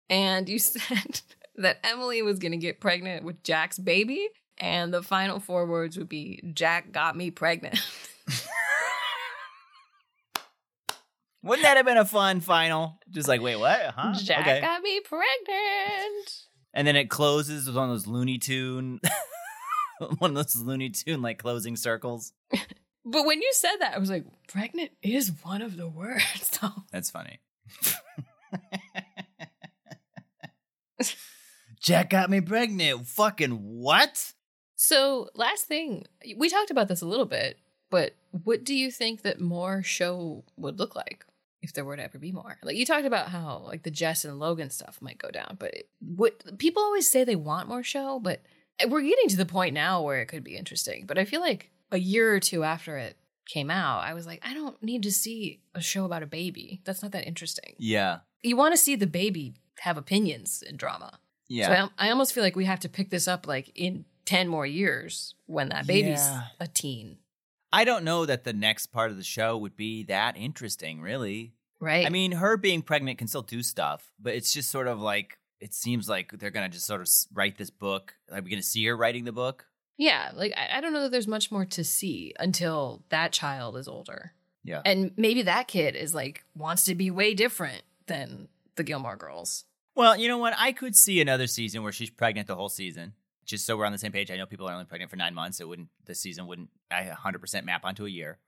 And 0.08 0.48
you 0.48 0.58
said 0.60 1.20
that 1.56 1.78
Emily 1.82 2.22
was 2.22 2.38
going 2.38 2.52
to 2.52 2.58
get 2.58 2.80
pregnant 2.80 3.24
with 3.24 3.42
Jack's 3.42 3.78
baby, 3.78 4.28
and 4.58 4.92
the 4.92 5.02
final 5.02 5.40
four 5.40 5.66
words 5.66 5.96
would 5.98 6.08
be 6.08 6.40
Jack 6.54 6.92
got 6.92 7.16
me 7.16 7.30
pregnant. 7.30 7.80
Wouldn't 11.48 11.64
that 11.64 11.78
have 11.78 11.86
been 11.86 11.96
a 11.96 12.04
fun 12.04 12.40
final? 12.40 12.98
Just 13.10 13.26
like, 13.26 13.40
wait, 13.40 13.56
what? 13.56 13.94
Huh? 13.96 14.12
Jack 14.22 14.40
okay. 14.40 14.60
got 14.60 14.82
me 14.82 15.00
pregnant. 15.00 16.44
And 16.74 16.86
then 16.86 16.94
it 16.94 17.08
closes 17.08 17.66
with 17.66 17.74
one 17.74 17.84
of 17.84 17.90
those 17.90 18.06
Looney 18.06 18.36
Tune, 18.36 19.00
one 20.18 20.36
of 20.36 20.36
those 20.36 20.56
Looney 20.56 20.90
Tune 20.90 21.22
like 21.22 21.38
closing 21.38 21.76
circles. 21.76 22.32
But 23.10 23.24
when 23.24 23.40
you 23.40 23.50
said 23.54 23.76
that, 23.80 23.94
I 23.94 23.98
was 23.98 24.10
like, 24.10 24.26
pregnant 24.48 24.90
is 25.02 25.32
one 25.42 25.62
of 25.62 25.78
the 25.78 25.88
words, 25.88 26.58
though. 26.60 26.84
That's 26.92 27.08
funny. 27.08 27.40
Jack 31.80 32.10
got 32.10 32.28
me 32.28 32.42
pregnant. 32.42 33.06
Fucking 33.06 33.52
what? 33.52 34.34
So, 34.76 35.30
last 35.34 35.64
thing, 35.64 36.04
we 36.36 36.50
talked 36.50 36.70
about 36.70 36.88
this 36.88 37.00
a 37.00 37.06
little 37.06 37.24
bit, 37.24 37.56
but 37.88 38.14
what 38.44 38.62
do 38.62 38.74
you 38.74 38.90
think 38.90 39.22
that 39.22 39.40
more 39.40 39.82
show 39.82 40.44
would 40.58 40.78
look 40.78 40.94
like 40.94 41.24
if 41.62 41.72
there 41.72 41.84
were 41.84 41.96
to 41.96 42.02
ever 42.02 42.18
be 42.18 42.32
more? 42.32 42.58
Like 42.62 42.76
you 42.76 42.86
talked 42.86 43.06
about 43.06 43.28
how 43.28 43.62
like 43.66 43.82
the 43.82 43.90
Jess 43.90 44.24
and 44.24 44.38
Logan 44.38 44.70
stuff 44.70 44.98
might 45.00 45.18
go 45.18 45.30
down, 45.30 45.56
but 45.58 45.74
what 46.00 46.58
people 46.58 46.82
always 46.82 47.10
say 47.10 47.24
they 47.24 47.36
want 47.36 47.68
more 47.68 47.82
show, 47.82 48.20
but 48.20 48.40
we're 48.88 49.02
getting 49.02 49.28
to 49.28 49.36
the 49.36 49.46
point 49.46 49.74
now 49.74 50.02
where 50.02 50.20
it 50.20 50.26
could 50.26 50.44
be 50.44 50.56
interesting. 50.56 51.04
But 51.06 51.18
I 51.18 51.24
feel 51.24 51.40
like 51.40 51.70
a 51.90 51.98
year 51.98 52.32
or 52.34 52.40
two 52.40 52.62
after 52.64 52.96
it 52.96 53.16
came 53.46 53.70
out, 53.70 54.04
I 54.04 54.14
was 54.14 54.26
like, 54.26 54.40
I 54.44 54.54
don't 54.54 54.80
need 54.82 55.02
to 55.04 55.10
see 55.12 55.60
a 55.74 55.80
show 55.80 56.04
about 56.04 56.22
a 56.22 56.26
baby. 56.26 56.80
That's 56.84 57.02
not 57.02 57.12
that 57.12 57.26
interesting. 57.26 57.74
Yeah. 57.78 58.18
You 58.42 58.56
want 58.56 58.74
to 58.74 58.76
see 58.78 58.94
the 58.94 59.06
baby 59.06 59.54
have 59.80 59.96
opinions 59.96 60.62
and 60.66 60.78
drama. 60.78 61.18
Yeah. 61.48 61.66
So 61.66 61.90
I, 61.98 62.06
I 62.06 62.10
almost 62.10 62.32
feel 62.34 62.44
like 62.44 62.56
we 62.56 62.66
have 62.66 62.80
to 62.80 62.88
pick 62.88 63.10
this 63.10 63.26
up 63.26 63.46
like 63.46 63.72
in 63.74 64.04
10 64.26 64.48
more 64.48 64.66
years 64.66 65.34
when 65.46 65.70
that 65.70 65.86
baby's 65.86 66.18
Yeah. 66.26 66.42
a 66.60 66.66
teen, 66.68 67.16
I 67.72 67.84
don't 67.84 68.04
know 68.04 68.26
that 68.26 68.44
the 68.44 68.52
next 68.52 68.86
part 68.88 69.10
of 69.10 69.16
the 69.16 69.24
show 69.24 69.56
would 69.58 69.76
be 69.76 70.04
that 70.04 70.36
interesting, 70.36 71.00
really. 71.00 71.54
right? 71.80 72.06
I 72.06 72.08
mean, 72.08 72.32
her 72.32 72.56
being 72.56 72.82
pregnant 72.82 73.18
can 73.18 73.28
still 73.28 73.42
do 73.42 73.62
stuff, 73.62 74.10
but 74.18 74.34
it's 74.34 74.52
just 74.52 74.70
sort 74.70 74.86
of 74.86 75.00
like 75.00 75.38
it 75.60 75.74
seems 75.74 76.08
like 76.08 76.32
they're 76.38 76.50
gonna 76.50 76.68
just 76.68 76.86
sort 76.86 77.00
of 77.00 77.08
write 77.32 77.58
this 77.58 77.70
book. 77.70 78.14
Are 78.32 78.40
we 78.40 78.50
gonna 78.50 78.62
see 78.62 78.84
her 78.86 78.96
writing 78.96 79.24
the 79.24 79.32
book? 79.32 79.66
yeah, 79.98 80.30
like 80.34 80.54
I, 80.56 80.78
I 80.78 80.80
don't 80.80 80.92
know 80.92 81.02
that 81.02 81.10
there's 81.10 81.26
much 81.26 81.50
more 81.50 81.66
to 81.66 81.84
see 81.84 82.32
until 82.38 83.02
that 83.10 83.32
child 83.32 83.76
is 83.76 83.88
older. 83.88 84.32
Yeah. 84.64 84.80
And 84.84 85.12
maybe 85.16 85.42
that 85.42 85.68
kid 85.68 85.96
is 85.96 86.14
like 86.14 86.44
wants 86.54 86.84
to 86.84 86.94
be 86.94 87.10
way 87.10 87.34
different 87.34 87.82
than 88.06 88.48
the 88.76 88.84
Gilmore 88.84 89.16
girls. 89.16 89.64
Well, 89.94 90.16
you 90.16 90.28
know 90.28 90.38
what? 90.38 90.54
I 90.56 90.70
could 90.72 90.94
see 90.94 91.20
another 91.20 91.48
season 91.48 91.82
where 91.82 91.92
she's 91.92 92.10
pregnant 92.10 92.46
the 92.46 92.54
whole 92.54 92.68
season. 92.68 93.14
Just 93.48 93.64
so 93.64 93.76
we're 93.76 93.86
on 93.86 93.92
the 93.92 93.98
same 93.98 94.12
page. 94.12 94.30
I 94.30 94.36
know 94.36 94.46
people 94.46 94.68
are 94.68 94.72
only 94.72 94.84
pregnant 94.84 95.10
for 95.10 95.16
nine 95.16 95.34
months. 95.34 95.58
It 95.58 95.66
wouldn't. 95.66 95.88
The 96.04 96.14
season 96.14 96.46
wouldn't. 96.46 96.68
I 96.90 97.04
100% 97.04 97.64
map 97.64 97.84
onto 97.84 98.04
a 98.04 98.10
year, 98.10 98.38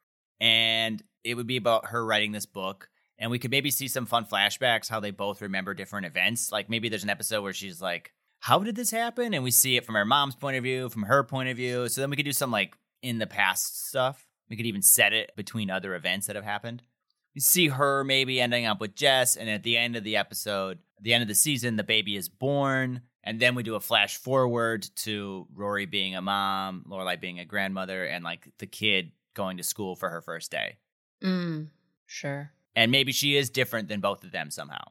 and 0.40 1.02
it 1.24 1.34
would 1.34 1.46
be 1.46 1.56
about 1.56 1.86
her 1.86 2.04
writing 2.04 2.32
this 2.32 2.46
book. 2.46 2.88
And 3.18 3.30
we 3.30 3.38
could 3.38 3.50
maybe 3.50 3.70
see 3.70 3.88
some 3.88 4.06
fun 4.06 4.24
flashbacks, 4.24 4.88
how 4.88 5.00
they 5.00 5.10
both 5.10 5.42
remember 5.42 5.74
different 5.74 6.06
events. 6.06 6.52
Like 6.52 6.70
maybe 6.70 6.88
there's 6.88 7.04
an 7.04 7.10
episode 7.10 7.42
where 7.42 7.52
she's 7.52 7.80
like, 7.80 8.12
"How 8.40 8.58
did 8.60 8.76
this 8.76 8.90
happen?" 8.90 9.34
And 9.34 9.42
we 9.42 9.50
see 9.50 9.76
it 9.76 9.84
from 9.84 9.94
her 9.94 10.04
mom's 10.04 10.36
point 10.36 10.56
of 10.56 10.62
view, 10.62 10.88
from 10.88 11.02
her 11.02 11.24
point 11.24 11.48
of 11.48 11.56
view. 11.56 11.88
So 11.88 12.00
then 12.00 12.10
we 12.10 12.16
could 12.16 12.24
do 12.24 12.32
some 12.32 12.50
like 12.50 12.76
in 13.02 13.18
the 13.18 13.26
past 13.26 13.88
stuff. 13.88 14.26
We 14.48 14.56
could 14.56 14.66
even 14.66 14.82
set 14.82 15.12
it 15.12 15.32
between 15.36 15.70
other 15.70 15.94
events 15.94 16.26
that 16.26 16.36
have 16.36 16.44
happened. 16.44 16.82
You 17.34 17.40
see 17.40 17.68
her 17.68 18.02
maybe 18.04 18.40
ending 18.40 18.66
up 18.66 18.80
with 18.80 18.96
Jess, 18.96 19.36
and 19.36 19.48
at 19.48 19.62
the 19.62 19.76
end 19.76 19.96
of 19.96 20.04
the 20.04 20.16
episode, 20.16 20.78
the 21.00 21.14
end 21.14 21.22
of 21.22 21.28
the 21.28 21.34
season, 21.34 21.76
the 21.76 21.84
baby 21.84 22.16
is 22.16 22.28
born, 22.28 23.02
and 23.22 23.40
then 23.40 23.54
we 23.54 23.62
do 23.62 23.74
a 23.74 23.80
flash 23.80 24.16
forward 24.16 24.88
to 24.96 25.46
Rory 25.54 25.86
being 25.86 26.14
a 26.16 26.22
mom, 26.22 26.84
Lorelai 26.88 27.20
being 27.20 27.38
a 27.38 27.44
grandmother, 27.44 28.04
and 28.04 28.24
like 28.24 28.48
the 28.58 28.66
kid 28.66 29.12
going 29.34 29.58
to 29.58 29.62
school 29.62 29.96
for 29.96 30.08
her 30.08 30.20
first 30.20 30.50
day. 30.50 30.78
Mm, 31.22 31.68
sure. 32.06 32.52
And 32.74 32.90
maybe 32.90 33.12
she 33.12 33.36
is 33.36 33.50
different 33.50 33.88
than 33.88 34.00
both 34.00 34.24
of 34.24 34.32
them 34.32 34.50
somehow. 34.50 34.84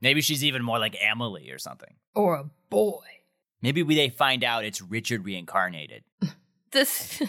Maybe 0.00 0.20
she's 0.20 0.44
even 0.44 0.62
more 0.62 0.78
like 0.78 0.96
Emily 1.00 1.50
or 1.50 1.58
something. 1.58 1.94
Or 2.14 2.34
a 2.34 2.50
boy. 2.70 3.04
Maybe 3.62 3.82
we, 3.82 3.94
they 3.94 4.08
find 4.08 4.42
out 4.42 4.64
it's 4.64 4.80
Richard 4.80 5.24
reincarnated. 5.24 6.04
This 6.72 7.20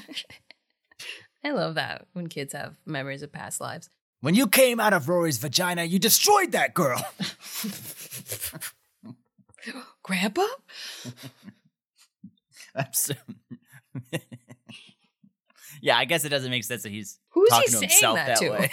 I 1.43 1.49
love 1.49 1.73
that 1.75 2.05
when 2.13 2.27
kids 2.27 2.53
have 2.53 2.75
memories 2.85 3.23
of 3.23 3.31
past 3.31 3.59
lives. 3.59 3.89
When 4.19 4.35
you 4.35 4.47
came 4.47 4.79
out 4.79 4.93
of 4.93 5.09
Rory's 5.09 5.39
vagina, 5.39 5.83
you 5.83 5.97
destroyed 5.97 6.51
that 6.51 6.75
girl. 6.75 7.03
Grandpa? 10.11 10.45
I'm 12.75 12.93
so- 12.93 13.13
yeah, 15.81 15.97
I 15.97 16.05
guess 16.05 16.23
it 16.25 16.29
doesn't 16.29 16.51
make 16.51 16.63
sense 16.63 16.83
that 16.83 16.91
he's 16.91 17.19
Who's 17.29 17.49
talking 17.49 17.67
he 17.67 17.71
to 17.71 17.77
saying 17.77 17.89
himself 17.89 18.15
that, 18.15 18.39
that, 18.39 18.39
to? 18.39 18.49
way. 18.49 18.69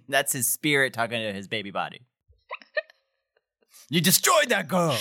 That's 0.08 0.32
his 0.32 0.48
spirit 0.48 0.92
talking 0.92 1.20
to 1.20 1.32
his 1.32 1.48
baby 1.48 1.70
body. 1.70 2.02
You 3.88 4.00
destroyed 4.00 4.48
that 4.48 4.68
girl. 4.68 4.98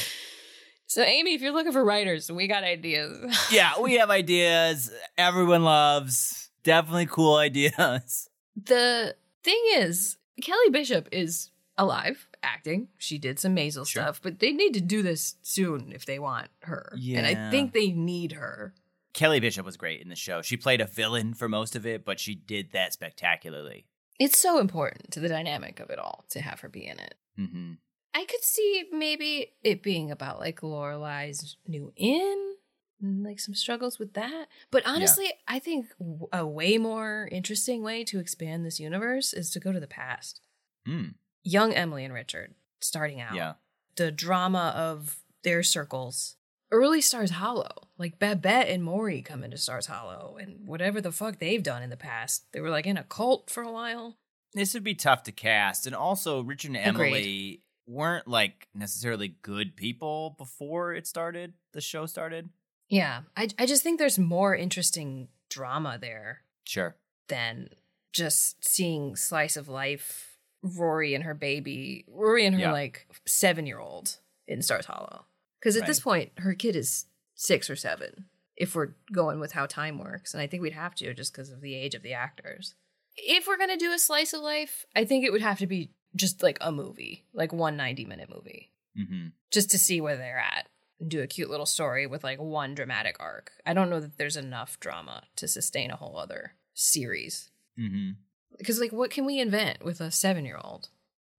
So, 0.88 1.02
Amy, 1.04 1.34
if 1.34 1.42
you're 1.42 1.54
looking 1.54 1.72
for 1.72 1.84
writers, 1.86 2.30
we 2.32 2.48
got 2.48 2.64
ideas. 2.64 3.34
Yeah, 3.52 3.80
we 3.80 3.96
have 3.96 4.10
ideas. 4.10 4.92
Everyone 5.18 5.64
loves. 5.64 6.50
Definitely 6.64 7.06
cool 7.06 7.36
ideas. 7.38 8.28
the 8.56 9.16
thing 9.44 9.62
is, 9.76 10.18
Kelly 10.42 10.70
Bishop 10.72 11.08
is 11.12 11.50
alive, 11.82 12.28
acting. 12.44 12.88
She 12.98 13.18
did 13.18 13.40
some 13.40 13.56
Maisel 13.56 13.88
Sure. 13.88 14.04
stuff, 14.04 14.22
but 14.22 14.40
they 14.40 14.52
need 14.52 14.74
to 14.76 14.82
do 14.82 15.02
this 15.02 15.36
soon 15.42 15.92
if 15.94 16.06
they 16.06 16.20
want 16.20 16.50
her. 16.62 16.94
Yeah. 16.98 17.18
And 17.20 17.28
I 17.28 17.50
think 17.52 17.74
they 17.74 17.90
need 17.92 18.34
her. 18.34 18.74
Kelly 19.14 19.40
Bishop 19.40 19.66
was 19.66 19.76
great 19.78 20.02
in 20.02 20.10
the 20.10 20.16
show. 20.16 20.42
She 20.42 20.56
played 20.56 20.80
a 20.80 20.86
villain 20.86 21.34
for 21.34 21.50
most 21.50 21.76
of 21.76 21.86
it, 21.86 22.06
but 22.06 22.20
she 22.20 22.36
did 22.36 22.72
that 22.72 22.94
spectacularly. 22.94 23.86
It's 24.20 24.38
so 24.38 24.60
important 24.60 25.12
to 25.12 25.20
the 25.20 25.28
dynamic 25.28 25.80
of 25.80 25.90
it 25.90 26.00
all 26.00 26.24
to 26.30 26.40
have 26.42 26.62
her 26.62 26.70
be 26.70 26.86
in 26.86 27.00
it. 27.00 27.16
hmm 27.36 27.74
I 28.14 28.26
could 28.26 28.44
see 28.44 28.86
maybe 28.92 29.54
it 29.64 29.82
being 29.82 30.12
about 30.12 30.40
like 30.40 30.60
Lorelai's 30.62 31.56
new 31.66 31.94
inn, 31.96 32.56
and, 33.02 33.24
like 33.24 33.40
some 33.40 33.56
struggles 33.56 34.00
with 34.00 34.14
that. 34.14 34.48
But 34.70 34.86
honestly, 34.86 35.32
I 35.48 35.60
think 35.60 35.88
a 36.34 36.46
way 36.46 36.78
more 36.78 37.30
interesting 37.32 37.82
way 37.84 38.04
to 38.04 38.20
expand 38.20 38.66
this 38.66 38.80
universe 38.82 39.32
is 39.34 39.50
to 39.52 39.60
go 39.62 39.72
to 39.72 39.80
the 39.80 39.88
past. 39.88 40.42
Mm, 40.88 41.14
Young 41.44 41.74
Emily 41.74 42.06
and 42.06 42.14
Richard 42.14 42.54
starting 42.82 43.20
out. 43.22 43.36
yeah. 43.36 43.54
The 43.96 44.12
drama 44.12 44.74
of 44.76 45.20
their 45.44 45.64
circles. 45.64 46.36
Early 46.72 47.02
Stars 47.02 47.32
Hollow. 47.32 47.90
Like 47.98 48.20
Babette 48.20 48.70
and 48.70 48.84
Morey 48.84 49.22
come 49.22 49.44
into 49.44 49.58
Stars 49.58 49.88
Hollow 49.88 50.38
and 50.40 50.66
whatever 50.68 51.02
the 51.02 51.12
fuck 51.12 51.40
they've 51.40 51.62
done 51.62 51.84
in 51.84 51.90
the 51.90 51.98
past. 51.98 52.46
They 52.54 52.62
were 52.62 52.70
like 52.70 52.86
in 52.88 52.98
a 52.98 53.04
cult 53.04 53.50
for 53.50 53.62
a 53.64 53.72
while. 53.72 54.18
This 54.54 54.74
would 54.74 54.84
be 54.84 54.96
tough 54.96 55.24
to 55.24 55.32
cast. 55.32 55.86
And 55.86 55.96
also, 55.96 56.42
Richard 56.42 56.76
and 56.76 56.96
Agreed. 56.96 57.08
Emily 57.08 57.62
weren't 57.88 58.28
like 58.28 58.68
necessarily 58.74 59.36
good 59.42 59.76
people 59.76 60.36
before 60.38 60.94
it 60.94 61.06
started, 61.08 61.54
the 61.74 61.82
show 61.82 62.06
started. 62.06 62.50
Yeah. 62.90 63.22
I, 63.36 63.50
I 63.60 63.66
just 63.66 63.84
think 63.84 64.00
there's 64.00 64.20
more 64.20 64.56
interesting 64.56 65.28
drama 65.50 65.98
there 66.00 66.42
Sure. 66.66 66.96
than 67.28 67.70
just 68.14 68.64
seeing 68.66 69.16
slice 69.18 69.58
of 69.58 69.68
life 69.68 70.31
Rory 70.64 71.14
and 71.16 71.24
her 71.24 71.34
baby, 71.34 72.06
Rory 72.08 72.46
and 72.46 72.56
her 72.56 72.62
Yeah. 72.62 72.72
like 72.72 73.08
seven 73.26 73.66
year 73.66 73.80
old 73.80 74.18
in 74.48 74.62
Stars 74.62 74.86
Hollow. 74.86 75.26
Because 75.60 75.78
at 75.78 75.86
this 75.88 76.00
point, 76.00 76.32
her 76.40 76.54
kid 76.54 76.76
is 76.76 77.06
six 77.36 77.70
or 77.70 77.76
seven. 77.76 78.26
If 78.56 78.76
we're 78.76 78.94
going 79.12 79.40
with 79.40 79.54
how 79.54 79.66
time 79.66 79.98
works, 79.98 80.34
and 80.34 80.42
I 80.42 80.48
think 80.48 80.62
we'd 80.62 80.74
have 80.74 80.94
to 80.96 81.14
just 81.14 81.34
because 81.34 81.50
of 81.52 81.62
the 81.62 81.76
age 81.76 81.96
of 81.96 82.04
the 82.04 82.14
actors. 82.14 82.76
If 83.16 83.48
we're 83.48 83.58
gonna 83.58 83.78
do 83.78 83.92
a 83.92 84.00
slice 84.00 84.34
of 84.34 84.42
life, 84.42 84.86
I 84.96 85.06
think 85.06 85.26
it 85.26 85.32
would 85.32 85.42
have 85.42 85.60
to 85.60 85.68
be 85.68 85.92
just 86.16 86.44
like 86.44 86.58
a 86.62 86.72
movie, 86.72 87.26
like 87.34 87.54
one 87.54 87.76
90 87.78 88.06
minute 88.06 88.30
movie, 88.34 88.72
hmm 88.96 89.28
just 89.52 89.70
to 89.72 89.78
see 89.78 90.00
where 90.00 90.16
they're 90.16 90.38
at 90.40 90.68
and 91.00 91.10
do 91.10 91.22
a 91.22 91.28
cute 91.28 91.50
little 91.50 91.66
story 91.66 92.06
with 92.08 92.24
like 92.24 92.40
one 92.40 92.74
dramatic 92.76 93.18
arc. 93.20 93.52
I 93.66 93.74
don't 93.74 93.90
know 93.90 94.00
that 94.00 94.18
there's 94.18 94.38
enough 94.38 94.80
drama 94.80 95.24
to 95.38 95.48
sustain 95.48 95.92
a 95.92 95.96
whole 95.98 96.18
other 96.18 96.54
series 96.74 97.50
hmm 97.78 98.12
because 98.58 98.80
like 98.80 98.92
what 98.92 99.10
can 99.12 99.26
we 99.26 99.40
invent 99.40 99.84
with 99.84 100.00
a 100.02 100.12
seven 100.12 100.46
year 100.46 100.60
old 100.64 100.90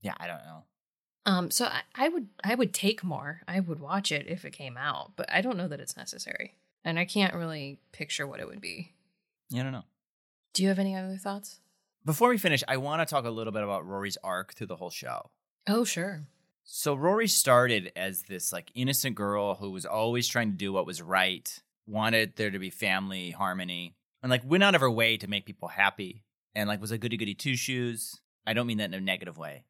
Yeah, 0.01 0.15
I 0.19 0.27
don't 0.27 0.45
know. 0.45 0.65
um 1.27 1.51
so 1.51 1.67
I, 1.67 1.83
I 1.95 2.09
would 2.09 2.29
i 2.45 2.55
would 2.55 2.73
take 2.75 3.03
more. 3.05 3.43
I 3.49 3.61
would 3.61 3.81
watch 3.81 4.11
it 4.13 4.27
if 4.29 4.45
it 4.45 4.53
came 4.53 4.77
out 4.77 5.13
but 5.17 5.31
i 5.33 5.41
don't 5.41 5.57
know 5.57 5.69
that 5.69 5.81
it's 5.81 5.97
necessary. 5.97 6.57
And 6.85 6.99
i 6.99 7.05
can't 7.05 7.35
really 7.35 7.79
picture 7.93 8.27
what 8.27 8.41
it 8.41 8.49
would 8.49 8.61
be. 8.61 8.93
Yeah, 9.51 9.61
I 9.61 9.63
don't 9.65 9.73
know. 9.73 9.85
do 10.55 10.63
you 10.63 10.69
have 10.69 10.79
any 10.79 10.97
other 10.97 11.17
thoughts? 11.17 11.61
Before 12.05 12.31
we 12.31 12.39
finish, 12.39 12.65
I 12.67 12.79
want 12.79 13.01
to 13.01 13.07
talk 13.07 13.25
a 13.27 13.31
little 13.31 13.53
bit 13.53 13.63
about 13.63 13.87
Rory's 13.87 14.19
arc 14.25 14.55
through 14.55 14.67
the 14.69 14.77
whole 14.77 14.91
show. 14.91 15.31
oh 15.69 15.85
sure. 15.85 16.23
So 16.65 16.95
Rory 16.95 17.29
started 17.29 17.93
as 17.97 18.23
this 18.23 18.53
like 18.53 18.71
innocent 18.75 19.15
girl 19.17 19.55
who 19.57 19.71
was 19.71 19.85
always 19.87 20.27
trying 20.29 20.51
to 20.53 20.57
do 20.57 20.73
what 20.73 20.87
was 20.87 21.03
right, 21.03 21.61
wanted 21.87 22.35
there 22.37 22.51
to 22.51 22.59
be 22.59 22.71
family 22.71 23.31
harmony, 23.31 23.95
and 24.23 24.31
like 24.31 24.43
went 24.45 24.63
out 24.65 24.75
of 24.75 24.81
her 24.81 24.91
way 24.91 25.17
to 25.17 25.29
make 25.29 25.45
people 25.47 25.69
happy, 25.69 26.23
and 26.55 26.69
like 26.69 26.81
was 26.81 26.91
a 26.91 26.99
goody 26.99 27.17
goody 27.17 27.35
two 27.35 27.57
shoes. 27.57 28.21
I 28.47 28.55
don't 28.55 28.67
mean 28.67 28.79
that 28.79 28.87
in 28.87 28.95
a 28.95 29.01
negative 29.01 29.39
way. 29.39 29.65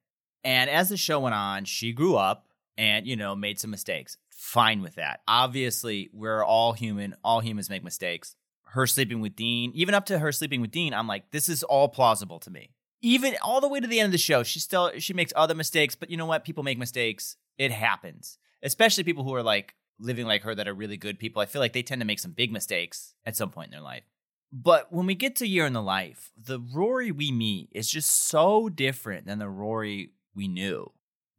And 0.45 0.69
as 0.71 0.89
the 0.89 0.97
show 0.97 1.21
went 1.21 1.35
on, 1.35 1.65
she 1.65 1.93
grew 1.93 2.17
up 2.17 2.47
and 2.77 3.07
you 3.07 3.17
know 3.17 3.35
made 3.35 3.59
some 3.59 3.71
mistakes. 3.71 4.17
Fine 4.31 4.83
with 4.83 4.97
that. 4.97 5.21
Obviously, 5.29 6.11
we're 6.13 6.45
all 6.45 6.73
human. 6.73 7.15
All 7.23 7.41
humans 7.41 7.71
make 7.71 7.85
mistakes. 7.85 8.35
Her 8.65 8.87
sleeping 8.87 9.21
with 9.21 9.37
Dean, 9.37 9.71
even 9.75 9.95
up 9.95 10.07
to 10.07 10.19
her 10.19 10.33
sleeping 10.33 10.63
with 10.63 10.71
Dean, 10.71 10.95
I'm 10.95 11.07
like, 11.07 11.31
this 11.31 11.49
is 11.49 11.63
all 11.63 11.89
plausible 11.89 12.39
to 12.41 12.51
me 12.51 12.71
even 13.03 13.37
all 13.43 13.61
the 13.61 13.69
way 13.69 13.81
to 13.81 13.87
the 13.87 13.99
end 13.99 14.07
of 14.07 14.13
the 14.13 14.19
show, 14.19 14.43
she 14.43 14.61
still 14.61 14.93
she 14.99 15.13
makes 15.13 15.33
other 15.37 15.55
mistakes, 15.55 15.95
but 15.95 16.09
you 16.09 16.17
know 16.17 16.27
what? 16.27 16.45
People 16.45 16.63
make 16.63 16.79
mistakes. 16.79 17.37
It 17.59 17.73
happens. 17.73 18.39
Especially 18.63 19.05
people 19.05 19.25
who 19.25 19.35
are 19.35 19.43
like 19.43 19.75
living 19.99 20.27
like 20.27 20.43
her 20.43 20.55
that 20.55 20.69
are 20.69 20.75
really 20.75 20.97
good 20.97 21.19
people. 21.19 21.43
I 21.43 21.47
feel 21.47 21.61
like 21.61 21.73
they 21.73 21.83
tend 21.83 22.01
to 22.01 22.07
make 22.07 22.21
some 22.21 22.31
big 22.31 22.53
mistakes 22.53 23.15
at 23.27 23.37
some 23.37 23.51
point 23.51 23.67
in 23.67 23.73
their 23.73 23.81
life. 23.81 24.05
But 24.53 24.93
when 24.93 25.07
we 25.07 25.15
get 25.15 25.37
to 25.37 25.47
Year 25.47 25.65
in 25.65 25.73
the 25.73 25.81
Life, 25.83 26.31
the 26.37 26.61
Rory 26.61 27.11
we 27.11 27.33
meet 27.33 27.71
is 27.73 27.91
just 27.91 28.11
so 28.29 28.69
different 28.69 29.27
than 29.27 29.39
the 29.39 29.49
Rory 29.49 30.11
we 30.35 30.47
knew. 30.47 30.93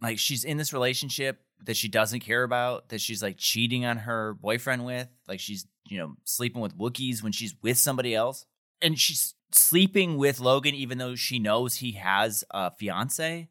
like 0.03 0.20
she's 0.20 0.43
in 0.43 0.57
this 0.57 0.74
relationship 0.74 1.41
that 1.66 1.78
she 1.78 1.88
doesn't 1.88 2.20
care 2.20 2.43
about, 2.43 2.89
that 2.89 2.99
she's 2.99 3.24
like 3.24 3.38
cheating 3.38 3.86
on 3.86 3.97
her 3.97 4.34
boyfriend 4.34 4.86
with, 4.86 5.07
like 5.28 5.39
she's, 5.39 5.66
you 5.88 5.97
know, 5.97 6.16
sleeping 6.26 6.61
with 6.61 6.78
Wookiees 6.78 7.24
when 7.24 7.32
she's 7.32 7.55
with 7.61 7.78
somebody 7.78 8.14
else. 8.14 8.45
And 8.82 8.99
she's 8.99 9.34
sleeping 9.53 10.18
with 10.18 10.41
Logan 10.41 10.76
even 10.76 10.97
though 10.97 11.16
she 11.16 11.39
knows 11.39 11.78
he 11.78 11.93
has 11.93 12.43
a 12.51 12.72
fiance. 12.72 13.47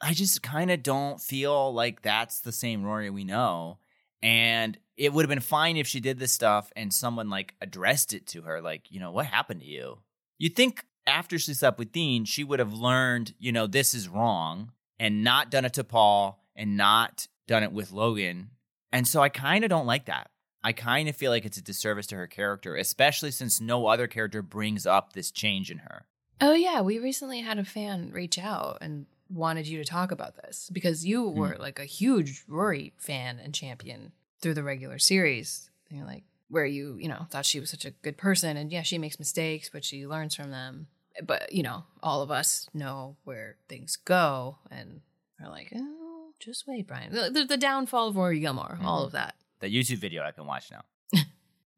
I 0.00 0.12
just 0.12 0.42
kind 0.42 0.70
of 0.70 0.82
don't 0.82 1.20
feel 1.20 1.74
like 1.74 2.02
that's 2.02 2.40
the 2.40 2.52
same 2.52 2.84
Rory 2.84 3.10
we 3.10 3.24
know. 3.24 3.78
And 4.26 4.76
it 4.96 5.12
would 5.12 5.22
have 5.22 5.28
been 5.28 5.38
fine 5.38 5.76
if 5.76 5.86
she 5.86 6.00
did 6.00 6.18
this 6.18 6.32
stuff 6.32 6.72
and 6.74 6.92
someone 6.92 7.30
like 7.30 7.54
addressed 7.60 8.12
it 8.12 8.26
to 8.28 8.42
her, 8.42 8.60
like, 8.60 8.90
you 8.90 8.98
know, 8.98 9.12
what 9.12 9.24
happened 9.24 9.60
to 9.60 9.66
you? 9.66 9.98
You'd 10.36 10.56
think 10.56 10.84
after 11.06 11.38
she 11.38 11.54
slept 11.54 11.78
with 11.78 11.92
Dean, 11.92 12.24
she 12.24 12.42
would 12.42 12.58
have 12.58 12.72
learned, 12.72 13.34
you 13.38 13.52
know, 13.52 13.68
this 13.68 13.94
is 13.94 14.08
wrong 14.08 14.72
and 14.98 15.22
not 15.22 15.52
done 15.52 15.64
it 15.64 15.74
to 15.74 15.84
Paul 15.84 16.44
and 16.56 16.76
not 16.76 17.28
done 17.46 17.62
it 17.62 17.70
with 17.70 17.92
Logan. 17.92 18.50
And 18.90 19.06
so 19.06 19.22
I 19.22 19.28
kind 19.28 19.62
of 19.62 19.70
don't 19.70 19.86
like 19.86 20.06
that. 20.06 20.28
I 20.64 20.72
kind 20.72 21.08
of 21.08 21.14
feel 21.14 21.30
like 21.30 21.44
it's 21.44 21.58
a 21.58 21.62
disservice 21.62 22.08
to 22.08 22.16
her 22.16 22.26
character, 22.26 22.74
especially 22.74 23.30
since 23.30 23.60
no 23.60 23.86
other 23.86 24.08
character 24.08 24.42
brings 24.42 24.88
up 24.88 25.12
this 25.12 25.30
change 25.30 25.70
in 25.70 25.78
her. 25.78 26.06
Oh 26.40 26.54
yeah, 26.54 26.80
we 26.80 26.98
recently 26.98 27.42
had 27.42 27.60
a 27.60 27.64
fan 27.64 28.10
reach 28.10 28.40
out 28.40 28.78
and 28.80 29.06
wanted 29.30 29.66
you 29.66 29.78
to 29.78 29.84
talk 29.84 30.12
about 30.12 30.36
this 30.36 30.70
because 30.72 31.04
you 31.04 31.28
hmm. 31.28 31.38
were 31.38 31.56
like 31.58 31.78
a 31.78 31.84
huge 31.84 32.44
Rory 32.48 32.92
fan 32.96 33.40
and 33.42 33.54
champion 33.54 34.12
through 34.40 34.54
the 34.54 34.62
regular 34.62 34.98
series. 34.98 35.70
And 35.88 35.98
you're 35.98 36.06
like 36.06 36.24
where 36.48 36.66
you, 36.66 36.96
you 37.00 37.08
know, 37.08 37.26
thought 37.30 37.46
she 37.46 37.60
was 37.60 37.70
such 37.70 37.84
a 37.84 37.90
good 37.90 38.16
person 38.16 38.56
and 38.56 38.70
yeah, 38.70 38.82
she 38.82 38.98
makes 38.98 39.18
mistakes, 39.18 39.68
but 39.72 39.84
she 39.84 40.06
learns 40.06 40.34
from 40.34 40.50
them. 40.50 40.86
But, 41.24 41.52
you 41.52 41.62
know, 41.62 41.84
all 42.02 42.22
of 42.22 42.30
us 42.30 42.68
know 42.74 43.16
where 43.24 43.56
things 43.68 43.96
go 43.96 44.58
and 44.70 45.00
are 45.42 45.48
like, 45.48 45.72
"Oh, 45.74 46.28
just 46.38 46.66
wait, 46.68 46.86
Bryan." 46.86 47.10
The, 47.10 47.30
the, 47.30 47.44
the 47.44 47.56
downfall 47.56 48.08
of 48.08 48.16
Rory 48.16 48.38
Gilmore, 48.38 48.78
all 48.84 48.98
mm-hmm. 48.98 49.06
of 49.06 49.12
that. 49.12 49.34
The 49.60 49.74
YouTube 49.74 49.96
video 49.96 50.22
I 50.22 50.32
can 50.32 50.46
watch 50.46 50.70
now. 50.70 50.82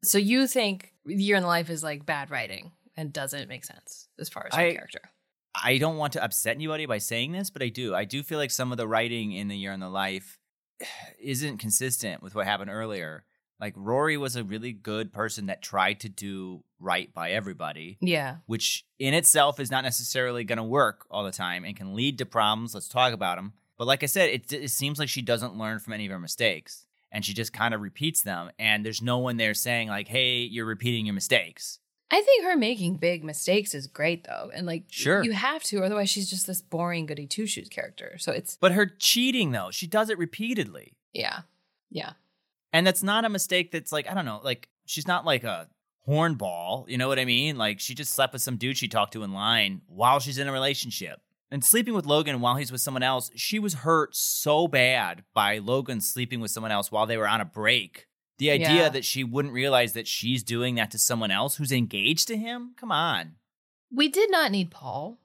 So 0.01 0.17
you 0.17 0.47
think 0.47 0.93
Year 1.05 1.35
in 1.35 1.43
the 1.43 1.47
Life 1.47 1.69
is 1.69 1.83
like 1.83 2.05
bad 2.05 2.31
writing 2.31 2.71
and 2.95 3.11
doesn't 3.11 3.49
make 3.49 3.65
sense 3.65 4.07
as 4.17 4.29
far 4.29 4.47
as 4.47 4.55
her 4.55 4.61
I- 4.61 4.73
character. 4.73 5.01
I 5.55 5.77
don't 5.77 5.97
want 5.97 6.13
to 6.13 6.23
upset 6.23 6.55
anybody 6.55 6.85
by 6.85 6.99
saying 6.99 7.31
this, 7.31 7.49
but 7.49 7.61
I 7.63 7.69
do. 7.69 7.95
I 7.95 8.05
do 8.05 8.23
feel 8.23 8.37
like 8.37 8.51
some 8.51 8.71
of 8.71 8.77
the 8.77 8.87
writing 8.87 9.31
in 9.31 9.47
the 9.47 9.57
year 9.57 9.71
in 9.71 9.79
the 9.79 9.89
life 9.89 10.37
isn't 11.19 11.57
consistent 11.57 12.21
with 12.21 12.35
what 12.35 12.45
happened 12.45 12.71
earlier. 12.71 13.25
Like 13.59 13.73
Rory 13.75 14.15
was 14.15 14.35
a 14.37 14.43
really 14.43 14.71
good 14.71 15.11
person 15.11 15.47
that 15.47 15.61
tried 15.61 15.99
to 16.01 16.09
do 16.09 16.63
right 16.79 17.13
by 17.13 17.31
everybody, 17.31 17.97
Yeah. 17.99 18.37
which 18.45 18.85
in 18.99 19.13
itself 19.13 19.59
is 19.59 19.69
not 19.69 19.83
necessarily 19.83 20.45
going 20.45 20.57
to 20.57 20.63
work 20.63 21.05
all 21.11 21.25
the 21.25 21.31
time 21.31 21.65
and 21.65 21.75
can 21.75 21.93
lead 21.93 22.17
to 22.19 22.25
problems. 22.25 22.73
Let's 22.73 22.87
talk 22.87 23.11
about 23.11 23.37
them. 23.37 23.53
But 23.77 23.87
like 23.87 24.01
I 24.03 24.05
said, 24.05 24.29
it, 24.29 24.53
it 24.53 24.71
seems 24.71 24.97
like 24.97 25.09
she 25.09 25.21
doesn't 25.21 25.57
learn 25.57 25.79
from 25.79 25.91
any 25.93 26.05
of 26.05 26.11
her 26.11 26.19
mistakes 26.19 26.85
and 27.11 27.25
she 27.25 27.33
just 27.33 27.51
kind 27.51 27.73
of 27.73 27.81
repeats 27.81 28.21
them. 28.21 28.49
And 28.57 28.85
there's 28.85 29.01
no 29.01 29.17
one 29.17 29.35
there 29.37 29.53
saying, 29.53 29.89
like, 29.89 30.07
hey, 30.07 30.37
you're 30.41 30.65
repeating 30.65 31.05
your 31.05 31.15
mistakes. 31.15 31.79
I 32.11 32.21
think 32.21 32.43
her 32.43 32.55
making 32.57 32.95
big 32.95 33.23
mistakes 33.23 33.75
is 33.75 33.85
great 33.87 34.23
though. 34.23 34.49
And 34.53 34.65
like 34.65 34.85
Sure. 34.89 35.23
you 35.23 35.31
have 35.33 35.61
to, 35.63 35.83
otherwise 35.83 36.09
she's 36.09 36.29
just 36.29 36.47
this 36.47 36.61
boring 36.61 37.05
goody 37.05 37.27
two 37.27 37.45
shoes 37.45 37.69
character. 37.69 38.15
So 38.17 38.31
it's 38.31 38.57
But 38.59 38.71
her 38.71 38.87
cheating, 38.87 39.51
though, 39.51 39.69
she 39.71 39.85
does 39.87 40.09
it 40.09 40.17
repeatedly. 40.17 40.93
yeah. 41.13 41.41
Yeah. 41.91 42.13
And 42.71 42.85
that's 42.85 43.01
not 43.01 43.25
a 43.25 43.29
mistake 43.29 43.71
that's 43.71 43.91
like, 43.91 44.07
I 44.09 44.13
don't 44.13 44.25
know, 44.25 44.41
like 44.43 44.69
she's 44.85 45.07
not 45.07 45.25
like 45.25 45.43
a 45.43 45.67
hornball. 46.07 46.87
You 46.89 46.97
know 46.97 47.07
what 47.07 47.19
I 47.19 47.25
mean? 47.25 47.57
Like 47.57 47.79
she 47.79 47.95
just 47.95 48.13
slept 48.13 48.33
with 48.33 48.41
some 48.41 48.57
dude 48.57 48.77
she 48.77 48.87
talked 48.87 49.13
to 49.13 49.23
in 49.23 49.33
line 49.33 49.81
while 49.87 50.19
she's 50.19 50.37
in 50.37 50.47
a 50.47 50.51
relationship. 50.51 51.21
And 51.51 51.63
sleeping 51.65 51.95
with 51.95 52.05
Logan 52.05 52.41
while 52.41 52.55
he's 52.57 52.71
with 52.71 52.81
someone 52.81 53.01
else, 53.01 53.31
she 53.35 53.57
was 53.57 53.73
hurt 53.75 54.15
so 54.15 54.67
bad 54.67 55.23
by 55.33 55.57
Logan 55.57 55.99
sleeping 55.99 56.41
with 56.41 56.51
someone 56.51 56.71
else 56.71 56.91
while 56.91 57.07
they 57.07 57.17
were 57.17 57.27
on 57.27 57.41
a 57.41 57.45
break. 57.45 58.05
The 58.39 58.49
idea 58.51 58.73
Yeah. 58.83 58.89
that 58.89 59.05
she 59.05 59.23
wouldn't 59.23 59.53
realize 59.53 59.93
that 59.93 60.07
she's 60.07 60.43
doing 60.43 60.75
that 60.75 60.91
to 60.91 60.97
someone 60.97 61.29
else 61.31 61.55
who's 61.57 61.71
engaged 61.71 62.27
to 62.29 62.37
him? 62.37 62.73
Come 62.77 62.91
on. 62.91 63.35
We 63.91 64.07
did 64.07 64.31
not 64.31 64.51
need 64.51 64.71
Paul. 64.71 65.19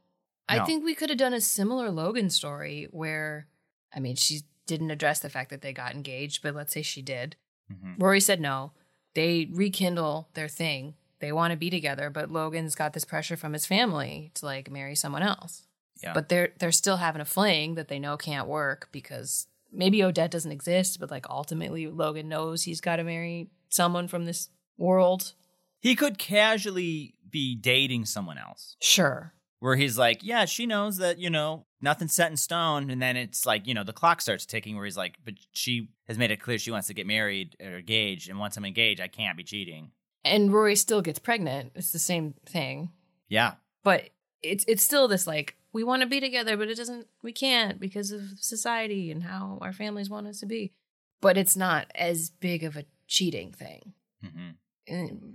I 0.48 0.64
think 0.64 0.84
we 0.84 0.94
could 0.94 1.08
have 1.08 1.18
done 1.18 1.32
a 1.32 1.40
similar 1.40 1.90
Logan 1.90 2.28
story 2.28 2.86
where 2.90 3.48
I 3.94 4.00
mean 4.00 4.16
she 4.16 4.42
didn't 4.66 4.90
address 4.90 5.20
the 5.20 5.30
fact 5.30 5.50
that 5.50 5.62
they 5.62 5.72
got 5.72 5.94
engaged, 5.94 6.42
but 6.42 6.54
let's 6.54 6.72
say 6.74 6.82
she 6.82 7.00
did. 7.02 7.36
Mhm. 7.72 7.94
Rory 7.98 8.20
said 8.20 8.40
no. 8.40 8.72
They 9.14 9.48
rekindle 9.52 10.28
their 10.34 10.48
thing. 10.48 10.94
They 11.20 11.32
want 11.32 11.52
to 11.52 11.56
be 11.56 11.70
together, 11.70 12.10
but 12.10 12.30
Logan's 12.30 12.74
got 12.74 12.92
this 12.92 13.04
pressure 13.04 13.36
from 13.36 13.52
his 13.54 13.64
family 13.64 14.30
to 14.34 14.44
like 14.44 14.70
marry 14.70 14.94
someone 14.94 15.22
else. 15.22 15.66
Yeah. 16.02 16.12
But 16.12 16.28
they're 16.28 16.52
they're 16.58 16.72
still 16.72 16.96
having 16.98 17.20
a 17.22 17.24
fling 17.24 17.76
that 17.76 17.88
they 17.88 17.98
know 17.98 18.16
can't 18.16 18.48
work 18.48 18.88
because 18.92 19.46
maybe 19.74 20.02
Odette 20.02 20.30
doesn't 20.30 20.52
exist, 20.52 21.00
but 21.00 21.10
like 21.10 21.28
ultimately 21.28 21.86
Logan 21.88 22.28
knows 22.28 22.62
he's 22.62 22.80
got 22.80 22.96
to 22.96 23.04
marry 23.04 23.48
someone 23.68 24.08
from 24.08 24.24
this 24.24 24.48
world. 24.78 25.32
he 25.80 25.94
could 25.94 26.18
casually 26.18 27.14
be 27.30 27.54
dating 27.56 28.04
someone 28.06 28.38
else. 28.38 28.76
Sure. 28.80 29.32
where 29.58 29.76
he's 29.76 29.98
like, 29.98 30.22
yeah, 30.22 30.44
she 30.44 30.66
knows 30.66 30.98
that, 30.98 31.18
you 31.18 31.30
know, 31.30 31.64
nothing's 31.80 32.12
set 32.12 32.30
in 32.30 32.36
stone. 32.36 32.90
And 32.90 33.00
then 33.00 33.16
it's 33.16 33.46
like, 33.46 33.66
you 33.66 33.72
know, 33.74 33.82
the 33.84 33.92
clock 33.92 34.20
starts 34.20 34.44
ticking 34.46 34.76
where 34.76 34.84
he's 34.84 34.96
like, 34.96 35.16
but 35.24 35.34
she 35.52 35.88
has 36.06 36.18
made 36.18 36.30
it 36.30 36.40
clear 36.40 36.58
she 36.58 36.70
wants 36.70 36.86
to 36.88 36.94
get 36.94 37.06
married 37.06 37.56
or 37.60 37.78
engaged. 37.78 38.28
And 38.28 38.38
once 38.38 38.56
I'm 38.56 38.64
engaged, 38.64 39.00
I 39.00 39.08
can't 39.08 39.36
be 39.36 39.42
cheating. 39.42 39.90
And 40.24 40.52
Rory 40.52 40.76
still 40.76 41.02
gets 41.02 41.18
pregnant. 41.18 41.72
It's 41.74 41.92
the 41.92 41.98
same 41.98 42.34
thing. 42.46 42.90
Yeah. 43.28 43.54
But 43.82 44.10
it's 44.42 44.64
it's 44.68 44.84
still 44.84 45.08
this 45.08 45.26
like 45.26 45.56
we 45.74 45.84
want 45.84 46.00
to 46.02 46.08
be 46.08 46.20
together, 46.20 46.56
but 46.56 46.68
it 46.68 46.76
doesn't 46.76 47.06
we 47.22 47.32
can't 47.32 47.78
because 47.78 48.10
of 48.12 48.22
society 48.38 49.10
and 49.10 49.24
how 49.24 49.58
our 49.60 49.72
families 49.74 50.08
want 50.08 50.26
us 50.26 50.40
to 50.40 50.46
be. 50.46 50.72
But 51.20 51.36
it's 51.36 51.56
not 51.56 51.90
as 51.94 52.30
big 52.30 52.64
of 52.64 52.76
a 52.76 52.86
cheating 53.08 53.52
thing. 53.52 53.92
hmm 54.22 54.50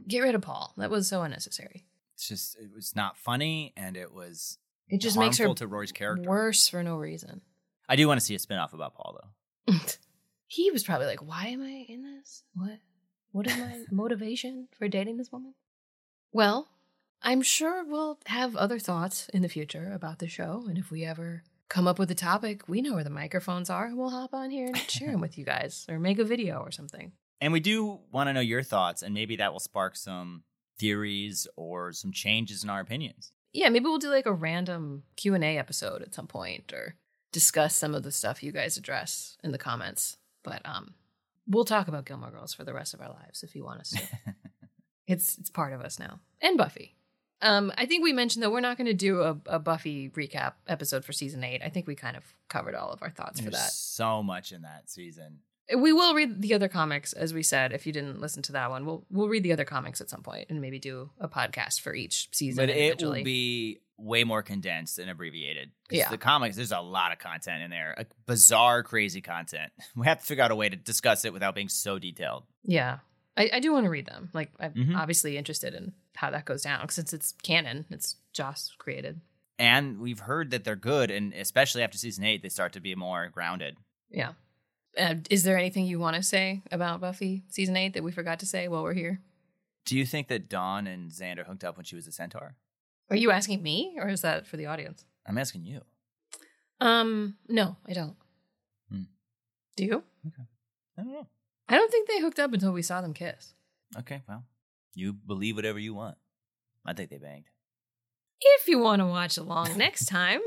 get 0.08 0.20
rid 0.22 0.36
of 0.36 0.42
Paul. 0.42 0.74
That 0.78 0.92
was 0.92 1.08
so 1.08 1.24
unnecessary. 1.24 1.86
It's 2.14 2.28
just, 2.28 2.56
it 2.60 2.70
was 2.74 2.96
not 2.96 3.18
funny. 3.18 3.74
And 3.76 3.98
it 3.98 4.14
was 4.14 4.60
It 4.88 5.02
just 5.02 5.18
makes 5.18 5.38
her 5.40 5.52
to 5.54 5.68
Rory's 5.68 5.92
character. 5.92 6.30
worse 6.30 6.68
for 6.68 6.84
no 6.84 6.98
reason. 6.98 7.42
I 7.88 7.96
do 7.96 8.08
want 8.08 8.20
to 8.20 8.26
see 8.26 8.36
a 8.36 8.40
spinoff 8.40 8.74
about 8.74 8.94
Paul, 8.94 9.20
though. 9.68 9.74
he 10.48 10.70
was 10.70 10.84
probably 10.84 11.08
like, 11.08 11.26
"Why 11.26 11.48
am 11.48 11.64
I 11.64 11.86
in 11.90 12.04
this? 12.04 12.44
What? 12.54 12.78
What 13.32 13.48
is 13.48 13.58
my 13.58 13.84
motivation 13.92 14.68
for 14.78 14.88
dating 14.88 15.18
this 15.18 15.32
woman?" 15.32 15.56
Well, 16.32 16.68
I'm 17.22 17.42
sure 17.42 17.84
we'll 17.84 18.18
have 18.28 18.56
other 18.56 18.80
thoughts 18.80 19.30
in 19.34 19.42
the 19.42 19.50
future 19.50 19.92
about 19.94 20.20
the 20.20 20.28
show, 20.28 20.66
and 20.68 20.78
if 20.78 20.90
we 20.90 21.04
ever 21.04 21.44
come 21.68 21.88
up 21.88 22.00
with 22.00 22.10
a 22.10 22.16
topic, 22.16 22.68
we 22.68 22.82
know 22.82 22.96
where 22.96 23.04
the 23.04 23.10
microphones 23.10 23.70
are, 23.70 23.86
and 23.86 23.98
we'll 23.98 24.10
hop 24.10 24.34
on 24.34 24.50
here 24.50 24.68
and 24.68 24.78
share 24.90 25.12
them 25.12 25.22
with 25.22 25.38
you 25.38 25.46
guys, 25.46 25.86
or 25.90 26.00
make 26.00 26.20
a 26.20 26.24
video 26.24 26.60
or 26.60 26.72
something. 26.72 27.12
And 27.42 27.54
we 27.54 27.60
do 27.60 28.00
want 28.12 28.28
to 28.28 28.34
know 28.34 28.40
your 28.40 28.64
thoughts, 28.64 29.02
and 29.02 29.14
maybe 29.14 29.36
that 29.38 29.52
will 29.52 29.60
spark 29.60 29.96
some 29.96 30.44
theories 30.80 31.48
or 31.56 31.92
some 31.92 32.12
changes 32.12 32.64
in 32.64 32.70
our 32.70 32.80
opinions. 32.80 33.32
Yeah, 33.52 33.70
maybe 33.70 33.86
we'll 33.86 33.98
do 33.98 34.10
like 34.10 34.26
a 34.26 34.34
random 34.34 35.04
Q 35.18 35.34
and 35.34 35.44
A 35.44 35.58
episode 35.58 36.02
at 36.02 36.14
some 36.14 36.28
point, 36.28 36.72
or 36.72 36.96
discuss 37.32 37.76
some 37.76 37.96
of 37.96 38.04
the 38.04 38.12
stuff 38.12 38.44
you 38.44 38.52
guys 38.52 38.78
address 38.78 39.38
in 39.44 39.52
the 39.52 39.58
comments. 39.58 40.18
But 40.44 40.62
um, 40.66 40.94
we'll 41.48 41.66
talk 41.66 41.88
about 41.90 42.06
Gilmore 42.06 42.32
Girls 42.32 42.54
for 42.54 42.64
the 42.64 42.74
rest 42.74 42.94
of 42.94 43.02
our 43.02 43.10
lives 43.10 43.44
if 43.44 43.56
you 43.56 43.64
want 43.66 43.82
us 43.82 43.90
to. 43.90 44.02
It's 45.10 45.40
it's 45.40 45.50
part 45.50 45.74
of 45.74 45.82
us 45.82 45.98
now. 45.98 46.20
And 46.40 46.56
Buffy. 46.56 46.96
Um, 47.42 47.72
I 47.78 47.86
think 47.86 48.04
we 48.04 48.12
mentioned 48.14 48.44
that 48.44 48.52
we're 48.52 48.60
not 48.60 48.78
going 48.78 48.88
to 48.88 48.94
do 48.94 49.22
a, 49.22 49.38
a 49.46 49.60
Buffy 49.60 50.10
recap 50.10 50.54
episode 50.68 51.06
for 51.06 51.14
season 51.14 51.44
eight. 51.44 51.62
I 51.64 51.70
think 51.70 51.88
we 51.88 51.96
kind 51.96 52.18
of 52.18 52.24
covered 52.50 52.76
all 52.76 52.92
of 52.92 53.02
our 53.02 53.10
thoughts 53.10 53.40
for 53.40 53.50
that. 53.52 53.72
so 53.72 54.22
much 54.22 54.52
in 54.52 54.64
that 54.64 54.90
season. 54.90 55.40
We 55.78 55.94
will 55.94 56.16
read 56.16 56.42
the 56.42 56.56
other 56.56 56.68
comics, 56.68 57.14
as 57.14 57.32
we 57.34 57.44
said. 57.44 57.74
If 57.74 57.86
you 57.86 57.94
didn't 57.94 58.20
listen 58.20 58.42
to 58.44 58.52
that 58.54 58.72
one, 58.72 58.86
we'll 58.88 59.06
we'll 59.12 59.28
read 59.30 59.44
the 59.44 59.54
other 59.54 59.66
comics 59.66 60.02
at 60.02 60.10
some 60.10 60.24
point 60.24 60.48
and 60.50 60.60
maybe 60.60 60.80
do 60.80 61.12
a 61.20 61.30
podcast 61.30 61.82
for 61.82 61.94
each 61.94 62.28
season. 62.32 62.64
but 62.66 62.70
it 62.76 63.02
will 63.02 63.24
be 63.24 63.80
way 63.96 64.24
more 64.24 64.42
condensed 64.42 64.98
and 64.98 65.10
abbreviated. 65.12 65.70
Yeah. 65.92 66.10
the 66.10 66.18
comics, 66.18 66.56
there's 66.56 66.72
a 66.72 66.80
lot 66.80 67.12
of 67.12 67.20
content 67.20 67.62
in 67.64 67.70
there, 67.70 67.94
a 67.98 68.06
bizarre, 68.26 68.82
crazy 68.82 69.22
content. 69.22 69.72
We 69.96 70.08
have 70.08 70.20
to 70.22 70.26
figure 70.26 70.44
out 70.44 70.52
a 70.52 70.56
way 70.56 70.70
to 70.70 70.76
discuss 70.76 71.24
it 71.26 71.34
without 71.34 71.54
being 71.54 71.70
so 71.70 72.00
detailed. 72.00 72.46
Yeah. 72.64 73.00
I, 73.38 73.50
I 73.54 73.60
do 73.60 73.72
want 73.74 73.84
to 73.86 73.90
read 73.90 74.06
them. 74.08 74.30
Like, 74.34 74.52
I'm 74.60 74.74
Mhm. 74.74 74.98
obviously 74.98 75.38
interested 75.38 75.74
in 75.74 75.94
how 76.20 76.30
that 76.30 76.44
goes 76.44 76.64
down 76.64 76.88
since 76.90 77.14
it's 77.14 77.34
canon. 77.44 77.86
It's 77.90 78.18
Joss 78.34 78.74
created. 78.78 79.22
And 79.58 80.00
we've 80.00 80.20
heard 80.20 80.52
that 80.52 80.66
they're 80.66 80.76
good, 80.76 81.12
and 81.12 81.34
especially 81.34 81.82
after 81.82 81.98
season 81.98 82.26
eight, 82.26 82.42
they 82.42 82.50
start 82.50 82.74
to 82.74 82.82
be 82.82 82.94
more 82.94 83.30
grounded. 83.30 83.78
Yeah. 84.10 84.34
Uh, 84.98 85.16
is 85.30 85.44
there 85.44 85.58
anything 85.58 85.86
you 85.86 85.98
want 85.98 86.18
to 86.18 86.24
say 86.24 86.62
about 86.72 87.00
Buffy 87.00 87.44
season 87.48 87.78
eight 87.78 87.94
that 87.94 88.04
we 88.04 88.12
forgot 88.12 88.40
to 88.40 88.46
say 88.46 88.68
while 88.68 88.84
we're 88.84 88.94
here? 88.94 89.22
Do 89.86 89.98
you 89.98 90.06
think 90.06 90.28
that 90.28 90.50
Dawn 90.50 90.88
and 90.88 91.10
Xander 91.10 91.46
hooked 91.46 91.64
up 91.64 91.78
when 91.78 91.86
she 91.86 91.96
was 91.96 92.06
a 92.08 92.12
centaur? 92.12 92.56
Are 93.10 93.16
you 93.16 93.32
asking 93.32 93.64
me 93.64 93.96
or 93.98 94.10
is 94.10 94.22
that 94.22 94.46
for 94.46 94.58
the 94.58 94.66
audience? 94.66 95.06
I'm 95.26 95.38
asking 95.38 95.66
you. 95.66 95.82
Um, 96.82 97.38
no, 97.48 97.78
I 97.88 97.94
don't. 97.94 98.16
Hmm. 98.92 99.04
Do 99.78 99.86
you? 99.86 100.04
Okay. 100.28 100.48
I 100.98 101.04
don't 101.04 101.14
know. 101.14 101.28
I 101.70 101.76
don't 101.76 101.92
think 101.92 102.08
they 102.08 102.20
hooked 102.20 102.40
up 102.40 102.54
until 102.54 102.72
we 102.72 102.82
saw 102.82 103.02
them 103.02 103.14
kiss. 103.14 103.54
Okay, 103.98 104.22
well, 104.28 104.44
you 104.94 105.14
believe 105.14 105.56
whatever 105.56 105.80
you 105.80 105.94
want. 105.94 106.18
I 106.86 106.94
think 106.94 107.10
they 107.10 107.18
banged. 107.18 107.46
If 108.42 108.68
you 108.68 108.80
want 108.80 109.02
to 109.02 109.06
watch 109.06 109.38
along 109.38 109.78
next 109.78 110.06
time, 110.08 110.42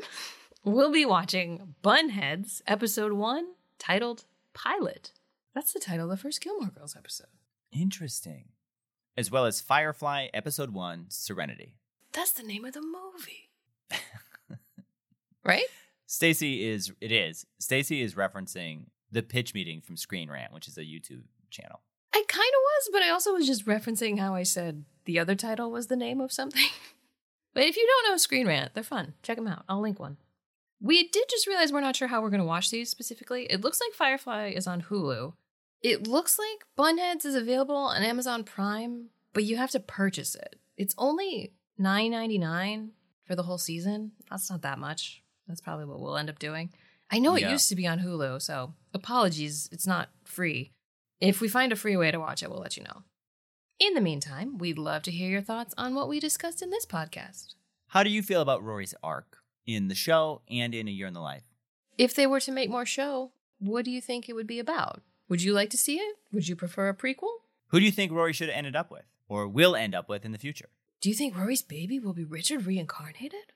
we'll 0.65 0.93
be 0.93 1.05
watching 1.05 1.75
Bunheads, 1.83 2.63
episode 2.67 3.13
one, 3.13 3.49
titled 3.79 4.25
Pilot. 4.55 5.13
That's 5.55 5.73
the 5.73 5.81
title 5.81 6.11
of 6.11 6.19
the 6.19 6.23
first 6.23 6.41
Gilmore 6.41 6.71
Girls 6.71 6.97
episode. 6.97 7.27
Interesting. 7.73 8.49
As 9.17 9.31
well 9.31 9.45
as 9.45 9.61
Firefly 9.61 10.29
Episode 10.33 10.71
1 10.71 11.07
Serenity. 11.09 11.77
That's 12.13 12.33
the 12.33 12.43
name 12.43 12.65
of 12.65 12.73
the 12.73 12.81
movie. 12.81 13.51
right? 15.45 15.65
Stacey 16.07 16.67
is, 16.67 16.93
it 17.01 17.13
is. 17.13 17.47
Stacey 17.59 18.01
is 18.01 18.15
referencing 18.15 18.87
the 19.11 19.23
pitch 19.23 19.53
meeting 19.53 19.83
from 19.83 19.97
Screen 19.97 20.31
Rant, 20.31 20.53
which 20.53 20.67
is 20.67 20.79
a 20.79 20.83
YouTube 20.83 21.25
channel. 21.51 21.83
I 22.15 22.23
kind 22.29 22.49
of 22.49 22.61
was, 22.63 22.91
but 22.93 23.03
I 23.03 23.11
also 23.11 23.33
was 23.33 23.47
just 23.47 23.67
referencing 23.67 24.19
how 24.19 24.35
I 24.35 24.43
said 24.43 24.85
the 25.05 25.19
other 25.19 25.35
title 25.35 25.71
was 25.71 25.87
the 25.87 25.97
name 25.97 26.21
of 26.21 26.33
something. 26.33 26.67
but 27.55 27.65
if 27.65 27.77
you 27.77 27.87
don't 27.87 28.13
know 28.13 28.17
Screen 28.19 28.47
Rant, 28.47 28.75
they're 28.75 28.83
fun. 28.83 29.15
Check 29.23 29.37
them 29.37 29.49
out. 29.49 29.65
I'll 29.69 29.81
link 29.81 29.99
one. 29.99 30.19
We 30.81 31.09
did 31.09 31.29
just 31.31 31.47
realize 31.47 31.73
we're 31.73 31.81
not 31.81 31.97
sure 31.97 32.09
how 32.09 32.21
we're 32.23 32.31
going 32.31 32.41
to 32.41 32.45
watch 32.47 32.71
these 32.71 32.91
specifically. 32.91 33.45
It 33.45 33.61
looks 33.63 33.81
like 33.81 33.95
Firefly 33.95 34.49
is 34.49 34.67
on 34.67 34.83
Hulu. 34.83 35.33
It 35.81 36.07
looks 36.07 36.39
like 36.39 36.65
Bunheads 36.77 37.25
is 37.25 37.35
available 37.35 37.77
on 37.77 38.03
Amazon 38.03 38.45
Prime, 38.45 39.07
but 39.33 39.45
you 39.45 39.57
have 39.57 39.71
to 39.71 39.81
purchase 39.81 40.35
it. 40.35 40.57
It's 40.77 40.95
only 40.99 41.53
$9.99 41.81 42.91
for 43.25 43.35
the 43.37 43.45
whole 43.45 43.59
season. 43.59 44.13
That's 44.31 44.51
not 44.51 44.63
that 44.63 44.79
much. 44.79 45.23
That's 45.49 45.61
probably 45.61 45.85
what 45.87 46.01
we'll 46.01 46.17
end 46.17 46.31
up 46.31 46.39
doing. 46.39 46.71
I 47.11 47.19
know 47.19 47.35
it 47.37 47.43
Yeah. 47.43 47.53
used 47.53 47.69
to 47.69 47.77
be 47.77 47.87
on 47.87 48.01
Hulu, 48.01 48.41
so 48.43 48.75
apologies, 48.95 49.69
it's 49.73 49.87
not 49.87 50.09
free. 50.25 50.73
If 51.23 51.41
we 51.41 51.47
find 51.47 51.71
a 51.71 51.77
free 51.77 51.97
way 51.97 52.11
to 52.11 52.19
watch 52.19 52.43
it, 52.43 52.51
we'll 52.51 52.59
let 52.59 52.77
you 52.77 52.83
know. 52.83 53.05
In 53.79 53.95
the 53.95 54.01
meantime, 54.01 54.59
we'd 54.59 54.77
love 54.77 55.05
to 55.05 55.13
hear 55.13 55.31
your 55.31 55.41
thoughts 55.41 55.73
on 55.79 55.95
what 55.95 56.09
we 56.09 56.19
discussed 56.19 56.63
in 56.63 56.71
this 56.71 56.85
podcast. 56.85 57.55
How 57.91 58.03
do 58.03 58.11
you 58.11 58.25
feel 58.25 58.41
about 58.41 58.65
Rory's 58.65 58.93
arc 59.05 59.37
in 59.65 59.87
the 59.87 59.95
show 59.95 60.43
and 60.51 60.75
in 60.75 60.89
A 60.89 60.91
Year 60.91 61.07
in 61.07 61.15
the 61.15 61.21
Life? 61.21 61.45
If 61.97 62.13
they 62.13 62.27
were 62.27 62.41
to 62.41 62.51
make 62.51 62.71
more 62.71 62.85
show, 62.85 63.31
what 63.61 63.85
do 63.85 63.93
you 63.93 64.01
think 64.01 64.29
it 64.29 64.33
would 64.33 64.49
be 64.49 64.59
about? 64.59 65.01
Would 65.29 65.43
you 65.43 65.53
like 65.53 65.71
to 65.71 65.79
see 65.79 65.99
it? 65.99 66.17
Would 66.33 66.49
you 66.49 66.57
prefer 66.57 66.89
a 66.89 66.95
prequel? 66.95 67.31
Who 67.69 67.79
do 67.79 67.87
you 67.87 67.93
think 67.93 68.11
Rory 68.11 68.33
should 68.33 68.49
have 68.49 68.59
ended 68.59 68.75
up 68.75 68.91
with 68.91 69.05
or 69.29 69.47
will 69.47 69.77
end 69.77 69.95
up 69.95 70.09
with 70.09 70.25
in 70.25 70.33
the 70.33 70.39
future? 70.39 70.71
Do 71.01 71.09
you 71.09 71.15
think 71.15 71.37
Rory's 71.39 71.63
baby 71.63 72.01
will 72.01 72.15
be 72.15 72.25
Richard 72.25 72.67
reincarnated? 72.67 73.52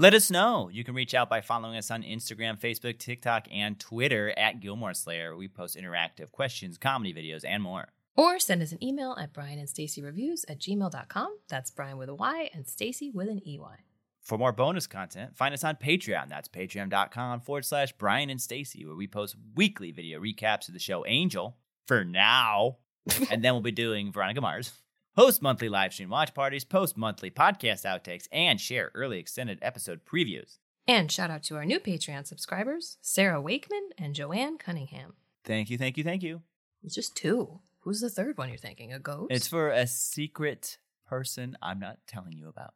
Let 0.00 0.14
us 0.14 0.30
know. 0.30 0.68
You 0.72 0.84
can 0.84 0.94
reach 0.94 1.12
out 1.12 1.28
by 1.28 1.40
following 1.40 1.76
us 1.76 1.90
on 1.90 2.04
Instagram, 2.04 2.56
Facebook, 2.56 3.00
TikTok, 3.00 3.48
and 3.50 3.80
Twitter 3.80 4.32
at 4.38 4.60
Gilmore 4.60 4.94
Slayer. 4.94 5.36
We 5.36 5.48
post 5.48 5.76
interactive 5.76 6.30
questions, 6.30 6.78
comedy 6.78 7.12
videos, 7.12 7.44
and 7.44 7.60
more. 7.60 7.88
Or 8.16 8.38
send 8.38 8.62
us 8.62 8.70
an 8.70 8.82
email 8.82 9.16
at 9.20 9.32
Bryan 9.32 9.58
and 9.58 9.68
Stacey 9.68 10.00
Reviews 10.00 10.44
at 10.48 10.60
gmail.com. 10.60 11.38
That's 11.48 11.72
Bryan 11.72 11.98
with 11.98 12.08
a 12.10 12.14
Y 12.14 12.48
and 12.54 12.64
Stacey 12.64 13.10
with 13.10 13.28
an 13.28 13.40
EY. 13.44 13.82
For 14.22 14.38
more 14.38 14.52
bonus 14.52 14.86
content, 14.86 15.36
find 15.36 15.52
us 15.52 15.64
on 15.64 15.74
Patreon. 15.74 16.28
That's 16.28 16.46
patreon.com 16.46 17.40
forward 17.40 17.64
slash 17.64 17.90
Bryan 17.90 18.30
and 18.30 18.40
Stacey, 18.40 18.86
where 18.86 18.94
we 18.94 19.08
post 19.08 19.34
weekly 19.56 19.90
video 19.90 20.20
recaps 20.20 20.68
of 20.68 20.74
the 20.74 20.80
show 20.80 21.04
Angel 21.06 21.56
for 21.88 22.04
now. 22.04 22.76
and 23.32 23.42
then 23.42 23.52
we'll 23.52 23.62
be 23.62 23.72
doing 23.72 24.12
Veronica 24.12 24.40
Mars. 24.40 24.74
Host 25.18 25.42
monthly 25.42 25.68
live 25.68 25.92
stream 25.92 26.10
watch 26.10 26.32
parties, 26.32 26.64
post 26.64 26.96
monthly 26.96 27.28
podcast 27.28 27.84
outtakes, 27.84 28.28
and 28.30 28.60
share 28.60 28.92
early 28.94 29.18
extended 29.18 29.58
episode 29.62 30.02
previews. 30.04 30.58
And 30.86 31.10
shout 31.10 31.28
out 31.28 31.42
to 31.44 31.56
our 31.56 31.64
new 31.64 31.80
Patreon 31.80 32.24
subscribers, 32.24 32.98
Sarah 33.00 33.40
Wakeman 33.40 33.88
and 33.98 34.14
Joanne 34.14 34.58
Cunningham. 34.58 35.14
Thank 35.42 35.70
you, 35.70 35.76
thank 35.76 35.96
you, 35.98 36.04
thank 36.04 36.22
you. 36.22 36.42
It's 36.84 36.94
just 36.94 37.16
two. 37.16 37.58
Who's 37.80 38.00
the 38.00 38.10
third 38.10 38.38
one 38.38 38.48
you're 38.48 38.58
thinking? 38.58 38.92
A 38.92 39.00
ghost? 39.00 39.32
It's 39.32 39.48
for 39.48 39.70
a 39.70 39.88
secret 39.88 40.78
person 41.04 41.58
I'm 41.60 41.80
not 41.80 41.98
telling 42.06 42.34
you 42.34 42.48
about. 42.48 42.74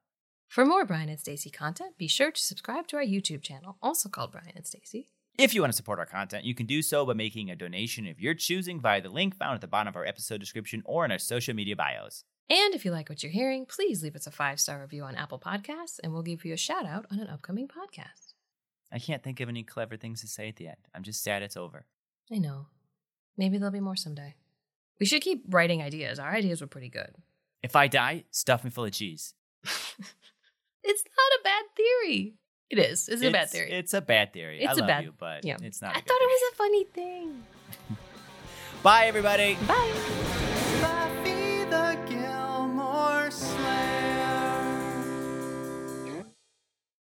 For 0.48 0.66
more 0.66 0.84
Bryan 0.84 1.10
and 1.10 1.20
Stacey 1.20 1.48
content, 1.48 1.96
be 1.96 2.08
sure 2.08 2.32
to 2.32 2.40
subscribe 2.40 2.88
to 2.88 2.96
our 2.96 3.04
YouTube 3.04 3.42
channel, 3.42 3.76
also 3.80 4.08
called 4.08 4.32
Bryan 4.32 4.54
and 4.56 4.66
Stacey. 4.66 5.10
If 5.38 5.54
you 5.54 5.60
want 5.60 5.72
to 5.72 5.76
support 5.76 6.00
our 6.00 6.06
content, 6.06 6.44
you 6.44 6.56
can 6.56 6.66
do 6.66 6.82
so 6.82 7.06
by 7.06 7.12
making 7.12 7.50
a 7.50 7.56
donation 7.56 8.08
of 8.08 8.18
your 8.18 8.34
choosing 8.34 8.80
via 8.80 9.00
the 9.00 9.10
link 9.10 9.36
found 9.36 9.54
at 9.54 9.60
the 9.60 9.68
bottom 9.68 9.88
of 9.88 9.96
our 9.96 10.04
episode 10.04 10.40
description 10.40 10.82
or 10.84 11.04
in 11.04 11.12
our 11.12 11.18
social 11.18 11.54
media 11.54 11.76
bios. 11.76 12.24
And 12.52 12.74
if 12.74 12.84
you 12.84 12.90
like 12.90 13.08
what 13.08 13.22
you're 13.22 13.32
hearing, 13.32 13.64
please 13.64 14.02
leave 14.02 14.14
us 14.14 14.26
a 14.26 14.30
five 14.30 14.60
star 14.60 14.78
review 14.82 15.04
on 15.04 15.16
Apple 15.16 15.38
Podcasts, 15.38 15.98
and 16.04 16.12
we'll 16.12 16.22
give 16.22 16.44
you 16.44 16.52
a 16.52 16.58
shout 16.58 16.84
out 16.84 17.06
on 17.10 17.18
an 17.18 17.28
upcoming 17.28 17.66
podcast. 17.66 18.34
I 18.92 18.98
can't 18.98 19.22
think 19.22 19.40
of 19.40 19.48
any 19.48 19.62
clever 19.62 19.96
things 19.96 20.20
to 20.20 20.26
say 20.26 20.48
at 20.50 20.56
the 20.56 20.68
end. 20.68 20.76
I'm 20.94 21.02
just 21.02 21.22
sad 21.22 21.42
it's 21.42 21.56
over. 21.56 21.86
I 22.30 22.36
know. 22.36 22.66
Maybe 23.38 23.56
there'll 23.56 23.72
be 23.72 23.80
more 23.80 23.96
someday. 23.96 24.34
We 25.00 25.06
should 25.06 25.22
keep 25.22 25.44
writing 25.48 25.80
ideas. 25.80 26.18
Our 26.18 26.30
ideas 26.30 26.60
were 26.60 26.66
pretty 26.66 26.90
good. 26.90 27.14
If 27.62 27.74
I 27.74 27.88
die, 27.88 28.24
stuff 28.30 28.64
me 28.64 28.70
full 28.70 28.84
of 28.84 28.92
cheese. 28.92 29.32
It's 30.84 31.04
not 31.04 31.40
a 31.40 31.44
bad 31.44 31.64
theory. 31.76 32.34
It 32.68 32.78
is. 32.78 33.08
It's, 33.08 33.22
a 33.22 33.30
bad 33.30 33.50
theory. 33.50 33.70
It's 33.70 33.94
a 33.94 34.00
bad 34.00 34.32
theory. 34.32 34.66
I 34.66 34.70
It's 34.70 34.78
a 34.78 34.80
love 34.80 34.88
bad- 34.88 35.04
you, 35.04 35.14
but 35.16 35.44
yeah. 35.44 35.56
it's 35.62 35.80
not. 35.80 35.90
I 35.92 36.00
thought 36.00 36.06
good 36.06 36.22
it 36.22 36.26
was 36.26 36.52
a 36.52 36.56
funny 36.56 36.84
thing. 36.84 37.42
Bye, 38.82 39.06
everybody. 39.06 39.56
Bye 39.68 40.48
slave. 43.32 43.91